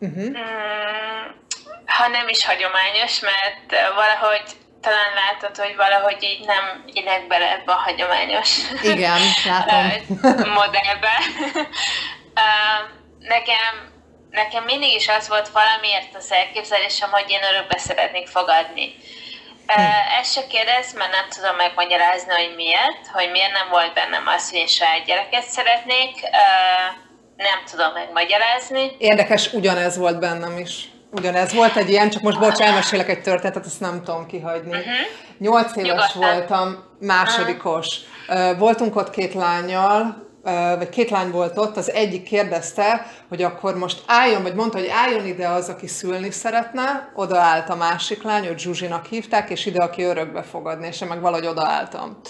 Uh-huh. 0.00 0.24
Uh, 0.24 1.46
ha 1.86 2.08
nem 2.08 2.28
is 2.28 2.44
hagyományos, 2.44 3.20
mert 3.20 3.94
valahogy 3.94 4.42
talán 4.80 5.12
látod, 5.14 5.56
hogy 5.56 5.76
valahogy 5.76 6.22
így 6.22 6.46
nem 6.46 6.84
illek 6.86 7.26
bele 7.26 7.50
ebbe 7.50 7.72
a 7.72 7.82
hagyományos 7.86 8.50
Igen, 8.82 9.20
látom. 9.44 10.18
modellbe. 10.60 11.14
nekem, 13.18 13.92
nekem 14.30 14.64
mindig 14.64 14.94
is 14.94 15.08
az 15.08 15.28
volt 15.28 15.48
valamiért 15.48 16.14
az 16.14 16.32
elképzelésem, 16.32 17.10
hogy 17.10 17.30
én 17.30 17.42
örökbe 17.52 17.78
szeretnék 17.78 18.26
fogadni. 18.28 18.94
Hm. 19.66 19.80
Ezt 20.20 20.32
se 20.32 20.46
kérdez, 20.46 20.94
mert 20.94 21.10
nem 21.10 21.28
tudom 21.28 21.56
megmagyarázni, 21.56 22.32
hogy 22.32 22.54
miért, 22.56 23.06
hogy 23.12 23.30
miért 23.30 23.52
nem 23.52 23.68
volt 23.68 23.94
bennem 23.94 24.26
az, 24.26 24.50
hogy 24.50 24.58
én 24.58 24.66
saját 24.66 25.04
gyereket 25.04 25.44
szeretnék. 25.44 26.14
Nem 27.36 27.64
tudom 27.70 27.92
megmagyarázni. 27.92 28.96
Érdekes, 28.98 29.52
ugyanez 29.52 29.96
volt 29.96 30.18
bennem 30.18 30.58
is. 30.58 30.88
Ugyanez 31.10 31.52
volt 31.52 31.76
egy 31.76 31.90
ilyen, 31.90 32.10
csak 32.10 32.22
most 32.22 32.38
bocs, 32.38 32.58
elmesélek 32.58 33.08
egy 33.08 33.22
történetet, 33.22 33.66
ezt 33.66 33.80
nem 33.80 34.02
tudom 34.04 34.26
kihagyni. 34.26 34.70
Uh-huh. 34.70 34.84
Nyolc 35.38 35.76
éves 35.76 36.14
Nyugodtan. 36.14 36.36
voltam, 36.36 36.84
másodikos. 37.00 37.86
Uh-huh. 38.28 38.58
Voltunk 38.58 38.96
ott 38.96 39.10
két 39.10 39.34
lányjal, 39.34 40.26
vagy 40.76 40.88
két 40.88 41.10
lány 41.10 41.30
volt 41.30 41.58
ott, 41.58 41.76
az 41.76 41.92
egyik 41.92 42.22
kérdezte, 42.22 43.06
hogy 43.28 43.42
akkor 43.42 43.76
most 43.78 44.02
álljon, 44.06 44.42
vagy 44.42 44.54
mondta, 44.54 44.78
hogy 44.78 44.88
álljon 44.88 45.26
ide 45.26 45.48
az, 45.48 45.68
aki 45.68 45.86
szülni 45.86 46.30
szeretne, 46.30 47.12
oda 47.14 47.38
állt 47.38 47.68
a 47.68 47.76
másik 47.76 48.22
lány, 48.22 48.46
őt 48.46 48.58
Zsuzsinak 48.58 49.06
hívták, 49.06 49.50
és 49.50 49.66
ide, 49.66 49.82
aki 49.82 50.02
örökbe 50.02 50.42
fogadni, 50.42 50.86
és 50.86 51.00
én 51.00 51.08
meg 51.08 51.20
valahogy 51.20 51.46
odaálltam. 51.46 52.20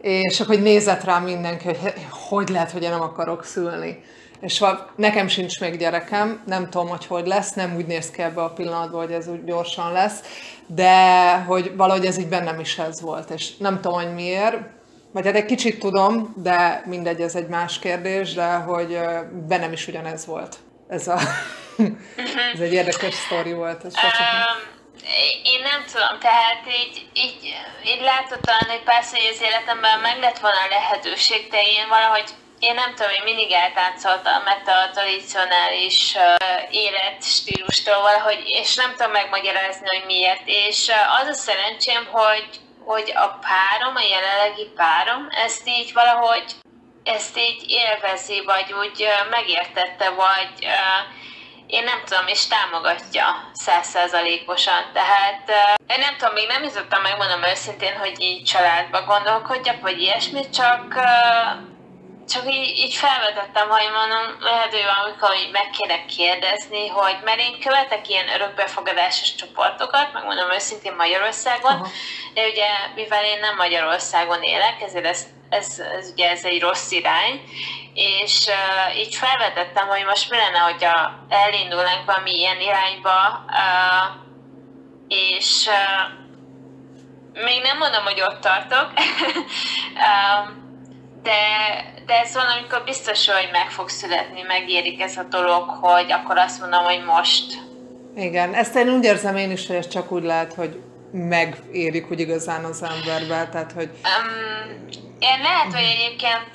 És 0.00 0.40
akkor 0.40 0.54
hogy 0.54 0.64
nézett 0.64 1.04
rám 1.04 1.22
mindenki, 1.22 1.64
hogy 1.64 1.92
hogy 2.28 2.48
lehet, 2.48 2.70
hogy 2.70 2.82
én 2.82 2.90
nem 2.90 3.00
akarok 3.00 3.44
szülni 3.44 4.04
és 4.40 4.58
ha 4.58 4.90
nekem 4.96 5.28
sincs 5.28 5.60
még 5.60 5.78
gyerekem, 5.78 6.42
nem 6.46 6.70
tudom, 6.70 6.88
hogy 6.88 7.06
hogy 7.06 7.26
lesz, 7.26 7.52
nem 7.52 7.76
úgy 7.76 7.86
néz 7.86 8.10
ki 8.10 8.22
ebbe 8.22 8.42
a 8.42 8.52
pillanatban, 8.52 9.04
hogy 9.04 9.12
ez 9.12 9.28
úgy 9.28 9.44
gyorsan 9.44 9.92
lesz, 9.92 10.20
de 10.66 11.34
hogy 11.36 11.76
valahogy 11.76 12.06
ez 12.06 12.18
így 12.18 12.28
bennem 12.28 12.60
is 12.60 12.78
ez 12.78 13.00
volt, 13.00 13.30
és 13.30 13.56
nem 13.56 13.74
tudom, 13.74 13.92
hogy 13.92 14.14
miért, 14.14 14.56
vagy 15.12 15.24
hát 15.26 15.34
egy 15.34 15.44
kicsit 15.44 15.78
tudom, 15.78 16.34
de 16.36 16.82
mindegy, 16.86 17.20
ez 17.20 17.34
egy 17.34 17.46
más 17.48 17.78
kérdés, 17.78 18.34
de 18.34 18.54
hogy 18.54 18.98
bennem 19.48 19.72
is 19.72 19.88
ugyanez 19.88 20.26
volt. 20.26 20.56
Ez, 20.88 21.08
a, 21.08 21.18
ez 22.54 22.60
egy 22.60 22.72
érdekes 22.72 23.14
sztori 23.14 23.52
volt. 23.52 23.84
Ez 23.84 23.94
um, 23.94 24.76
én 25.42 25.60
nem 25.62 25.84
tudom, 25.92 26.18
tehát 26.20 26.62
így, 26.82 27.06
így, 27.12 27.38
így 27.84 28.00
látod 28.00 28.40
talán, 28.40 28.68
hogy 28.68 28.82
persze, 28.82 29.16
hogy 29.16 29.30
az 29.34 29.42
életemben 29.48 30.00
meg 30.00 30.18
lett 30.20 30.38
volna 30.38 30.60
a 30.64 30.72
lehetőség, 30.76 31.48
de 31.50 31.60
én 31.60 31.88
valahogy 31.88 32.28
én 32.60 32.74
nem 32.74 32.94
tudom, 32.94 33.12
én 33.12 33.22
mindig 33.24 33.52
eltáncoltam 33.52 34.42
mert 34.42 34.68
a 34.68 34.90
tradicionális 34.92 36.14
uh, 36.14 36.74
életstílustól 36.74 38.00
valahogy, 38.00 38.42
és 38.46 38.74
nem 38.74 38.90
tudom 38.90 39.12
megmagyarázni, 39.12 39.86
hogy 39.88 40.04
miért. 40.06 40.42
És 40.44 40.90
az 41.20 41.28
a 41.28 41.32
szerencsém, 41.32 42.06
hogy, 42.10 42.48
hogy 42.84 43.12
a 43.14 43.38
párom, 43.48 43.96
a 43.96 44.08
jelenlegi 44.10 44.66
párom, 44.76 45.28
ezt 45.30 45.68
így 45.68 45.92
valahogy 45.92 46.44
ezt 47.04 47.38
így 47.38 47.64
élvezi, 47.70 48.42
vagy 48.44 48.72
úgy 48.72 49.08
megértette, 49.30 50.10
vagy 50.10 50.68
én 51.66 51.84
nem 51.84 52.02
tudom, 52.04 52.26
és 52.26 52.46
támogatja 52.46 53.50
százszerzalékosan. 53.52 54.90
Tehát 54.92 55.50
én 55.86 55.98
nem 55.98 56.16
tudom, 56.18 56.34
még 56.34 56.46
nem 56.46 56.62
jutottam 56.62 57.02
megmondom 57.02 57.42
őszintén, 57.42 57.96
hogy 57.96 58.20
így 58.20 58.44
családba 58.44 59.02
gondolkodjak, 59.02 59.80
vagy 59.80 60.00
ilyesmit, 60.00 60.54
csak 60.54 60.94
csak 62.28 62.52
így, 62.54 62.78
így 62.78 62.94
felvetettem, 62.94 63.68
hogy 63.68 63.90
mondom, 63.92 64.36
lehet, 64.40 64.70
hogy 64.70 64.84
valamikor 64.94 65.28
hogy 65.28 65.48
meg 65.52 65.70
kéne 65.70 66.04
kérdezni, 66.04 66.88
hogy 66.88 67.16
mert 67.24 67.38
én 67.38 67.60
követek 67.60 68.08
ilyen 68.08 68.28
örökbefogadásos 68.28 69.34
csoportokat, 69.34 70.12
megmondom 70.12 70.52
őszintén 70.52 70.94
Magyarországon, 70.94 71.74
uh-huh. 71.74 71.88
de 72.34 72.46
ugye 72.46 72.68
mivel 72.94 73.24
én 73.24 73.40
nem 73.40 73.56
Magyarországon 73.56 74.42
élek, 74.42 74.82
ezért 74.82 75.06
ez, 75.06 75.26
ez, 75.48 75.78
ez 75.98 76.10
ugye 76.10 76.30
ez 76.30 76.44
egy 76.44 76.60
rossz 76.60 76.90
irány, 76.90 77.42
és 77.94 78.46
uh, 78.46 78.98
így 78.98 79.14
felvetettem, 79.14 79.86
hogy 79.86 80.04
most 80.04 80.30
mi 80.30 80.36
lenne, 80.36 80.58
hogyha 80.58 81.26
elindulnánk 81.28 82.04
valami 82.04 82.34
ilyen 82.34 82.60
irányba, 82.60 83.44
uh, 83.46 84.06
és 85.08 85.66
uh, 85.66 87.42
még 87.44 87.62
nem 87.62 87.78
mondom, 87.78 88.04
hogy 88.04 88.20
ott 88.20 88.40
tartok, 88.40 88.92
uh, 89.94 90.66
de, 91.22 91.40
de 92.06 92.14
ez 92.24 92.34
valamikor 92.34 92.82
biztos, 92.84 93.28
hogy 93.28 93.48
meg 93.52 93.70
fog 93.70 93.88
születni, 93.88 94.42
megérik 94.42 95.00
ez 95.00 95.16
a 95.16 95.22
dolog, 95.22 95.68
hogy 95.68 96.12
akkor 96.12 96.38
azt 96.38 96.60
mondom, 96.60 96.84
hogy 96.84 97.04
most. 97.04 97.66
Igen, 98.16 98.54
ezt 98.54 98.76
én 98.76 98.88
úgy 98.88 99.04
érzem 99.04 99.36
én 99.36 99.50
is, 99.50 99.66
hogy 99.66 99.76
ez 99.76 99.88
csak 99.88 100.12
úgy 100.12 100.22
lehet, 100.22 100.54
hogy 100.54 100.80
megérik 101.12 102.08
hogy 102.08 102.20
igazán 102.20 102.64
az 102.64 102.82
emberbe, 102.82 103.48
tehát 103.48 103.72
hogy... 103.72 103.90
Um, 103.90 105.07
én 105.18 105.40
lehet, 105.42 105.72
hogy 105.72 105.84
egyébként 105.84 106.50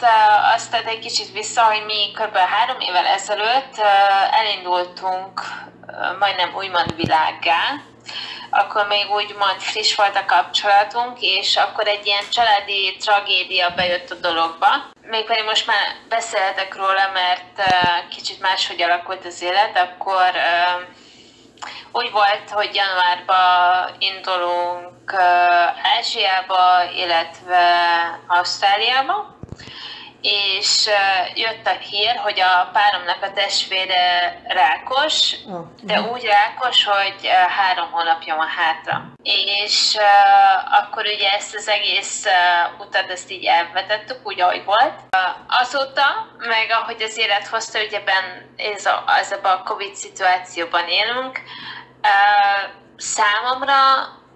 azt 0.56 0.72
tett 0.72 0.88
egy 0.88 1.00
kicsit 1.00 1.32
vissza, 1.32 1.64
hogy 1.64 1.84
mi 1.86 2.12
kb. 2.14 2.38
három 2.38 2.80
évvel 2.80 3.06
ezelőtt 3.06 3.78
elindultunk 4.32 5.42
majdnem 6.20 6.56
úgymond 6.56 6.96
világgá, 6.96 7.82
akkor 8.50 8.88
még 8.88 9.10
úgymond 9.10 9.60
friss 9.60 9.96
volt 9.96 10.16
a 10.16 10.26
kapcsolatunk, 10.26 11.22
és 11.22 11.58
akkor 11.58 11.88
egy 11.88 12.06
ilyen 12.06 12.24
családi 12.30 12.98
tragédia 13.00 13.70
bejött 13.70 14.12
a 14.12 14.16
dologba. 14.16 14.68
Mégpedig 15.02 15.44
most 15.44 15.68
már 15.68 15.96
beszélhetek 16.10 16.76
róla, 16.76 17.10
mert 17.14 17.74
kicsit 18.10 18.40
máshogy 18.40 18.82
alakult 18.82 19.26
az 19.26 19.42
élet, 19.42 19.78
akkor 19.78 20.32
úgy 21.92 22.12
volt, 22.12 22.50
hogy 22.50 22.76
januárban 22.76 23.96
indulunk 24.00 25.14
Ázsiába, 25.98 26.84
illetve 26.96 27.66
Ausztráliába, 28.28 29.34
és 30.24 30.90
jött 31.34 31.68
a 31.68 31.78
hír, 31.80 32.16
hogy 32.16 32.40
a 32.40 32.70
páromnak 32.74 33.18
a 33.22 33.32
testvére 33.34 34.42
rákos, 34.48 35.36
de 35.82 36.02
úgy 36.02 36.24
rákos, 36.24 36.84
hogy 36.86 37.28
három 37.58 37.92
hónapja 37.92 38.36
van 38.36 38.48
hátra. 38.48 39.12
És 39.24 39.98
akkor 40.82 41.06
ugye 41.06 41.30
ezt 41.30 41.56
az 41.56 41.68
egész 41.68 42.26
utat 42.80 43.10
ezt 43.10 43.32
így 43.32 43.46
elvetettük, 43.46 44.20
úgy, 44.24 44.42
ahogy 44.42 44.64
volt. 44.66 44.94
Azóta, 45.48 46.28
meg 46.38 46.72
ahogy 46.72 47.02
az 47.02 47.18
élet 47.18 47.48
hozta, 47.48 47.80
ugye 47.80 48.00
ben, 48.00 48.54
ez 48.58 48.86
a, 48.86 49.04
ez 49.20 49.32
a 49.32 49.62
Covid 49.66 49.96
szituációban 49.96 50.88
élünk, 50.88 51.40
számomra 52.98 53.76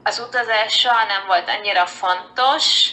az 0.04 0.20
utazás 0.20 0.74
soha 0.80 1.06
nem 1.06 1.24
volt 1.28 1.50
annyira 1.50 1.86
fontos, 1.86 2.90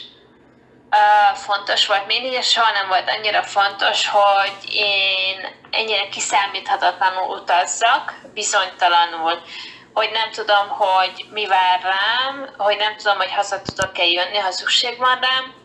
fontos 1.35 1.87
volt 1.87 2.07
mindig, 2.07 2.33
és 2.33 2.51
soha 2.51 2.73
nem 2.73 2.89
volt 2.89 3.09
annyira 3.09 3.43
fontos, 3.43 4.09
hogy 4.09 4.75
én 4.75 5.37
ennyire 5.71 6.09
kiszámíthatatlanul 6.09 7.37
utazzak, 7.37 8.15
bizonytalanul, 8.35 9.43
hogy 9.93 10.11
nem 10.13 10.31
tudom, 10.31 10.69
hogy 10.69 11.27
mi 11.31 11.47
vár 11.47 11.81
rám, 11.83 12.55
hogy 12.57 12.77
nem 12.77 12.97
tudom, 12.97 13.17
hogy 13.17 13.33
haza 13.33 13.63
tudok-e 13.63 14.05
jönni, 14.05 14.37
ha 14.37 14.51
szükség 14.51 14.99
van 14.99 15.19
rám. 15.21 15.63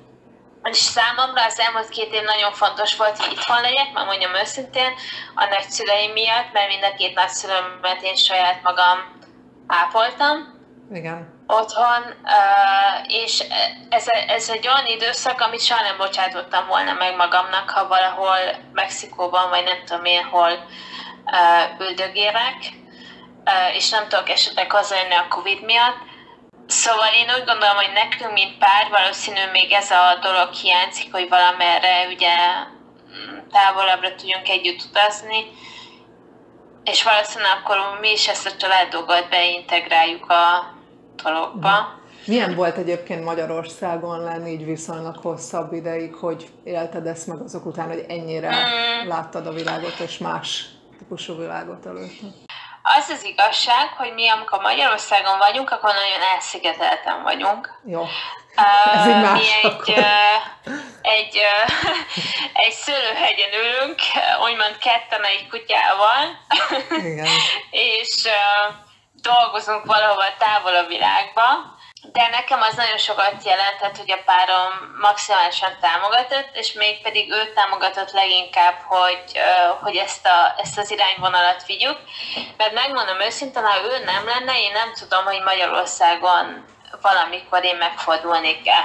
És 0.64 0.78
számomra 0.78 1.46
az 1.46 1.60
elmúlt 1.60 1.90
két 1.90 2.14
év 2.14 2.24
nagyon 2.24 2.52
fontos 2.52 2.96
volt, 2.96 3.18
hogy 3.18 3.32
itthon 3.32 3.62
legyek, 3.62 3.92
mert 3.94 4.06
mondjam 4.06 4.34
őszintén, 4.34 4.94
a 5.36 5.46
nagyszüleim 5.46 6.12
miatt, 6.12 6.52
mert 6.54 6.68
mind 6.68 6.84
a 6.84 6.96
két 6.96 7.16
nagyszülőmet 7.16 8.02
én 8.02 8.16
saját 8.16 8.62
magam 8.64 8.98
ápoltam. 9.68 10.58
Igen 10.92 11.39
otthon, 11.52 12.16
és 13.08 13.44
ez, 13.90 14.06
ez 14.28 14.50
egy 14.50 14.68
olyan 14.68 14.86
időszak, 14.86 15.42
amit 15.42 15.66
soha 15.66 15.82
nem 15.82 15.98
bocsátottam 15.98 16.68
volna 16.68 16.94
meg 16.94 17.16
magamnak, 17.16 17.70
ha 17.70 17.88
valahol 17.88 18.38
Mexikóban, 18.74 19.50
vagy 19.50 19.64
nem 19.64 19.86
tudom 19.86 20.06
én 20.06 20.24
hol 20.24 20.66
üldögérek, 21.80 22.58
és 23.74 23.90
nem 23.90 24.08
tudok 24.08 24.30
esetleg 24.30 24.72
hazajönni 24.72 25.14
a 25.14 25.28
Covid 25.30 25.64
miatt. 25.64 25.98
Szóval 26.68 27.14
én 27.14 27.30
úgy 27.36 27.46
gondolom, 27.46 27.76
hogy 27.76 27.92
nekünk, 27.94 28.32
mint 28.32 28.58
pár, 28.58 28.90
valószínű 28.90 29.42
még 29.52 29.72
ez 29.72 29.92
a 29.92 30.18
dolog 30.22 30.54
hiányzik, 30.54 31.12
hogy 31.12 31.30
valamerre 31.30 32.08
ugye 32.08 32.36
távolabbra 33.52 34.16
tudjunk 34.16 34.50
együtt 34.50 34.84
utazni, 34.90 35.46
és 36.84 37.04
valószínűleg 37.04 37.52
akkor 37.58 37.98
mi 38.02 38.12
is 38.12 38.28
ezt 38.28 38.46
a 38.46 38.56
családokat 38.56 39.30
beintegráljuk 39.30 40.30
a 40.30 40.78
dologba. 41.24 41.98
Milyen 42.26 42.56
volt 42.56 42.78
egyébként 42.78 43.24
Magyarországon 43.24 44.24
lenni 44.24 44.52
így 44.52 44.66
viszonylag 44.66 45.16
hosszabb 45.18 45.74
ideig, 45.74 46.14
hogy 46.14 46.50
élted 46.64 47.06
ezt 47.06 47.28
meg 47.28 47.42
azok 47.42 47.66
után, 47.66 47.88
hogy 47.88 48.06
ennyire 48.08 48.50
mm. 48.50 49.08
láttad 49.08 49.48
a 49.48 49.52
világot 49.52 50.00
és 50.00 50.18
más 50.18 50.66
típusú 50.98 51.38
világot 51.38 51.86
előtt? 51.86 52.20
Az 52.84 53.10
az 53.10 53.24
igazság, 53.24 53.88
hogy 53.98 54.14
mi, 54.14 54.28
amikor 54.28 54.60
Magyarországon 54.60 55.38
vagyunk, 55.38 55.70
akkor 55.72 55.94
nagyon 55.94 56.22
elszigetelten 56.34 57.24
vagyunk. 57.24 57.80
Jó. 57.86 58.06
Ez 58.94 59.08
így 59.08 59.22
más 59.22 59.40
mi 59.40 59.70
egy, 59.70 60.04
egy, 61.02 61.38
egy 62.66 62.72
szőlőhegyen 62.72 63.54
ülünk, 63.62 64.00
úgymond 64.46 64.78
ketten 64.78 65.24
egy 65.24 65.48
kutyával, 65.50 66.24
Igen. 66.90 67.28
és 68.00 68.28
dolgozunk 69.22 69.86
valahol 69.86 70.30
távol 70.38 70.76
a 70.76 70.88
világba, 70.88 71.48
de 72.12 72.28
nekem 72.28 72.62
az 72.62 72.76
nagyon 72.76 72.98
sokat 72.98 73.44
jelentett, 73.44 73.98
hogy 73.98 74.12
a 74.12 74.24
párom 74.26 74.72
maximálisan 75.02 75.74
támogatott, 75.82 76.50
és 76.54 76.74
még 76.74 77.02
pedig 77.02 77.32
ő 77.32 77.54
támogatott 77.54 78.12
leginkább, 78.12 78.78
hogy, 78.88 79.24
hogy 79.82 79.96
ezt, 79.96 80.26
a, 80.26 80.62
ezt 80.62 80.78
az 80.78 80.92
irányvonalat 80.92 81.66
vigyük. 81.66 81.98
Mert 82.58 82.74
megmondom 82.74 83.20
őszintén, 83.22 83.64
ha 83.64 83.84
ő 83.92 84.04
nem 84.04 84.26
lenne, 84.26 84.54
én 84.66 84.72
nem 84.72 84.94
tudom, 85.00 85.24
hogy 85.24 85.42
Magyarországon 85.44 86.66
valamikor 87.02 87.64
én 87.64 87.76
megfordulnék-e. 87.76 88.82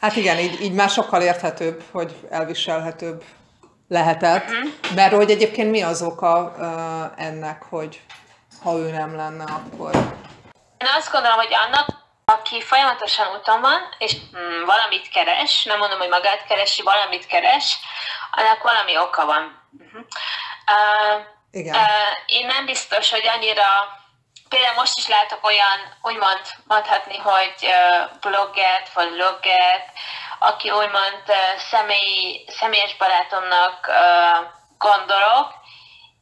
Hát 0.00 0.16
igen, 0.16 0.38
így, 0.38 0.60
így 0.60 0.72
már 0.72 0.90
sokkal 0.90 1.22
érthetőbb, 1.22 1.82
hogy 1.92 2.12
elviselhetőbb 2.30 3.24
lehetett, 3.88 4.44
uh-huh. 4.44 4.94
mert 4.94 5.14
hogy 5.14 5.30
egyébként 5.30 5.70
mi 5.70 5.82
az 5.82 6.02
oka 6.02 6.54
uh, 6.58 7.26
ennek, 7.26 7.62
hogy 7.70 8.00
ha 8.62 8.72
ő 8.72 8.90
nem 8.90 9.16
lenne, 9.16 9.44
akkor 9.44 10.20
én 10.82 10.88
azt 10.96 11.12
gondolom, 11.12 11.36
hogy 11.36 11.54
annak, 11.54 11.86
aki 12.24 12.62
folyamatosan 12.62 13.34
úton 13.36 13.60
van, 13.60 13.80
és 13.98 14.16
mm, 14.36 14.64
valamit 14.64 15.08
keres, 15.08 15.64
nem 15.64 15.78
mondom, 15.78 15.98
hogy 15.98 16.08
magát 16.08 16.46
keresi, 16.46 16.82
valamit 16.82 17.26
keres, 17.26 17.78
annak 18.30 18.62
valami 18.62 18.98
oka 18.98 19.24
van. 19.26 19.68
Uh-huh. 19.78 20.02
Uh, 20.74 21.24
Igen. 21.50 21.74
Uh, 21.74 22.12
én 22.26 22.46
nem 22.46 22.64
biztos, 22.64 23.10
hogy 23.10 23.26
annyira, 23.26 23.66
például 24.48 24.74
most 24.74 24.98
is 24.98 25.08
látok 25.08 25.44
olyan, 25.44 25.78
úgymond 26.02 26.40
mondhatni, 26.64 27.16
hogy 27.18 27.68
bloggert 28.20 28.92
vagy 28.92 29.10
vloggert, 29.10 29.88
aki 30.38 30.70
úgymond 30.70 31.22
személy, 31.70 32.44
személyes 32.48 32.96
barátomnak 32.96 33.90
gondolok, 34.78 35.54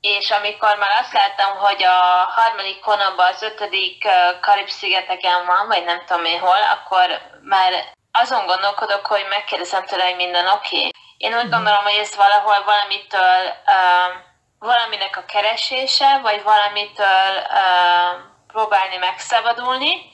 és 0.01 0.31
amikor 0.31 0.77
már 0.77 0.91
azt 1.01 1.13
láttam, 1.13 1.57
hogy 1.57 1.83
a 1.83 2.31
harmadik 2.37 2.83
hónapban 2.83 3.27
az 3.33 3.43
ötödik 3.43 4.09
Karib-szigeteken 4.41 5.47
van, 5.47 5.67
vagy 5.67 5.85
nem 5.85 6.03
tudom 6.07 6.25
én 6.25 6.41
hol, 6.41 6.63
akkor 6.73 7.21
már 7.43 7.73
azon 8.13 8.47
gondolkodok, 8.47 9.07
hogy 9.07 9.27
megkérdezem 9.29 9.85
tőle, 9.85 10.05
hogy 10.05 10.17
minden 10.17 10.47
oké. 10.47 10.77
Okay. 10.77 10.91
Én 11.17 11.35
úgy 11.35 11.43
mhm. 11.43 11.51
gondolom, 11.51 11.83
hogy 11.83 11.99
ez 12.01 12.17
valahol 12.17 12.65
valamitől, 12.65 13.43
uh, 13.67 14.13
valaminek 14.59 15.17
a 15.17 15.25
keresése, 15.25 16.19
vagy 16.23 16.43
valamitől 16.43 17.33
uh, 17.37 18.21
próbálni 18.47 18.97
megszabadulni. 18.97 20.13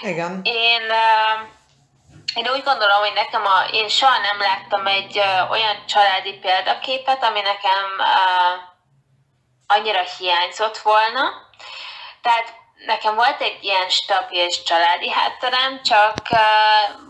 Igen. 0.00 0.40
Én, 0.42 0.82
uh, 0.82 1.40
én 2.34 2.48
úgy 2.52 2.62
gondolom, 2.62 2.98
hogy 2.98 3.12
nekem 3.12 3.46
a, 3.46 3.64
én 3.70 3.88
soha 3.88 4.18
nem 4.18 4.40
láttam 4.40 4.86
egy 4.86 5.18
uh, 5.18 5.50
olyan 5.50 5.86
családi 5.86 6.32
példaképet, 6.32 7.24
ami 7.24 7.40
nekem 7.40 7.84
uh, 7.98 8.71
annyira 9.76 10.02
hiányzott 10.18 10.78
volna. 10.78 11.50
Tehát 12.22 12.54
nekem 12.86 13.14
volt 13.14 13.40
egy 13.40 13.58
ilyen 13.60 13.88
stabil 13.88 14.48
családi 14.48 15.10
hátterem, 15.10 15.82
csak 15.82 16.16
uh, 16.30 16.38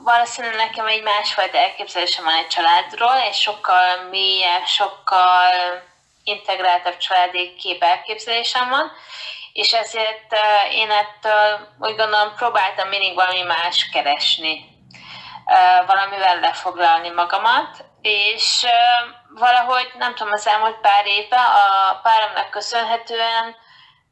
valószínűleg 0.05 0.57
nekem 0.57 0.87
egy 0.87 1.03
másfajta 1.03 1.59
elképzelésem 1.59 2.25
van 2.25 2.35
egy 2.35 2.47
családról, 2.47 3.17
és 3.31 3.41
sokkal 3.41 4.03
mélyebb, 4.11 4.67
sokkal 4.67 5.53
integráltabb 6.25 6.97
családi 6.97 7.55
kép 7.55 7.83
elképzelésem 7.83 8.69
van, 8.69 8.93
és 9.53 9.73
ezért 9.73 10.33
uh, 10.33 10.75
én 10.75 10.91
ettől 10.91 11.69
úgy 11.79 11.97
gondolom 11.97 12.35
próbáltam 12.35 12.89
mindig 12.89 13.15
valami 13.15 13.43
más 13.43 13.89
keresni, 13.93 14.65
uh, 15.45 15.87
valamivel 15.87 16.41
lefoglalni 16.41 17.09
magamat, 17.09 17.85
és 18.03 18.67
valahogy, 19.35 19.91
nem 19.99 20.15
tudom, 20.15 20.33
az 20.33 20.47
elmúlt 20.47 20.81
pár 20.81 21.07
évben 21.07 21.39
a 21.41 22.01
páromnak 22.03 22.51
köszönhetően 22.51 23.57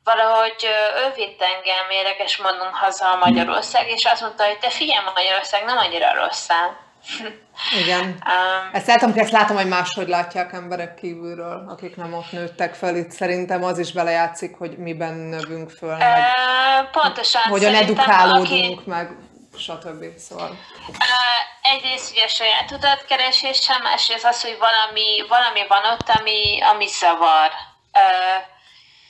valahogy 0.04 0.66
ő 1.04 1.12
vitt 1.14 1.42
engem 1.42 1.90
érdekes 1.90 2.36
mondom 2.36 2.72
haza 2.72 3.12
a 3.12 3.16
Magyarország, 3.24 3.88
és 3.88 4.04
azt 4.04 4.20
mondta, 4.20 4.44
hogy 4.44 4.58
te 4.58 4.70
figyelj, 4.70 5.04
Magyarország 5.14 5.64
nem 5.64 5.76
annyira 5.76 6.14
rosszál. 6.14 6.76
Igen. 7.82 8.02
Um, 8.02 8.70
ezt 8.72 8.86
látom, 8.86 9.12
ezt 9.14 9.30
látom, 9.30 9.56
hogy 9.56 9.68
máshogy 9.68 10.08
látják 10.08 10.52
emberek 10.52 10.94
kívülről, 10.94 11.64
akik 11.68 11.96
nem 11.96 12.14
ott 12.14 12.32
nőttek 12.32 12.74
fel. 12.74 12.96
Itt 12.96 13.10
szerintem 13.10 13.64
az 13.64 13.78
is 13.78 13.92
belejátszik, 13.92 14.56
hogy 14.56 14.78
miben 14.78 15.14
növünk 15.14 15.70
föl, 15.70 15.96
meg 15.96 16.18
uh, 16.18 16.90
pontosan, 16.90 17.42
hogyan 17.42 17.74
edukálódunk, 17.74 18.78
aki... 18.78 18.90
meg 18.90 19.16
stb. 19.60 20.18
Szóval. 20.18 20.58
Egyrészt 21.62 22.10
ugye 22.10 22.28
saját 22.28 22.70
utatkeresésem, 22.70 23.82
másrészt 23.82 24.24
az, 24.24 24.42
hogy 24.42 24.58
valami, 24.58 25.24
valami 25.28 25.66
van 25.68 25.84
ott, 25.84 26.08
ami, 26.08 26.62
ami 26.62 26.86
zavar. 26.86 27.50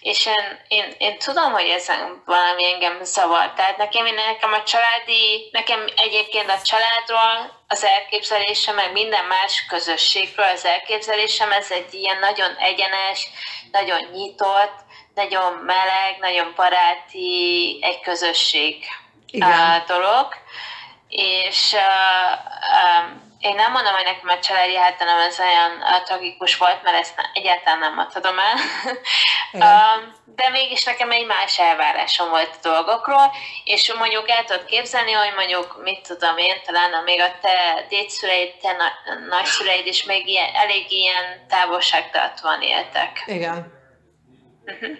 És 0.00 0.26
én, 0.26 0.60
én, 0.68 0.94
én 0.98 1.18
tudom, 1.18 1.52
hogy 1.52 1.68
ez 1.68 1.86
valami 2.24 2.72
engem 2.72 2.98
zavar. 3.02 3.52
Tehát 3.52 3.76
nekem, 3.76 4.14
nekem 4.14 4.52
a 4.52 4.62
családi, 4.62 5.48
nekem 5.52 5.86
egyébként 5.96 6.50
a 6.50 6.62
családról 6.62 7.64
az 7.68 7.84
elképzelésem, 7.84 8.74
meg 8.74 8.92
minden 8.92 9.24
más 9.24 9.64
közösségről 9.68 10.46
az 10.46 10.64
elképzelésem, 10.64 11.52
ez 11.52 11.70
egy 11.70 11.94
ilyen 11.94 12.18
nagyon 12.18 12.54
egyenes, 12.54 13.28
nagyon 13.72 14.00
nyitott, 14.12 14.78
nagyon 15.14 15.52
meleg, 15.52 16.18
nagyon 16.20 16.52
baráti 16.56 17.78
egy 17.80 18.00
közösség 18.00 18.84
Igen. 19.30 19.84
dolog 19.86 20.34
és 21.10 21.76
én 23.40 23.54
nem 23.54 23.72
mondom, 23.72 23.94
hogy 23.94 24.04
nekem 24.04 24.28
a 24.28 24.38
családi 24.38 24.76
hátterem 24.76 25.18
ez 25.18 25.38
olyan 25.40 26.02
tragikus 26.04 26.56
volt, 26.56 26.82
mert 26.82 26.96
ezt 26.96 27.14
egyáltalán 27.32 27.78
nem 27.78 27.98
adhatom 27.98 28.38
el. 28.38 28.54
de 30.24 30.48
mégis 30.48 30.84
nekem 30.84 31.10
egy 31.10 31.26
más 31.26 31.58
elvárásom 31.58 32.28
volt 32.28 32.58
a 32.62 32.68
dolgokról, 32.68 33.32
és 33.64 33.92
mondjuk 33.92 34.30
el 34.30 34.44
tudod 34.44 34.64
képzelni, 34.64 35.12
hogy 35.12 35.32
mondjuk, 35.36 35.82
mit 35.82 36.06
tudom 36.08 36.36
én, 36.36 36.54
talán 36.64 37.02
még 37.04 37.20
a 37.20 37.38
te 37.40 37.86
dédszüleid, 37.88 38.54
te 38.54 38.72
na- 38.72 39.26
nagyszüleid 39.28 39.86
is 39.86 40.04
még 40.04 40.28
ilyen, 40.28 40.54
elég 40.54 40.90
ilyen 40.90 41.46
távolságtartóan 41.48 42.62
éltek. 42.62 43.22
Igen. 43.26 43.79
Uh-huh. 44.64 44.96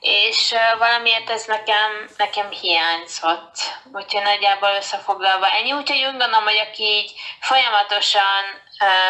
És 0.00 0.52
uh, 0.52 0.78
valamiért 0.78 1.30
ez 1.30 1.44
nekem, 1.44 2.08
nekem 2.16 2.50
hiányzott. 2.50 3.54
Úgyhogy 3.92 4.22
nagyjából 4.22 4.70
összefoglalva 4.76 5.46
ennyi. 5.50 5.72
Úgyhogy 5.72 6.04
úgy 6.04 6.18
gondolom, 6.18 6.44
hogy 6.44 6.66
aki 6.68 6.82
így 6.82 7.12
folyamatosan, 7.40 8.42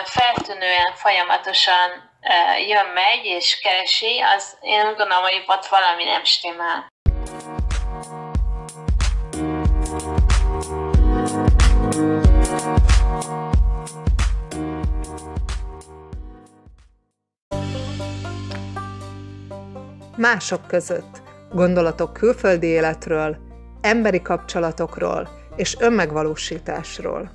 feltűnően 0.04 0.94
folyamatosan 0.94 2.10
jön, 2.68 2.86
megy 2.86 3.24
és 3.24 3.60
keresi, 3.60 4.20
az 4.20 4.56
én 4.60 4.86
úgy 4.86 4.96
gondolom, 4.96 5.22
hogy 5.22 5.44
ott 5.46 5.66
valami 5.66 6.04
nem 6.04 6.24
stimmel. 6.24 6.88
Mások 20.20 20.66
között, 20.66 21.22
gondolatok 21.52 22.12
külföldi 22.12 22.66
életről, 22.66 23.36
emberi 23.80 24.22
kapcsolatokról 24.22 25.28
és 25.56 25.76
önmegvalósításról. 25.78 27.30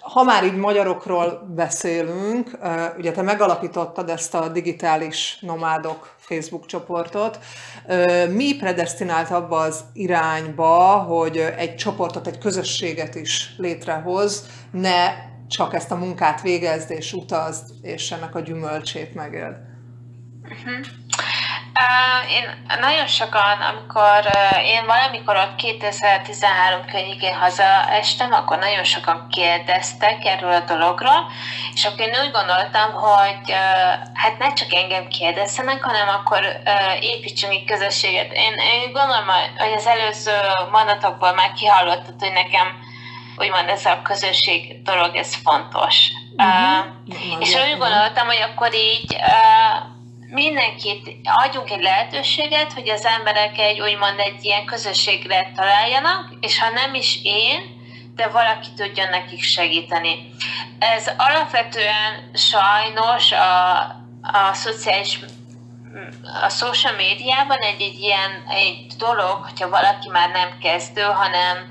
Ha 0.00 0.22
már 0.22 0.44
így 0.44 0.56
magyarokról 0.56 1.52
beszélünk, 1.54 2.58
ugye 2.98 3.12
te 3.12 3.22
megalapítottad 3.22 4.08
ezt 4.08 4.34
a 4.34 4.48
digitális 4.48 5.38
nomádok 5.40 6.14
Facebook 6.16 6.66
csoportot. 6.66 7.38
Mi 8.30 8.56
predestinált 8.56 9.30
abba 9.30 9.58
az 9.58 9.84
irányba, 9.92 10.78
hogy 10.98 11.36
egy 11.36 11.76
csoportot, 11.76 12.26
egy 12.26 12.38
közösséget 12.38 13.14
is 13.14 13.54
létrehoz, 13.56 14.46
ne 14.70 15.34
csak 15.48 15.74
ezt 15.74 15.90
a 15.90 15.96
munkát 15.96 16.40
végezd 16.40 16.90
és 16.90 17.12
utazd, 17.12 17.70
és 17.82 18.10
ennek 18.10 18.34
a 18.34 18.40
gyümölcsét 18.40 19.14
megéld. 19.14 19.56
Uh-huh. 20.42 20.86
én 22.30 22.64
nagyon 22.80 23.06
sokan, 23.06 23.60
amikor 23.60 24.36
én 24.62 24.86
valamikor 24.86 25.36
ott 25.36 25.54
2013 25.56 26.84
környékén 26.86 27.34
hazaestem, 27.34 28.32
akkor 28.32 28.58
nagyon 28.58 28.84
sokan 28.84 29.28
kérdeztek 29.28 30.24
erről 30.24 30.52
a 30.52 30.60
dologról, 30.60 31.30
és 31.74 31.84
akkor 31.84 32.00
én 32.00 32.14
úgy 32.24 32.30
gondoltam, 32.32 32.92
hogy 32.92 33.52
hát 34.14 34.38
ne 34.38 34.52
csak 34.52 34.72
engem 34.72 35.08
kérdezzenek, 35.08 35.82
hanem 35.82 36.08
akkor 36.08 36.60
építsünk 37.00 37.52
egy 37.52 37.64
közösséget. 37.64 38.32
Én, 38.32 38.52
én 38.52 38.92
gondolom, 38.92 39.26
hogy 39.56 39.72
az 39.76 39.86
előző 39.86 40.38
mondatokból 40.70 41.34
már 41.34 41.52
kihallottad, 41.52 42.14
hogy 42.18 42.32
nekem 42.32 42.85
úgymond 43.36 43.68
ez 43.68 43.84
a 43.84 44.02
közösség 44.02 44.82
dolog, 44.82 45.16
ez 45.16 45.34
fontos. 45.34 46.08
Uh-huh. 46.36 47.40
és 47.40 47.54
úgy 47.54 47.78
gondoltam, 47.78 48.26
hogy 48.26 48.44
akkor 48.50 48.74
így 48.74 49.14
uh, 49.14 49.94
mindenkit 50.28 51.16
adjunk 51.22 51.70
egy 51.70 51.82
lehetőséget, 51.82 52.72
hogy 52.72 52.88
az 52.88 53.04
emberek 53.04 53.58
egy 53.58 53.80
úgymond 53.80 54.18
egy 54.18 54.44
ilyen 54.44 54.64
közösségre 54.64 55.52
találjanak, 55.56 56.34
és 56.40 56.58
ha 56.58 56.70
nem 56.70 56.94
is 56.94 57.18
én, 57.22 57.74
de 58.14 58.26
valaki 58.26 58.68
tudjon 58.76 59.08
nekik 59.08 59.42
segíteni. 59.42 60.30
Ez 60.78 61.10
alapvetően 61.16 62.30
sajnos 62.34 63.32
a, 63.32 63.78
a 64.22 64.52
szociális 64.52 65.18
a 66.42 66.48
social 66.48 66.94
médiában 66.94 67.58
egy, 67.58 67.80
egy 67.80 67.98
ilyen 68.00 68.44
egy 68.48 68.86
dolog, 68.98 69.42
hogyha 69.42 69.68
valaki 69.68 70.08
már 70.08 70.30
nem 70.30 70.58
kezdő, 70.60 71.02
hanem 71.02 71.68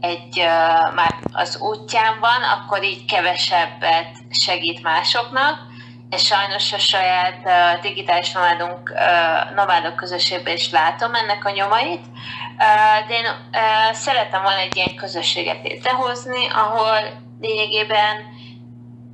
egy 0.00 0.38
uh, 0.38 0.94
már 0.94 1.14
az 1.32 1.58
útján 1.60 2.18
van, 2.20 2.42
akkor 2.42 2.82
így 2.82 3.04
kevesebbet 3.04 4.10
segít 4.30 4.82
másoknak, 4.82 5.66
és 6.10 6.22
sajnos 6.22 6.72
a 6.72 6.78
saját 6.78 7.40
uh, 7.44 7.80
digitális 7.82 8.32
nomádunk, 8.32 8.92
uh, 8.94 9.54
nomádok 9.54 9.96
közösségben 9.96 10.54
is 10.54 10.70
látom 10.70 11.14
ennek 11.14 11.44
a 11.44 11.50
nyomait, 11.50 12.04
uh, 12.06 13.08
de 13.08 13.14
én 13.14 13.24
uh, 13.24 13.92
szeretem 13.92 14.42
volna 14.42 14.58
egy 14.58 14.76
ilyen 14.76 14.94
közösséget 14.94 15.62
létrehozni, 15.62 16.48
ahol 16.48 16.98
lényegében 17.40 18.36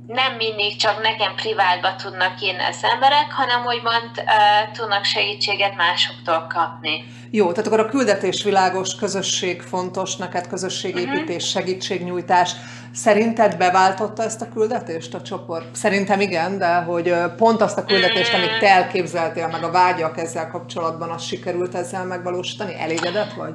nem 0.07 0.35
mindig 0.35 0.75
csak 0.75 1.01
nekem 1.01 1.35
privátba 1.35 1.95
tudnak 1.95 2.41
írni 2.41 2.63
az 2.63 2.83
emberek, 2.93 3.31
hanem 3.31 3.65
úgymond 3.65 4.11
uh, 4.17 4.71
tudnak 4.77 5.03
segítséget 5.03 5.75
másoktól 5.75 6.47
kapni. 6.53 7.03
Jó, 7.31 7.51
tehát 7.51 7.67
akkor 7.67 7.79
a 7.79 7.89
küldetés 7.89 8.43
világos, 8.43 8.95
közösség 8.95 9.61
fontos, 9.61 10.15
neked 10.15 10.47
közösségépítés, 10.47 11.35
uh-huh. 11.35 11.39
segítségnyújtás. 11.39 12.51
Szerinted 12.93 13.57
beváltotta 13.57 14.23
ezt 14.23 14.41
a 14.41 14.49
küldetést 14.49 15.13
a 15.13 15.21
csoport? 15.21 15.75
Szerintem 15.75 16.19
igen, 16.21 16.57
de 16.57 16.75
hogy 16.75 17.13
pont 17.37 17.61
azt 17.61 17.77
a 17.77 17.85
küldetést, 17.85 18.33
amit 18.33 18.59
te 18.59 18.69
elképzeltél, 18.69 19.47
meg 19.47 19.63
a 19.63 19.71
vágyak 19.71 20.17
ezzel 20.17 20.47
kapcsolatban, 20.47 21.09
az 21.09 21.23
sikerült 21.23 21.75
ezzel 21.75 22.05
megvalósítani? 22.05 22.79
Elégedett 22.79 23.33
vagy? 23.33 23.53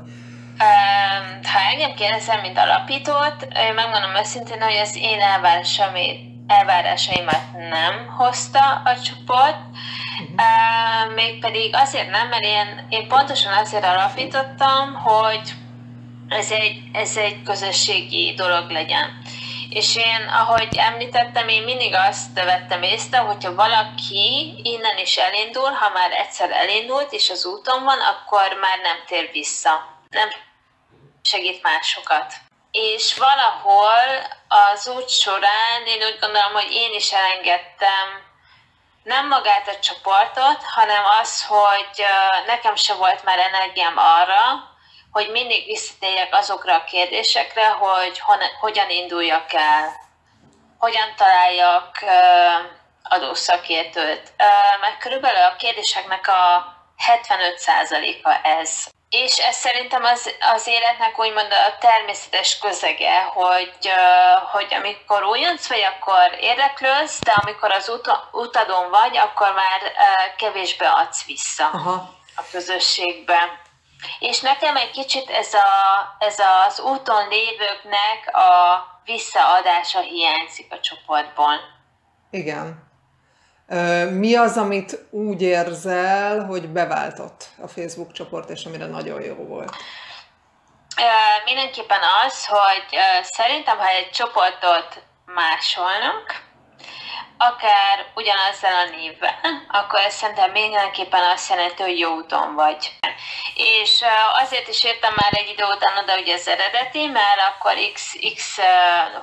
Ha 1.53 1.59
engem 1.73 1.95
kérdezem, 1.95 2.41
mint 2.41 2.59
alapítót, 2.59 3.49
megmondom 3.75 4.17
őszintén, 4.21 4.61
hogy 4.61 4.77
az 4.77 4.97
én 4.97 5.21
elvárásaimat 6.51 7.53
nem 7.53 8.07
hozta 8.07 8.83
a 8.85 9.01
csoport, 9.01 9.59
uh, 10.37 11.15
mégpedig 11.15 11.75
azért 11.75 12.11
nem, 12.11 12.29
mert 12.29 12.45
én, 12.45 12.87
én 12.89 13.09
pontosan 13.09 13.53
azért 13.53 13.85
alapítottam, 13.85 14.95
hogy 14.95 15.53
ez 16.29 16.51
egy, 16.51 16.83
ez 16.93 17.17
egy 17.17 17.43
közösségi 17.43 18.35
dolog 18.37 18.71
legyen. 18.71 19.23
És 19.69 19.97
én, 19.97 20.29
ahogy 20.29 20.69
említettem, 20.77 21.49
én 21.49 21.63
mindig 21.63 21.95
azt 21.95 22.35
vettem 22.35 22.83
észre, 22.83 23.19
hogyha 23.19 23.55
valaki 23.55 24.55
innen 24.63 24.99
is 24.99 25.17
elindul, 25.17 25.71
ha 25.71 25.91
már 25.95 26.11
egyszer 26.13 26.51
elindult 26.51 27.13
és 27.13 27.31
az 27.31 27.47
úton 27.47 27.85
van, 27.85 27.99
akkor 27.99 28.59
már 28.61 28.79
nem 28.83 28.97
tér 29.07 29.31
vissza. 29.33 29.99
Nem 30.09 30.29
segít 31.23 31.63
másokat. 31.63 32.35
És 32.71 33.17
valahol 33.19 34.27
az 34.49 34.89
út 34.89 35.09
során 35.09 35.87
én 35.87 36.03
úgy 36.03 36.19
gondolom, 36.21 36.53
hogy 36.53 36.73
én 36.73 36.95
is 36.95 37.13
elengedtem 37.13 38.29
nem 39.03 39.29
magát 39.29 39.69
a 39.69 39.79
csoportot, 39.79 40.63
hanem 40.63 41.05
az, 41.21 41.45
hogy 41.47 42.05
nekem 42.47 42.75
se 42.75 42.95
volt 42.95 43.25
már 43.25 43.39
energiám 43.39 43.95
arra, 43.97 44.69
hogy 45.11 45.31
mindig 45.31 45.67
visszatérjek 45.67 46.35
azokra 46.35 46.75
a 46.75 46.85
kérdésekre, 46.85 47.69
hogy 47.69 48.19
hon, 48.19 48.39
hogyan 48.61 48.91
induljak 48.91 49.53
el, 49.53 49.93
hogyan 50.79 51.15
találjak 51.17 52.05
adószakértőt. 53.03 54.33
Mert 54.81 54.99
körülbelül 54.99 55.43
a 55.43 55.57
kérdéseknek 55.57 56.29
a 56.29 56.75
75%-a 57.07 58.49
ez. 58.49 58.87
És 59.11 59.39
ez 59.39 59.57
szerintem 59.57 60.05
az, 60.05 60.35
az 60.55 60.67
életnek 60.67 61.19
úgymond 61.19 61.53
a 61.53 61.79
természetes 61.79 62.59
közege, 62.59 63.23
hogy, 63.23 63.91
hogy 64.53 64.75
amikor 64.75 65.25
újonc 65.25 65.69
vagy, 65.69 65.83
akkor 65.83 66.37
érdeklősz, 66.41 67.19
de 67.21 67.33
amikor 67.33 67.73
az 67.73 67.89
ut- 67.89 68.29
utadon 68.33 68.91
vagy, 68.91 69.17
akkor 69.17 69.55
már 69.55 69.81
kevésbé 70.37 70.85
adsz 70.85 71.25
vissza 71.25 71.65
Aha. 71.65 72.15
a 72.37 72.43
közösségbe. 72.51 73.61
És 74.19 74.41
nekem 74.41 74.77
egy 74.77 74.91
kicsit 74.91 75.31
ez, 75.31 75.55
a, 75.55 76.17
ez 76.19 76.39
az 76.39 76.81
úton 76.81 77.29
lévőknek 77.29 78.37
a 78.37 78.85
visszaadása 79.05 80.01
hiányzik 80.01 80.73
a 80.73 80.81
csoportból. 80.81 81.61
Igen. 82.31 82.90
Mi 84.11 84.35
az, 84.35 84.57
amit 84.57 84.99
úgy 85.11 85.43
érzel, 85.43 86.45
hogy 86.45 86.69
beváltott 86.69 87.45
a 87.63 87.69
Facebook 87.69 88.13
csoport, 88.13 88.51
és 88.51 88.65
amire 88.65 88.87
nagyon 88.87 89.23
jó 89.23 89.35
volt? 89.35 89.77
Mindenképpen 91.45 92.01
az, 92.27 92.47
hogy 92.47 92.99
szerintem, 93.23 93.79
ha 93.79 93.89
egy 93.89 94.11
csoportot 94.11 95.03
másolnak, 95.25 96.43
akár 97.43 98.07
ugyanazzal 98.15 98.75
a 98.75 98.91
névvel, 98.97 99.41
akkor 99.81 99.99
ez 100.01 100.15
szerintem 100.15 100.51
mindenképpen 100.51 101.23
azt 101.23 101.51
jelenti, 101.51 101.83
hogy 101.83 101.99
jó 101.99 102.15
úton 102.15 102.55
vagy. 102.55 102.93
És 103.55 104.05
azért 104.43 104.69
is 104.69 104.85
értem 104.85 105.13
már 105.17 105.33
egy 105.33 105.49
idő 105.49 105.65
után 105.65 105.99
oda, 106.03 106.13
hogy 106.13 106.29
ez 106.29 106.47
eredeti, 106.47 107.07
mert 107.07 107.41
akkor 107.49 107.73
x, 107.93 108.17
x 108.35 108.59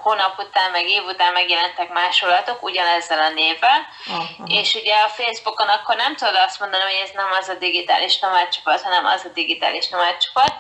hónap 0.01 0.39
után, 0.39 0.72
meg 0.72 0.89
év 0.89 1.03
után 1.03 1.34
megjelentek 1.34 1.89
másolatok 1.93 2.64
ugyanezzel 2.64 3.20
a 3.20 3.30
névvel, 3.30 3.88
uh-huh. 4.08 4.58
és 4.60 4.74
ugye 4.74 4.95
a 4.95 5.10
Facebookon 5.10 5.68
akkor 5.68 5.95
nem 5.95 6.16
tudod 6.16 6.36
azt 6.36 6.60
mondani, 6.60 6.84
hogy 6.84 7.01
ez 7.03 7.12
nem 7.14 7.32
az 7.39 7.49
a 7.49 7.53
digitális 7.53 8.20
nomádcsapat, 8.20 8.82
hanem 8.82 9.05
az 9.05 9.26
a 9.26 9.34
digitális 9.34 9.89
nomádcsapat. 9.89 10.53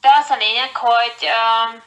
De 0.00 0.08
az 0.20 0.30
a 0.30 0.36
lényeg, 0.36 0.76
hogy 0.76 1.16
uh, 1.20 1.82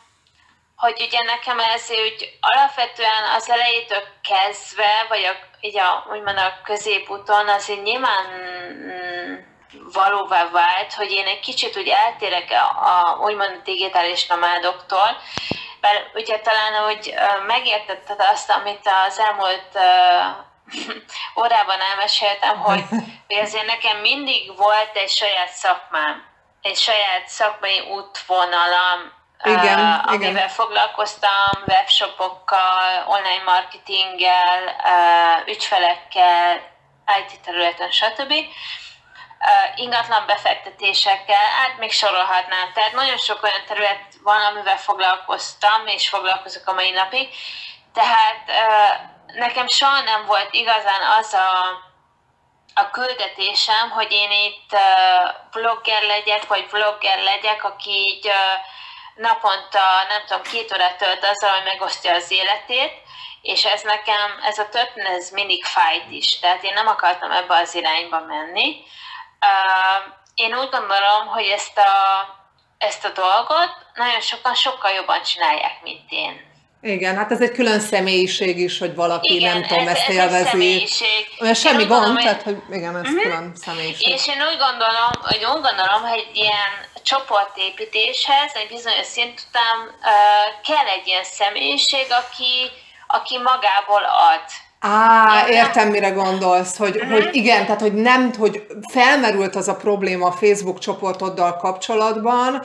hogy 0.77 1.01
ugye 1.01 1.21
nekem 1.23 1.59
ez 1.59 1.89
úgy 1.89 2.37
alapvetően 2.39 3.23
az 3.35 3.49
elejétől 3.49 4.03
kezdve, 4.23 5.05
vagy 5.09 5.23
a, 5.23 5.35
így 5.59 5.77
a, 5.77 6.05
úgymond 6.11 6.37
a 6.37 6.61
középúton 6.63 7.49
azért 7.49 7.83
nyilván 7.83 8.25
mm, 8.29 9.35
valóvá 9.93 10.49
vált, 10.49 10.93
hogy 10.93 11.11
én 11.11 11.25
egy 11.25 11.39
kicsit 11.39 11.77
úgy 11.77 11.87
eltérek 11.87 12.51
a, 12.51 12.65
a 12.87 13.17
úgymond 13.19 13.55
a 13.59 13.63
digitális 13.63 14.27
nomádoktól, 14.27 15.17
mert 15.81 16.15
ugye 16.15 16.39
talán, 16.39 16.73
hogy 16.73 17.13
megértetted 17.47 18.19
azt, 18.19 18.49
amit 18.49 18.89
az 19.07 19.19
elmúlt 19.19 19.69
uh, 19.73 20.45
órában 21.43 21.79
elmeséltem, 21.81 22.57
hogy, 22.57 22.83
hogy 23.27 23.37
azért 23.37 23.65
nekem 23.65 23.97
mindig 23.97 24.57
volt 24.57 24.95
egy 24.95 25.09
saját 25.09 25.49
szakmám, 25.49 26.25
egy 26.61 26.77
saját 26.77 27.27
szakmai 27.27 27.79
útvonalam, 27.79 29.16
igen, 29.43 29.79
uh, 29.79 30.07
amivel 30.07 30.29
igen. 30.31 30.49
foglalkoztam, 30.49 31.63
webshopokkal, 31.65 33.05
online 33.07 33.43
marketinggel, 33.45 34.75
uh, 34.83 35.47
ügyfelekkel, 35.47 36.61
IT 37.19 37.39
területen, 37.41 37.91
stb. 37.91 38.31
Uh, 38.31 39.79
ingatlan 39.79 40.25
befektetésekkel, 40.25 41.49
hát 41.61 41.77
még 41.77 41.91
sorolhatnám. 41.91 42.71
Tehát 42.73 42.93
nagyon 42.93 43.17
sok 43.17 43.43
olyan 43.43 43.65
terület 43.67 44.01
van, 44.23 44.41
amivel 44.41 44.77
foglalkoztam, 44.77 45.87
és 45.87 46.09
foglalkozok 46.09 46.67
a 46.67 46.73
mai 46.73 46.91
napig. 46.91 47.29
Tehát 47.93 48.43
uh, 48.47 49.35
nekem 49.35 49.67
soha 49.67 50.01
nem 50.01 50.25
volt 50.25 50.53
igazán 50.53 51.01
az 51.19 51.33
a 51.33 51.85
a 52.79 52.89
küldetésem, 52.89 53.89
hogy 53.89 54.11
én 54.11 54.31
itt 54.31 54.73
uh, 54.73 55.35
blogger 55.51 56.03
legyek, 56.03 56.47
vagy 56.47 56.67
vlogger 56.69 57.23
legyek, 57.23 57.63
aki 57.63 57.89
így 57.89 58.25
uh, 58.25 58.33
naponta, 59.17 59.79
nem 60.09 60.21
tudom, 60.27 60.43
két 60.43 60.73
órát 60.73 60.97
tölt 60.97 61.25
azzal, 61.25 61.51
hogy 61.51 61.63
megosztja 61.63 62.13
az 62.13 62.31
életét, 62.31 62.93
és 63.41 63.65
ez 63.65 63.81
nekem, 63.81 64.39
ez 64.43 64.57
a 64.59 64.69
történet, 64.69 65.17
ez 65.17 65.29
mindig 65.29 65.65
fájt 65.65 66.11
is, 66.11 66.39
tehát 66.39 66.63
én 66.63 66.73
nem 66.73 66.87
akartam 66.87 67.31
ebbe 67.31 67.55
az 67.55 67.75
irányba 67.75 68.19
menni. 68.19 68.83
Én 70.35 70.57
úgy 70.57 70.69
gondolom, 70.69 71.27
hogy 71.27 71.45
ezt 71.45 71.77
a, 71.77 72.25
ezt 72.77 73.05
a 73.05 73.09
dolgot 73.09 73.71
nagyon 73.93 74.21
sokan 74.21 74.53
sokkal 74.53 74.91
jobban 74.91 75.21
csinálják, 75.21 75.81
mint 75.81 76.11
én. 76.11 76.46
Igen, 76.81 77.15
hát 77.15 77.31
ez 77.31 77.41
egy 77.41 77.51
külön 77.51 77.79
személyiség 77.79 78.59
is, 78.59 78.79
hogy 78.79 78.95
valaki 78.95 79.35
igen, 79.35 79.53
nem 79.53 79.67
tudom, 79.67 79.87
ez, 79.87 79.95
ezt 79.95 80.09
élvezi. 80.09 80.87
Olyan 81.39 81.53
semmi 81.53 81.83
gond, 81.83 81.89
gondolom, 81.89 82.17
tehát 82.17 82.43
hogy 82.43 82.57
igen, 82.71 82.95
ez 82.95 83.01
uh-huh. 83.01 83.21
külön 83.21 83.51
személyiség. 83.55 84.13
És 84.13 84.27
én 84.27 84.41
úgy 84.41 84.57
gondolom, 84.57 85.11
hogy 85.21 85.37
úgy 85.37 85.61
gondolom, 85.61 86.01
hogy 86.01 86.27
ilyen 86.33 86.71
csoportépítéshez, 87.03 88.51
egy 88.53 88.67
bizonyos 88.67 89.05
szint 89.05 89.43
után 89.49 89.77
uh, 89.87 90.67
kell 90.67 90.87
egy 90.95 91.07
ilyen 91.07 91.23
személyiség, 91.23 92.05
aki, 92.09 92.53
aki 93.07 93.37
magából 93.37 94.03
ad. 94.03 94.45
Á, 94.79 95.47
értem, 95.49 95.89
mire 95.89 96.09
gondolsz, 96.09 96.77
hogy, 96.77 96.95
uh-huh. 96.95 97.11
hogy 97.11 97.29
igen, 97.31 97.65
tehát 97.65 97.81
hogy 97.81 97.93
nem, 97.93 98.31
hogy 98.37 98.65
felmerült 98.91 99.55
az 99.55 99.67
a 99.67 99.75
probléma 99.75 100.27
a 100.27 100.31
Facebook 100.31 100.79
csoportoddal 100.79 101.55
kapcsolatban, 101.55 102.63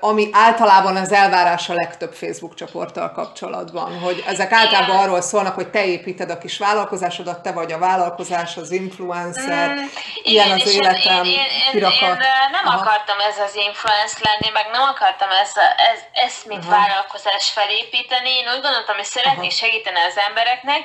ami 0.00 0.28
általában 0.32 0.96
az 0.96 1.12
elvárás 1.12 1.68
a 1.68 1.74
legtöbb 1.74 2.12
Facebook 2.12 2.54
csoporttal 2.54 3.12
kapcsolatban, 3.12 3.98
hogy 3.98 4.24
ezek 4.26 4.52
általában 4.52 4.94
igen. 4.94 5.02
arról 5.02 5.20
szólnak, 5.20 5.54
hogy 5.54 5.68
te 5.68 5.86
építed 5.86 6.30
a 6.30 6.38
kis 6.38 6.58
vállalkozásodat, 6.58 7.42
te 7.42 7.52
vagy 7.52 7.72
a 7.72 7.78
vállalkozás, 7.78 8.56
az 8.56 8.70
influencer, 8.70 9.68
mm, 9.68 9.84
ilyen 10.22 10.50
az 10.50 10.74
életem, 10.74 11.24
én, 11.24 11.30
én, 11.32 11.46
én, 11.72 11.82
én 11.82 12.16
nem 12.50 12.64
Aha. 12.64 12.80
akartam 12.80 13.18
ez 13.30 13.38
az 13.46 13.54
influencer 13.54 14.20
lenni, 14.22 14.52
meg 14.52 14.66
nem 14.72 14.82
akartam 14.82 15.28
ezt, 15.42 15.58
ez, 15.92 16.00
ezt 16.12 16.46
mint 16.46 16.64
Aha. 16.64 16.76
vállalkozás 16.76 17.50
felépíteni, 17.50 18.30
én 18.30 18.48
úgy 18.54 18.62
gondoltam, 18.62 18.96
hogy 18.96 19.10
szeretnék 19.16 19.52
Aha. 19.54 19.62
segíteni 19.62 20.00
az 20.10 20.18
embereknek, 20.28 20.82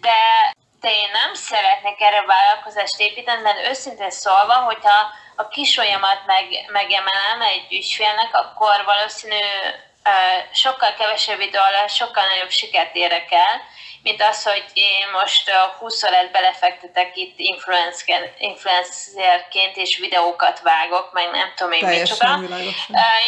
de, 0.00 0.18
de 0.80 0.90
én 0.90 1.10
nem 1.12 1.34
szeretnék 1.34 2.00
erre 2.00 2.22
vállalkozást 2.26 3.00
építeni, 3.00 3.42
mert 3.42 3.66
őszintén 3.66 4.10
szólva, 4.10 4.54
hogyha 4.54 5.10
a 5.36 5.48
kisolyamat 5.48 6.26
meg, 6.26 6.44
megemelem 6.72 7.40
egy 7.40 7.72
ügyfélnek, 7.72 8.34
akkor 8.34 8.84
valószínű 8.84 9.44
sokkal 10.52 10.94
kevesebb 10.94 11.40
idő 11.40 11.58
alatt 11.58 11.88
sokkal 11.88 12.26
nagyobb 12.26 12.50
sikert 12.50 12.94
érek 12.94 13.32
el, 13.32 13.60
mint 14.02 14.22
az, 14.22 14.42
hogy 14.42 14.64
én 14.74 15.08
most 15.12 15.50
20 15.78 16.02
órát 16.02 16.30
belefektetek 16.30 17.16
itt 17.16 17.38
influencerként, 18.36 19.76
és 19.76 19.96
videókat 19.96 20.60
vágok, 20.60 21.12
meg 21.12 21.30
nem 21.30 21.52
tudom 21.56 21.72
én 21.72 21.86
micsoda. 21.86 22.40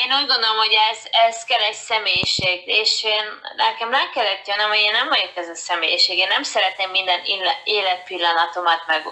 Én 0.05 0.13
úgy 0.21 0.27
gondolom, 0.27 0.57
hogy 0.57 0.77
ez, 0.91 0.99
ez 1.11 1.45
kell 1.45 1.61
egy 1.61 1.75
személyiség, 1.75 2.63
és 2.67 3.05
én, 3.05 3.41
nekem 3.57 3.91
rá 3.91 4.11
kellett 4.15 4.47
jönnöm, 4.47 4.69
hogy 4.69 4.79
én 4.79 4.93
nem 4.93 5.09
vagyok 5.09 5.37
ez 5.37 5.49
a 5.49 5.55
személyiség. 5.55 6.19
Én 6.19 6.29
nem 6.29 6.43
szeretném 6.43 6.91
minden 6.91 7.21
életpillanatomat 7.65 8.83
meg, 8.87 9.03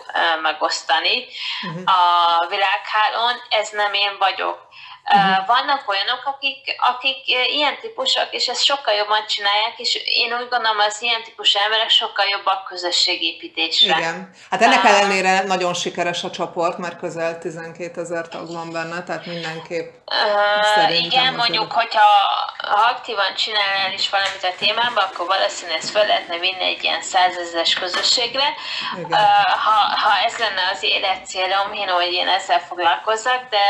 megosztani 0.42 1.26
uh-huh. 1.66 1.82
a 1.84 2.46
világhálón, 2.46 3.42
ez 3.48 3.68
nem 3.68 3.92
én 3.92 4.18
vagyok 4.18 4.66
Uh-huh. 5.14 5.46
Vannak 5.46 5.88
olyanok, 5.88 6.22
akik, 6.24 6.76
akik 6.90 7.16
ilyen 7.26 7.78
típusok, 7.80 8.28
és 8.30 8.46
ezt 8.46 8.64
sokkal 8.64 8.94
jobban 8.94 9.26
csinálják, 9.26 9.74
és 9.76 9.94
én 9.94 10.32
úgy 10.32 10.48
gondolom, 10.48 10.78
az 10.78 11.02
ilyen 11.02 11.22
típusú 11.22 11.58
emberek 11.64 11.88
sokkal 11.88 12.26
jobbak 12.26 12.64
közösségépítésre. 12.64 13.98
Igen. 13.98 14.30
Hát 14.50 14.62
ennek 14.62 14.84
uh, 14.84 14.90
ellenére 14.90 15.42
nagyon 15.42 15.74
sikeres 15.74 16.24
a 16.24 16.30
csoport, 16.30 16.78
mert 16.78 16.98
közel 16.98 17.38
12 17.38 18.00
ezer 18.00 18.28
tag 18.28 18.52
van 18.52 18.72
benne, 18.72 19.02
tehát 19.02 19.26
mindenképp 19.26 19.90
uh, 20.06 21.04
Igen, 21.04 21.34
mondjuk, 21.34 21.72
hogyha 21.72 22.08
ha 22.58 22.80
aktívan 22.80 23.34
csinálnál 23.34 23.92
is 23.92 24.10
valamit 24.10 24.44
a 24.52 24.58
témában, 24.58 25.04
akkor 25.04 25.26
valószínűleg 25.26 25.78
ezt 25.78 25.90
fel 25.90 26.06
lehetne 26.06 26.38
vinni 26.38 26.64
egy 26.64 26.84
ilyen 26.84 27.02
százezes 27.02 27.74
közösségre. 27.74 28.48
Uh, 29.02 29.10
ha, 29.64 29.76
ha 30.02 30.18
ez 30.26 30.38
lenne 30.38 30.62
az 30.72 30.82
életcélom, 30.82 31.72
én 31.72 31.88
hogy 31.88 32.12
én 32.12 32.28
ezzel 32.28 32.60
foglalkozzak, 32.60 33.48
de 33.50 33.66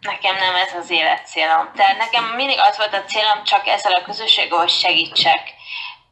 Nekem 0.00 0.36
nem 0.36 0.54
ez 0.54 0.74
az 0.74 0.90
életcélom. 0.90 1.70
Tehát 1.76 1.96
nekem 1.96 2.24
mindig 2.24 2.58
az 2.58 2.76
volt 2.76 2.94
a 2.94 3.04
célom, 3.04 3.44
csak 3.44 3.66
ezzel 3.66 3.92
a 3.92 4.02
közösséggel, 4.02 4.58
hogy 4.58 4.68
segítsek. 4.68 5.56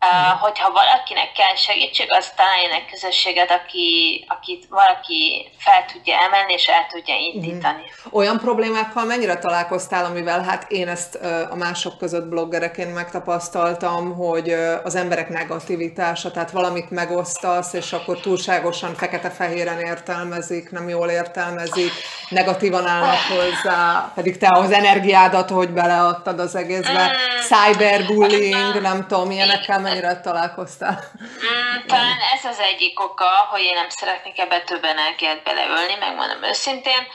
Uh, 0.00 0.40
hogyha 0.40 0.72
valakinek 0.72 1.32
kell 1.32 1.54
segítség, 1.54 2.06
az 2.10 2.32
találjon 2.36 2.70
egy 2.70 2.90
közösséget, 2.90 3.50
aki, 3.50 4.24
akit 4.28 4.66
valaki 4.70 5.50
fel 5.58 5.84
tudja 5.92 6.14
emelni 6.22 6.52
és 6.52 6.66
el 6.66 6.86
tudja 6.90 7.14
indítani. 7.14 7.82
Mm. 7.82 8.10
Olyan 8.12 8.38
problémákkal 8.38 9.04
mennyire 9.04 9.38
találkoztál, 9.38 10.04
amivel 10.04 10.42
hát 10.42 10.70
én 10.70 10.88
ezt 10.88 11.14
a 11.50 11.54
mások 11.54 11.98
között 11.98 12.28
bloggereként 12.28 12.94
megtapasztaltam, 12.94 14.16
hogy 14.16 14.50
az 14.84 14.94
emberek 14.94 15.28
negativitása, 15.28 16.30
tehát 16.30 16.50
valamit 16.50 16.90
megosztasz, 16.90 17.72
és 17.72 17.92
akkor 17.92 18.20
túlságosan 18.20 18.94
fekete-fehéren 18.94 19.78
értelmezik, 19.80 20.70
nem 20.70 20.88
jól 20.88 21.08
értelmezik, 21.08 21.92
negatívan 22.28 22.86
állnak 22.86 23.20
hozzá, 23.28 24.12
pedig 24.14 24.38
te 24.38 24.48
az 24.50 24.70
energiádat, 24.70 25.50
hogy 25.50 25.70
beleadtad 25.70 26.40
az 26.40 26.54
egészbe, 26.54 27.04
mm. 27.06 27.40
cyberbullying, 27.40 28.80
nem 28.80 29.06
tudom, 29.06 29.30
ilyenekkel 29.30 29.84
mennyire 30.00 30.20
találkoztál? 30.20 30.98
Mm, 31.22 31.86
talán 31.86 32.18
ez 32.34 32.44
az 32.44 32.58
egyik 32.58 33.00
oka, 33.00 33.28
hogy 33.50 33.62
én 33.62 33.74
nem 33.74 33.88
szeretnék 33.88 34.38
ebbe 34.38 34.60
több 34.60 34.84
energiát 34.84 35.42
beleölni, 35.42 35.94
megmondom 35.94 36.42
őszintén, 36.42 37.06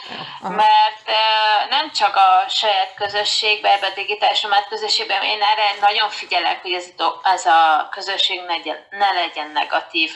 Aha. 0.41 0.53
mert 0.53 1.01
uh, 1.05 1.69
nem 1.69 1.91
csak 1.91 2.15
a 2.15 2.49
saját 2.49 2.93
közösségbe, 2.95 3.71
ebbe 3.71 3.87
a 3.87 3.95
digitális 3.95 4.45
közösségben, 4.69 5.23
én 5.23 5.41
erre 5.41 5.79
nagyon 5.81 6.09
figyelek, 6.09 6.61
hogy 6.61 6.73
ez, 6.73 6.85
ez 7.23 7.45
a 7.45 7.87
közösség 7.91 8.39
ne, 8.39 8.73
ne 8.97 9.11
legyen 9.11 9.51
negatív. 9.53 10.11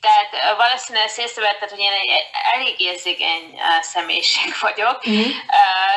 Tehát 0.00 0.56
valószínűleg 0.56 1.06
ezt 1.06 1.18
észrevetted, 1.18 1.70
hogy 1.70 1.78
én 1.78 1.92
egy 1.92 2.10
elég 2.54 2.80
érzékeny 2.80 3.60
személyiség 3.80 4.54
vagyok. 4.60 4.96
Uh-huh. 4.96 5.32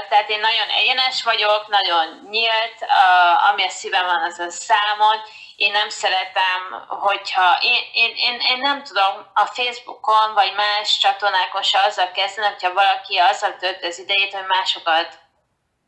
Tehát 0.10 0.30
én 0.30 0.40
nagyon 0.40 0.68
egyenes 0.80 1.24
vagyok, 1.24 1.68
nagyon 1.68 2.28
nyílt, 2.30 2.78
ami 3.50 3.64
a 3.64 3.70
szívem 3.70 4.06
van, 4.06 4.24
az 4.24 4.40
a 4.40 4.50
számon, 4.50 5.18
én 5.56 5.72
nem 5.72 5.90
szeretem, 5.90 6.86
hogyha 6.88 7.58
én, 7.62 7.82
én, 7.94 8.14
én, 8.16 8.40
én 8.40 8.58
nem 8.58 8.84
tudom 8.84 9.32
a 9.34 9.46
Facebookon 9.46 10.34
vagy 10.34 10.54
más 10.56 10.98
csatornákon 10.98 11.62
se 11.64 11.80
azzal 11.80 12.12
kezdeni, 12.12 12.48
hogyha 12.48 12.74
valaki 12.74 13.18
azzal 13.18 13.56
tölt 13.56 13.84
az 13.84 14.00
idejét, 14.00 14.34
hogy 14.34 14.46
másokat 14.48 15.20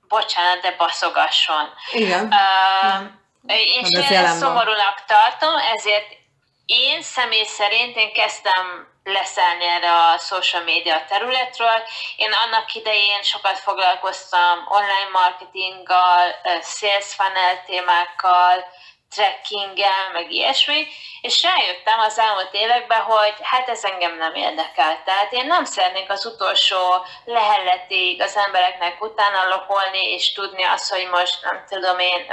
bocsánat, 0.07 0.61
de 0.61 0.75
baszogasson. 0.77 1.69
Igen. 1.91 2.25
Uh, 2.25 3.53
és 3.55 3.89
én 4.09 4.17
ezt 4.17 4.37
szomorúnak 4.37 5.05
tartom, 5.05 5.55
ezért 5.55 6.07
én 6.65 7.01
személy 7.01 7.45
szerint 7.45 7.95
én 7.95 8.13
kezdtem 8.13 8.93
leszállni 9.03 9.65
erre 9.65 9.91
a 9.91 10.17
social 10.17 10.63
media 10.63 11.05
területről. 11.07 11.83
Én 12.15 12.31
annak 12.31 12.73
idején 12.73 13.21
sokat 13.21 13.59
foglalkoztam 13.59 14.65
online 14.67 15.09
marketinggal, 15.11 16.35
sales 16.63 17.13
funnel 17.13 17.63
témákkal, 17.65 18.65
trekkinggel, 19.09 20.09
meg 20.13 20.31
ilyesmi, 20.31 20.87
és 21.21 21.43
rájöttem 21.43 21.99
az 21.99 22.19
elmúlt 22.19 22.53
években, 22.53 23.01
hogy 23.01 23.33
hát 23.41 23.69
ez 23.69 23.83
engem 23.83 24.17
nem 24.17 24.35
érdekel. 24.35 25.03
Tehát 25.05 25.31
én 25.31 25.45
nem 25.45 25.65
szeretnék 25.65 26.09
az 26.11 26.25
utolsó 26.25 27.05
lehelletig 27.25 28.21
az 28.21 28.37
embereknek 28.37 29.01
utána 29.01 29.47
lokolni, 29.47 30.11
és 30.11 30.33
tudni 30.33 30.63
azt, 30.63 30.91
hogy 30.91 31.07
most 31.11 31.43
nem 31.43 31.63
tudom 31.69 31.99
én 31.99 32.25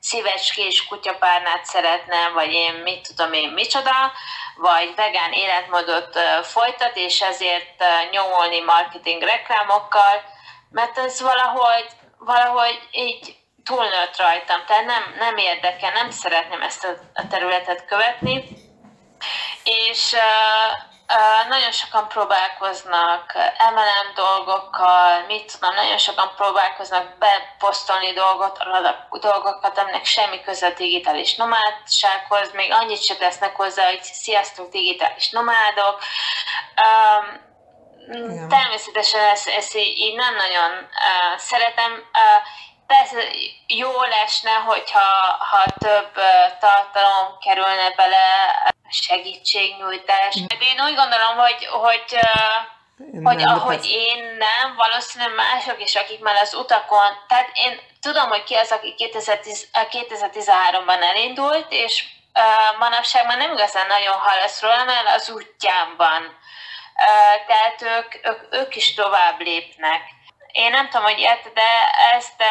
szívecskés 0.00 0.86
kutyapárnát 0.86 1.64
szeretnem, 1.64 2.32
vagy 2.32 2.52
én 2.52 2.72
mit 2.72 3.06
tudom 3.08 3.32
én 3.32 3.48
micsoda, 3.48 4.12
vagy 4.56 4.94
vegán 4.94 5.32
életmódot 5.32 6.18
folytat, 6.42 6.96
és 6.96 7.20
ezért 7.20 7.84
nyomolni 8.10 8.60
marketing 8.60 9.22
reklámokkal, 9.22 10.22
mert 10.70 10.98
ez 10.98 11.20
valahogy, 11.20 11.86
valahogy 12.18 12.80
így 12.90 13.36
túlnőtt 13.64 14.16
rajtam, 14.16 14.64
tehát 14.66 14.84
nem, 14.84 15.14
nem 15.18 15.36
érdekel, 15.36 15.92
nem 15.92 16.10
szeretném 16.10 16.62
ezt 16.62 16.84
a 17.14 17.26
területet 17.28 17.84
követni, 17.84 18.44
és 19.64 20.12
uh, 20.12 20.72
uh, 21.16 21.48
nagyon 21.48 21.72
sokan 21.72 22.08
próbálkoznak 22.08 23.32
MLM 23.74 24.14
dolgokkal, 24.14 25.24
mit 25.26 25.52
tudom, 25.52 25.74
nagyon 25.74 25.98
sokan 25.98 26.32
próbálkoznak 26.36 27.18
beposztolni 27.18 28.12
dolgot, 28.12 28.58
dolgokat, 29.10 29.78
aminek 29.78 30.04
semmi 30.04 30.40
köze 30.40 30.66
a 30.66 30.74
digitális 30.76 31.36
nomádsághoz, 31.36 32.52
még 32.52 32.72
annyit 32.72 33.04
se 33.04 33.16
tesznek 33.16 33.56
hozzá, 33.56 33.86
hogy 33.86 34.02
sziasztok 34.02 34.70
digitális 34.70 35.30
nomádok. 35.30 36.02
Um, 36.84 37.52
Természetesen 38.48 39.20
ezt, 39.20 39.48
ezt 39.48 39.76
így 39.76 40.14
nem 40.14 40.34
nagyon 40.34 40.70
uh, 40.70 41.38
szeretem. 41.38 41.92
Uh, 41.92 42.46
persze 42.86 43.16
jó 43.66 44.02
lesne, 44.02 44.50
hogyha 44.50 45.36
ha 45.50 45.64
több 45.78 46.12
tartalom 46.60 47.38
kerülne 47.40 47.90
bele, 47.96 48.26
segítségnyújtás. 48.88 50.34
De 50.34 50.56
én 50.60 50.80
úgy 50.84 50.94
gondolom, 50.94 51.36
hogy, 51.36 51.66
hogy 51.66 52.18
én 53.12 53.24
hogy 53.24 53.36
nem, 53.36 53.54
ahogy 53.54 53.76
ez... 53.76 53.86
én 53.86 54.36
nem, 54.38 54.74
valószínűleg 54.76 55.34
mások 55.34 55.82
is, 55.82 55.94
akik 55.94 56.20
már 56.20 56.36
az 56.42 56.54
utakon, 56.54 57.10
tehát 57.28 57.50
én 57.54 57.80
tudom, 58.00 58.28
hogy 58.28 58.44
ki 58.44 58.54
az, 58.54 58.72
aki 58.72 58.94
2010, 58.94 59.68
2013-ban 59.72 61.02
elindult, 61.02 61.66
és 61.68 62.04
uh, 62.34 62.78
manapság 62.78 63.26
már 63.26 63.38
nem 63.38 63.52
igazán 63.52 63.86
nagyon 63.86 64.16
hallasz 64.16 64.60
róla, 64.60 64.84
mert 64.84 65.14
az 65.14 65.30
útján 65.30 65.94
van. 65.96 66.22
Uh, 66.96 67.46
tehát 67.46 67.82
ők, 67.82 68.26
ők, 68.26 68.54
ők 68.54 68.76
is 68.76 68.94
tovább 68.94 69.40
lépnek. 69.40 70.02
Én 70.54 70.70
nem 70.70 70.88
tudom, 70.88 71.02
hogy 71.02 71.18
érted, 71.18 71.52
de 71.52 71.90
ezt 72.12 72.44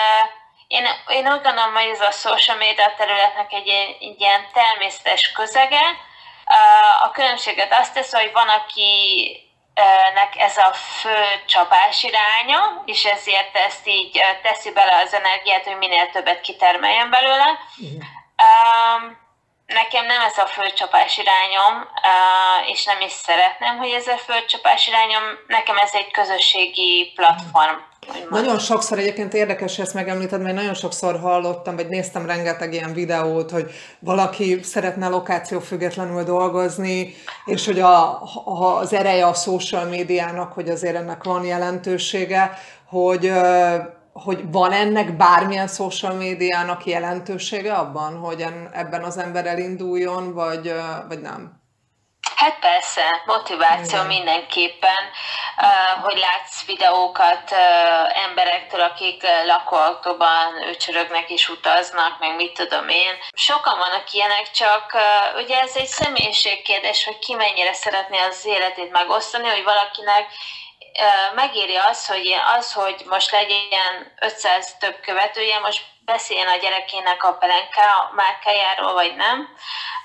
én, 0.67 0.87
én 1.07 1.33
úgy 1.33 1.41
gondolom, 1.41 1.73
hogy 1.73 1.89
ez 1.89 2.01
a 2.01 2.11
social 2.11 2.57
media 2.57 2.93
területnek 2.97 3.53
egy, 3.53 3.69
egy 3.99 4.15
ilyen 4.21 4.47
természetes 4.53 5.31
közege. 5.31 5.81
A 7.03 7.11
különbséget 7.11 7.73
azt 7.73 7.93
tesz, 7.93 8.13
hogy 8.13 8.31
van, 8.31 8.49
aki 8.49 9.37
nek 10.13 10.35
ez 10.37 10.57
a 10.57 10.73
fő 10.73 11.43
csapás 11.45 12.03
iránya, 12.03 12.83
és 12.85 13.05
ezért 13.05 13.57
ezt 13.57 13.87
így 13.87 14.21
teszi 14.41 14.71
bele 14.71 14.95
az 14.95 15.13
energiát, 15.13 15.63
hogy 15.63 15.77
minél 15.77 16.09
többet 16.09 16.41
kitermeljen 16.41 17.09
belőle. 17.09 17.59
Uh-huh. 17.77 18.03
Nekem 19.65 20.05
nem 20.05 20.21
ez 20.21 20.37
a 20.37 20.45
fölcsapás 20.45 21.17
irányom, 21.17 21.89
és 22.65 22.83
nem 22.85 23.01
is 23.01 23.11
szeretném, 23.11 23.77
hogy 23.77 23.91
ez 23.91 24.07
a 24.07 24.17
fölcsapás 24.17 24.87
irányom. 24.87 25.23
Nekem 25.47 25.77
ez 25.77 25.93
egy 25.93 26.11
közösségi 26.11 27.11
platform. 27.15 27.91
Nagyon 28.29 28.59
sokszor 28.59 28.97
egyébként 28.97 29.33
érdekes, 29.33 29.75
hogy 29.75 29.85
ezt 29.85 29.93
megemlíted, 29.93 30.41
mert 30.41 30.55
nagyon 30.55 30.73
sokszor 30.73 31.19
hallottam, 31.19 31.75
vagy 31.75 31.87
néztem 31.87 32.25
rengeteg 32.25 32.73
ilyen 32.73 32.93
videót, 32.93 33.51
hogy 33.51 33.71
valaki 33.99 34.59
szeretne 34.63 35.07
lokáció 35.07 35.59
függetlenül 35.59 36.23
dolgozni, 36.23 37.13
és 37.45 37.65
hogy 37.65 37.79
a, 37.79 38.21
a, 38.45 38.77
az 38.77 38.93
ereje 38.93 39.25
a 39.25 39.33
social 39.33 39.85
médiának, 39.85 40.53
hogy 40.53 40.69
azért 40.69 40.95
ennek 40.95 41.23
van 41.23 41.45
jelentősége, 41.45 42.51
hogy 42.89 43.31
hogy 44.13 44.51
van 44.51 44.71
ennek 44.71 45.17
bármilyen 45.17 45.67
social 45.67 46.13
médiának 46.13 46.85
jelentősége 46.85 47.73
abban, 47.73 48.17
hogy 48.17 48.45
ebben 48.71 49.03
az 49.03 49.17
ember 49.17 49.45
elinduljon, 49.45 50.33
vagy, 50.33 50.73
vagy 51.07 51.21
nem? 51.21 51.62
Hát 52.35 52.59
persze, 52.59 53.21
motiváció 53.25 53.97
Igen. 53.97 54.05
mindenképpen, 54.05 55.11
hogy 56.01 56.17
látsz 56.17 56.65
videókat 56.65 57.51
emberektől, 58.13 58.81
akik 58.81 59.23
lakóautóban 59.45 60.67
ücsörögnek 60.69 61.29
és 61.29 61.49
utaznak, 61.49 62.19
meg 62.19 62.35
mit 62.35 62.53
tudom 62.53 62.89
én. 62.89 63.13
Sokan 63.33 63.77
vannak 63.77 64.11
ilyenek, 64.11 64.51
csak 64.51 64.97
ugye 65.35 65.59
ez 65.59 65.75
egy 65.75 65.87
személyiségkérdés, 65.87 67.05
hogy 67.05 67.19
ki 67.19 67.33
mennyire 67.33 67.73
szeretné 67.73 68.17
az 68.19 68.45
életét 68.45 68.91
megosztani, 68.91 69.47
hogy 69.47 69.63
valakinek 69.63 70.25
megéri 71.35 71.75
az, 71.75 72.07
hogy 72.07 72.35
az, 72.57 72.73
hogy 72.73 73.03
most 73.09 73.31
legyen 73.31 74.13
500 74.19 74.77
több 74.77 74.99
követője, 74.99 75.59
most 75.59 75.81
beszéljen 76.05 76.47
a 76.47 76.57
gyerekének 76.57 77.23
a 77.23 77.33
pelenka 77.33 78.11
márkájáról, 78.15 78.93
vagy 78.93 79.15
nem. 79.15 79.49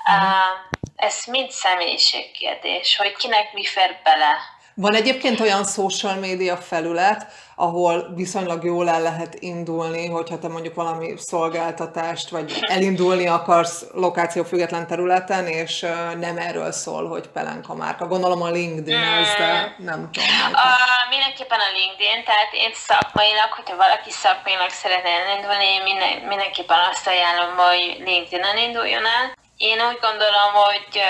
Uh-huh. 0.04 0.68
Ez 0.98 1.24
mind 1.26 1.50
személyiségkérdés, 1.50 2.96
hogy 2.96 3.16
kinek 3.16 3.52
mi 3.52 3.64
fér 3.64 3.96
bele. 4.04 4.36
Van 4.74 4.94
egyébként 4.94 5.40
olyan 5.40 5.64
social 5.64 6.14
media 6.14 6.56
felület, 6.56 7.26
ahol 7.56 8.12
viszonylag 8.14 8.64
jól 8.64 8.88
el 8.88 9.02
lehet 9.02 9.34
indulni, 9.38 10.08
hogyha 10.08 10.38
te 10.38 10.48
mondjuk 10.48 10.74
valami 10.74 11.14
szolgáltatást, 11.16 12.28
vagy 12.28 12.58
elindulni 12.60 13.26
akarsz 13.26 13.84
lokáció 13.94 14.44
független 14.44 14.86
területen, 14.86 15.46
és 15.46 15.80
nem 16.18 16.36
erről 16.38 16.72
szól, 16.72 17.08
hogy 17.08 17.28
pelenka 17.28 17.74
márka. 17.74 18.06
Gondolom 18.06 18.42
a 18.42 18.50
LinkedIn 18.50 19.02
ez, 19.02 19.34
de 19.38 19.74
nem 19.78 20.10
tudom. 20.12 20.28
A, 20.52 20.68
mindenképpen 21.10 21.58
a 21.58 21.72
LinkedIn, 21.78 22.24
tehát 22.24 22.52
én 22.52 22.70
szakmailag, 22.74 23.50
hogyha 23.50 23.76
valaki 23.76 24.10
szakmailag 24.10 24.70
szeretne 24.70 25.10
elindulni, 25.10 25.64
én 25.64 25.82
minden, 25.82 26.28
mindenképpen 26.28 26.78
azt 26.90 27.06
ajánlom, 27.06 27.56
hogy 27.56 27.82
LinkedIn-en 28.04 28.56
induljon 28.56 29.06
el. 29.06 29.36
Én 29.58 29.80
úgy 29.80 29.98
gondolom, 30.00 30.52
hogy 30.52 31.02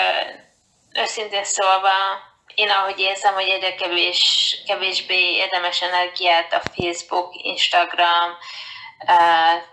őszintén 0.92 1.44
szólva 1.44 2.26
én 2.58 2.70
ahogy 2.70 2.98
érzem, 2.98 3.34
hogy 3.34 3.48
egyre 3.48 3.74
kevés, 3.74 4.56
kevésbé 4.66 5.34
érdemes 5.34 5.82
energiát 5.82 6.52
a 6.52 6.62
Facebook, 6.74 7.34
Instagram, 7.42 8.36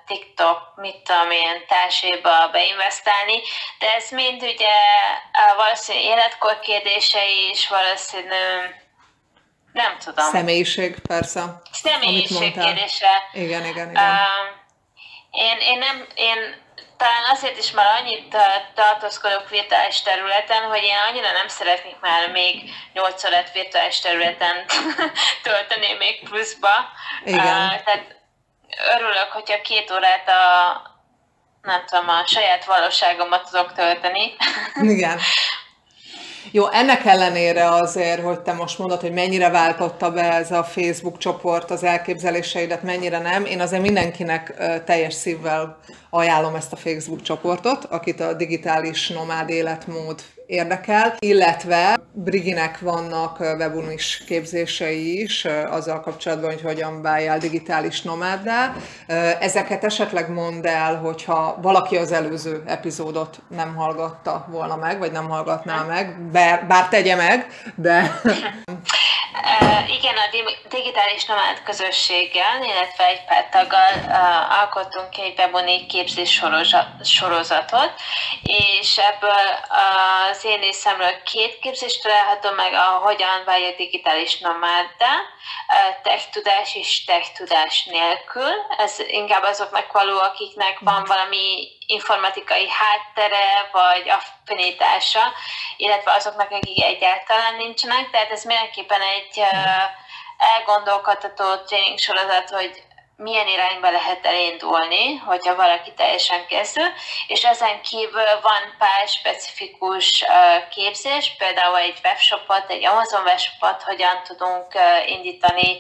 TikTok, 0.06 0.60
mit 0.76 0.96
tudom 1.04 1.32
én, 1.32 1.66
társéba 1.68 2.50
beinvestálni, 2.52 3.42
de 3.80 3.94
ez 3.94 4.10
mind 4.12 4.42
ugye 4.42 4.76
valószínűleg 5.56 6.08
életkor 6.08 6.60
kérdése 6.60 7.22
is, 7.52 7.68
valószínűleg 7.68 8.86
nem 9.74 9.98
tudom. 9.98 10.26
Személyiség, 10.26 11.00
persze. 11.08 11.62
Személyiség 11.72 12.54
kérdése. 12.54 13.30
Igen, 13.34 13.66
igen, 13.66 13.90
igen. 13.90 14.04
Uh, 14.04 14.64
én, 15.32 15.58
én, 15.60 15.78
nem, 15.78 16.08
én 16.16 16.65
talán 16.98 17.24
azért 17.32 17.58
is 17.58 17.72
már 17.72 18.02
annyit 18.02 18.38
tartózkodok 18.74 19.50
virtuális 19.50 20.02
területen, 20.02 20.64
hogy 20.64 20.84
én 20.84 20.98
annyira 21.10 21.32
nem 21.32 21.48
szeretnék 21.48 22.00
már 22.00 22.32
még 22.32 22.70
8 22.94 23.26
órát 23.26 23.52
virtuális 23.52 24.00
területen 24.00 24.66
tölteni 25.44 25.94
még 26.00 26.30
pluszba. 26.30 26.90
Igen. 27.24 27.40
Uh, 27.40 27.84
tehát 27.84 28.16
örülök, 28.96 29.30
hogyha 29.32 29.62
két 29.62 29.92
órát 29.92 30.30
a 30.30 30.94
nem 31.62 31.86
tudom, 31.86 32.10
a 32.10 32.26
saját 32.26 32.66
valóságomat 32.66 33.50
tudok 33.50 33.74
tölteni. 33.74 34.36
Igen. 34.82 35.20
Jó, 36.52 36.72
ennek 36.72 37.06
ellenére 37.06 37.70
azért, 37.70 38.22
hogy 38.22 38.40
te 38.40 38.54
most 38.54 38.80
mondod, 38.80 39.02
hogy 39.02 39.12
mennyire 39.12 39.50
váltotta 39.50 40.12
be 40.12 40.34
ez 40.34 40.52
a 40.52 40.64
Facebook 40.64 41.18
csoport 41.18 41.72
az 41.72 41.84
elképzeléseidet, 41.84 42.84
mennyire 42.84 43.20
nem, 43.20 43.46
én 43.46 43.60
azért 43.60 43.82
mindenkinek 43.82 44.54
teljes 44.86 45.14
szívvel 45.14 45.78
ajánlom 46.10 46.56
ezt 46.56 46.74
a 46.74 46.76
Facebook 46.76 47.22
csoportot, 47.22 47.86
akit 47.86 48.20
a 48.20 48.34
digitális 48.34 49.10
nomád 49.10 49.50
életmód 49.50 50.22
érdekel, 50.48 51.16
illetve 51.20 51.98
Briginek 52.14 52.80
vannak 52.80 53.40
webunis 53.40 54.24
képzései 54.28 55.22
is 55.22 55.46
azzal 55.70 56.00
kapcsolatban, 56.02 56.50
hogy 56.50 56.62
hogyan 56.62 57.02
váljál 57.02 57.38
digitális 57.38 58.02
nomáddá. 58.02 58.76
Ezeket 59.40 59.84
esetleg 59.84 60.30
mondd 60.30 60.68
el, 60.68 60.96
hogyha 60.96 61.58
valaki 61.62 61.98
az 61.98 62.12
előző 62.12 62.64
epizódot 62.66 63.42
nem 63.50 63.76
hallgatta 63.76 64.46
volna 64.50 64.76
meg, 64.76 65.00
vagy 65.00 65.12
nem 65.12 65.30
hallgatná 65.30 65.84
meg, 65.84 66.22
bár, 66.32 66.68
bár 66.68 66.88
tegye 66.88 67.16
meg, 67.16 67.48
de... 67.76 68.12
igen, 69.88 70.16
a 70.18 70.30
digitális 70.70 71.26
nomád 71.26 71.64
közösséggel, 71.64 72.64
illetve 72.64 73.06
egy 73.06 73.26
pár 73.26 73.50
taggal 73.50 74.16
alkottunk 74.50 75.18
egy 75.18 75.38
weboni 75.38 75.86
képzés 75.86 76.42
sorozatot, 77.04 77.94
és 78.44 78.98
ebből 78.98 79.46
az 80.30 80.44
én 80.44 80.60
részemről 80.60 81.22
két 81.24 81.60
képzést 81.60 82.02
található 82.02 82.50
meg, 82.52 82.74
a 82.74 83.00
hogyan 83.04 83.44
váljak 83.46 83.76
digitális 83.76 84.40
nomáddá, 84.40 85.14
tech 86.04 86.30
tudás 86.32 86.76
és 86.76 87.04
tech 87.04 87.32
tudás 87.38 87.84
nélkül. 87.84 88.52
Ez 88.78 89.00
inkább 89.08 89.44
azoknak 89.44 89.92
való, 89.92 90.20
akiknek 90.20 90.80
van 90.80 91.04
valami 91.04 91.68
informatikai 91.88 92.68
háttere, 92.70 93.70
vagy 93.72 94.10
affinitása, 94.10 95.34
illetve 95.78 96.12
azoknak, 96.12 96.52
akik 96.52 96.84
egyáltalán 96.84 97.56
nincsenek. 97.56 98.10
Tehát 98.10 98.32
ez 98.32 98.44
mindenképpen 98.44 99.02
egy 99.02 99.44
elgondolkodható 100.38 101.56
tréning 101.56 102.00
sorozat, 102.00 102.50
hogy 102.50 102.84
milyen 103.18 103.48
irányba 103.48 103.92
lehet 103.92 104.26
elindulni, 104.26 105.16
hogyha 105.16 105.56
valaki 105.56 105.94
teljesen 105.94 106.48
kezdő, 106.48 106.94
és 107.28 107.44
ezen 107.44 107.82
kívül 107.82 108.42
van 108.42 108.76
pár 108.78 109.08
specifikus 109.08 110.26
képzés, 110.70 111.36
például 111.38 111.78
egy 111.78 112.00
webshopot, 112.04 112.70
egy 112.70 112.86
Amazon 112.86 113.22
webshopot, 113.24 113.84
hogyan 113.84 114.24
tudunk 114.24 114.74
indítani 115.06 115.80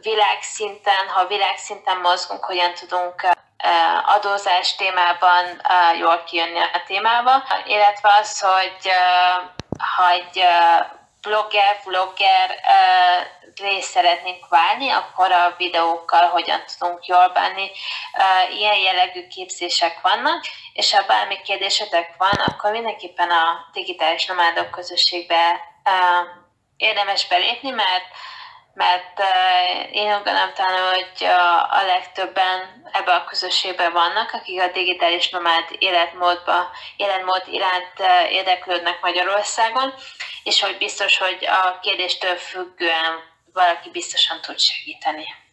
világszinten, 0.00 1.08
ha 1.08 1.26
világszinten 1.26 1.96
mozgunk, 1.96 2.44
hogyan 2.44 2.74
tudunk 2.74 3.26
adózás 4.04 4.74
témában 4.76 5.60
jól 5.98 6.24
kijönni 6.24 6.58
a 6.58 6.82
témába, 6.86 7.42
illetve 7.64 8.08
az, 8.20 8.40
hogy 8.40 8.92
ha 9.96 10.10
egy 10.10 10.44
blogger, 11.20 11.80
vlogger 11.84 12.50
részt 13.56 13.90
szeretnénk 13.90 14.48
válni, 14.48 14.90
akkor 14.90 15.32
a 15.32 15.54
videókkal 15.56 16.28
hogyan 16.28 16.62
tudunk 16.66 17.06
jól 17.06 17.28
bánni. 17.28 17.70
Ilyen 18.50 18.76
jellegű 18.76 19.26
képzések 19.26 20.00
vannak, 20.00 20.44
és 20.72 20.92
ha 20.92 21.06
bármi 21.06 21.40
kérdésetek 21.42 22.14
van, 22.18 22.34
akkor 22.46 22.70
mindenképpen 22.70 23.30
a 23.30 23.68
digitális 23.72 24.26
nomádok 24.26 24.70
közösségbe 24.70 25.60
érdemes 26.76 27.26
belépni, 27.26 27.70
mert 27.70 28.04
mert 28.74 29.20
én 29.92 30.16
úgy 30.16 30.22
gondolom 30.24 30.52
hogy 30.90 31.26
a, 31.26 31.62
a 31.70 31.86
legtöbben 31.86 32.88
ebbe 32.92 33.14
a 33.14 33.24
közösségben 33.24 33.92
vannak, 33.92 34.32
akik 34.32 34.60
a 34.60 34.72
digitális 34.72 35.30
nomád 35.30 35.64
életmódba, 35.78 36.70
életmód 36.96 37.42
iránt 37.46 37.92
érdeklődnek 38.30 39.00
Magyarországon, 39.00 39.94
és 40.42 40.60
hogy 40.60 40.78
biztos, 40.78 41.18
hogy 41.18 41.46
a 41.46 41.78
kérdéstől 41.80 42.36
függően 42.36 43.32
valaki 43.52 43.90
biztosan 43.90 44.40
tud 44.40 44.58
segíteni. 44.58 45.43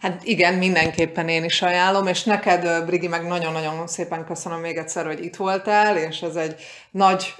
Hát 0.00 0.24
igen, 0.24 0.54
mindenképpen 0.54 1.28
én 1.28 1.44
is 1.44 1.62
ajánlom, 1.62 2.06
és 2.06 2.22
neked, 2.24 2.84
Brigi, 2.84 3.08
meg 3.08 3.26
nagyon-nagyon 3.26 3.86
szépen 3.86 4.24
köszönöm 4.24 4.60
még 4.60 4.76
egyszer, 4.76 5.06
hogy 5.06 5.24
itt 5.24 5.36
voltál, 5.36 5.96
és 5.96 6.20
ez 6.20 6.36
egy 6.36 6.54
nagy, 6.90 7.34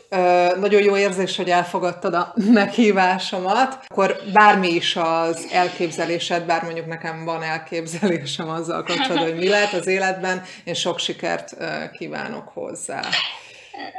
nagyon 0.61 0.83
jó 0.83 0.97
érzés, 0.97 1.37
hogy 1.37 1.51
elfogadtad 1.51 2.15
a 2.15 2.35
meghívásomat. 2.53 3.79
Akkor 3.87 4.17
bármi 4.33 4.69
is 4.69 4.97
az 4.97 5.49
elképzelésed, 5.53 6.45
bár 6.45 6.63
mondjuk 6.63 6.87
nekem 6.87 7.25
van 7.25 7.43
elképzelésem 7.43 8.49
azzal 8.49 8.83
kapcsolatban, 8.83 9.29
hogy 9.31 9.39
mi 9.39 9.49
lehet 9.49 9.73
az 9.73 9.87
életben, 9.87 10.43
én 10.65 10.75
sok 10.75 10.99
sikert 10.99 11.57
kívánok 11.93 12.49
hozzá. 12.55 13.01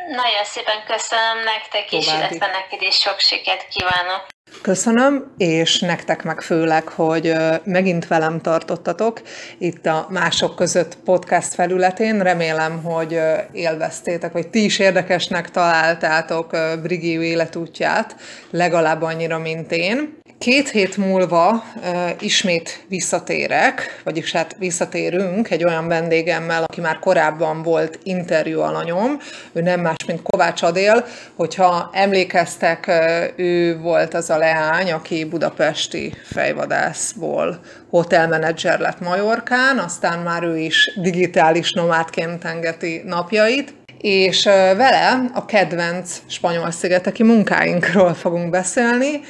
Nagyon 0.10 0.44
szépen 0.44 0.84
köszönöm 0.88 1.44
nektek 1.44 1.92
is, 1.92 2.06
További. 2.06 2.26
illetve 2.26 2.48
neked 2.48 2.82
is 2.82 2.96
sok 2.96 3.20
sikert 3.20 3.68
kívánok. 3.68 4.26
Köszönöm, 4.62 5.34
és 5.38 5.80
nektek 5.80 6.24
meg 6.24 6.42
főleg, 6.42 6.88
hogy 6.88 7.34
megint 7.64 8.08
velem 8.08 8.42
tartottatok 8.42 9.22
itt 9.58 9.86
a 9.86 10.08
Mások 10.10 10.56
között 10.56 10.98
podcast 10.98 11.54
felületén. 11.54 12.22
Remélem, 12.22 12.84
hogy 12.84 13.20
élveztétek, 13.52 14.32
vagy 14.32 14.50
ti 14.50 14.64
is 14.64 14.80
érdekesnek 14.80 15.52
találtátok 15.52 16.58
Brigi 16.82 17.24
életútját, 17.24 18.16
legalább 18.50 19.02
annyira, 19.02 19.38
mint 19.38 19.72
én. 19.72 20.19
Két 20.40 20.70
hét 20.70 20.98
múlva 20.98 21.64
uh, 21.76 22.10
ismét 22.20 22.86
visszatérek, 22.88 24.02
vagyis 24.04 24.32
hát 24.32 24.56
visszatérünk 24.60 25.50
egy 25.50 25.64
olyan 25.64 25.88
vendégemmel, 25.88 26.64
aki 26.64 26.82
már 26.82 27.00
korábban 27.00 27.62
volt 27.62 28.00
interjú 28.04 28.60
alanyom. 28.60 29.20
Ő 29.52 29.62
nem 29.62 29.80
más, 29.80 29.96
mint 30.08 30.22
Kovács 30.22 30.62
Adél. 30.62 31.06
Hogyha 31.36 31.90
emlékeztek, 31.94 32.92
ő 33.36 33.80
volt 33.80 34.14
az 34.14 34.30
a 34.30 34.38
leány, 34.38 34.92
aki 34.92 35.26
budapesti 35.26 36.14
fejvadászból 36.24 37.60
hotelmenedzser 37.90 38.80
lett 38.80 39.00
Majorkán, 39.00 39.78
aztán 39.78 40.20
már 40.20 40.44
ő 40.44 40.58
is 40.58 40.92
digitális 41.02 41.72
nomádként 41.72 42.40
tengeti 42.40 43.02
napjait 43.06 43.74
és 44.02 44.44
vele 44.78 45.30
a 45.34 45.46
kedvenc 45.46 46.22
spanyol 46.28 46.72
szigeteki 46.72 47.24
munkáinkról 47.24 48.14
fogunk 48.14 48.50
beszélni. 48.50 49.22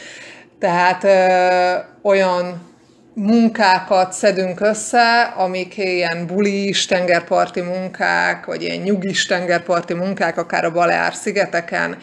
Tehát 0.60 1.04
ö, 1.04 2.08
olyan 2.10 2.68
munkákat 3.14 4.14
szedünk 4.14 4.60
össze, 4.62 5.22
amik 5.22 5.78
ilyen 5.78 6.28
bulis 6.28 6.86
tengerparti 6.86 7.62
munkák, 7.62 8.46
vagy 8.46 8.62
ilyen 8.62 8.82
nyugis 8.82 9.26
tengerparti 9.26 9.94
munkák, 9.94 10.38
akár 10.38 10.66
a 10.66 10.72
Baleár-szigeteken, 10.72 11.98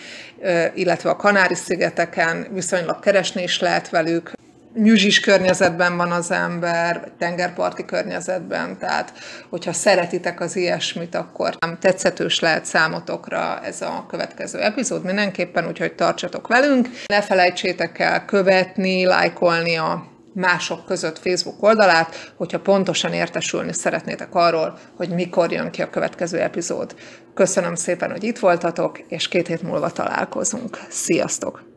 illetve 0.75 1.11
a 1.11 1.17
Kanári-szigeteken 1.17 2.47
viszonylag 2.53 3.01
keresni 3.01 3.43
is 3.43 3.61
lehet 3.61 3.89
velük 3.89 4.33
műzsis 4.77 5.21
környezetben 5.21 5.97
van 5.97 6.11
az 6.11 6.31
ember, 6.31 7.01
vagy 7.01 7.13
tengerparti 7.13 7.85
környezetben, 7.85 8.79
tehát 8.79 9.13
hogyha 9.49 9.73
szeretitek 9.73 10.41
az 10.41 10.57
ilyesmit, 10.57 11.15
akkor 11.15 11.57
tetszetős 11.81 12.41
lehet 12.41 12.65
számotokra 12.65 13.61
ez 13.65 13.83
a 13.83 14.07
következő 14.09 14.59
epizód 14.59 15.05
mindenképpen, 15.05 15.67
úgyhogy 15.67 15.95
tartsatok 15.95 16.49
velünk. 16.49 16.89
Ne 17.07 17.23
felejtsétek 17.23 17.99
el 17.99 18.25
követni, 18.25 19.05
lájkolni 19.05 19.77
a 19.77 20.15
mások 20.33 20.87
között 20.87 21.19
Facebook 21.19 21.63
oldalát, 21.63 22.33
hogyha 22.37 22.61
pontosan 22.61 23.13
értesülni 23.13 23.73
szeretnétek 23.73 24.35
arról, 24.35 24.79
hogy 24.97 25.09
mikor 25.09 25.53
jön 25.53 25.71
ki 25.71 25.83
a 25.83 25.91
következő 25.91 26.39
epizód. 26.39 26.95
Köszönöm 27.35 27.75
szépen, 27.75 28.11
hogy 28.11 28.25
itt 28.25 28.39
voltatok, 28.39 28.99
és 29.09 29.29
két 29.29 29.47
hét 29.47 29.63
múlva 29.63 29.91
találkozunk. 29.91 30.79
Sziasztok! 30.89 31.76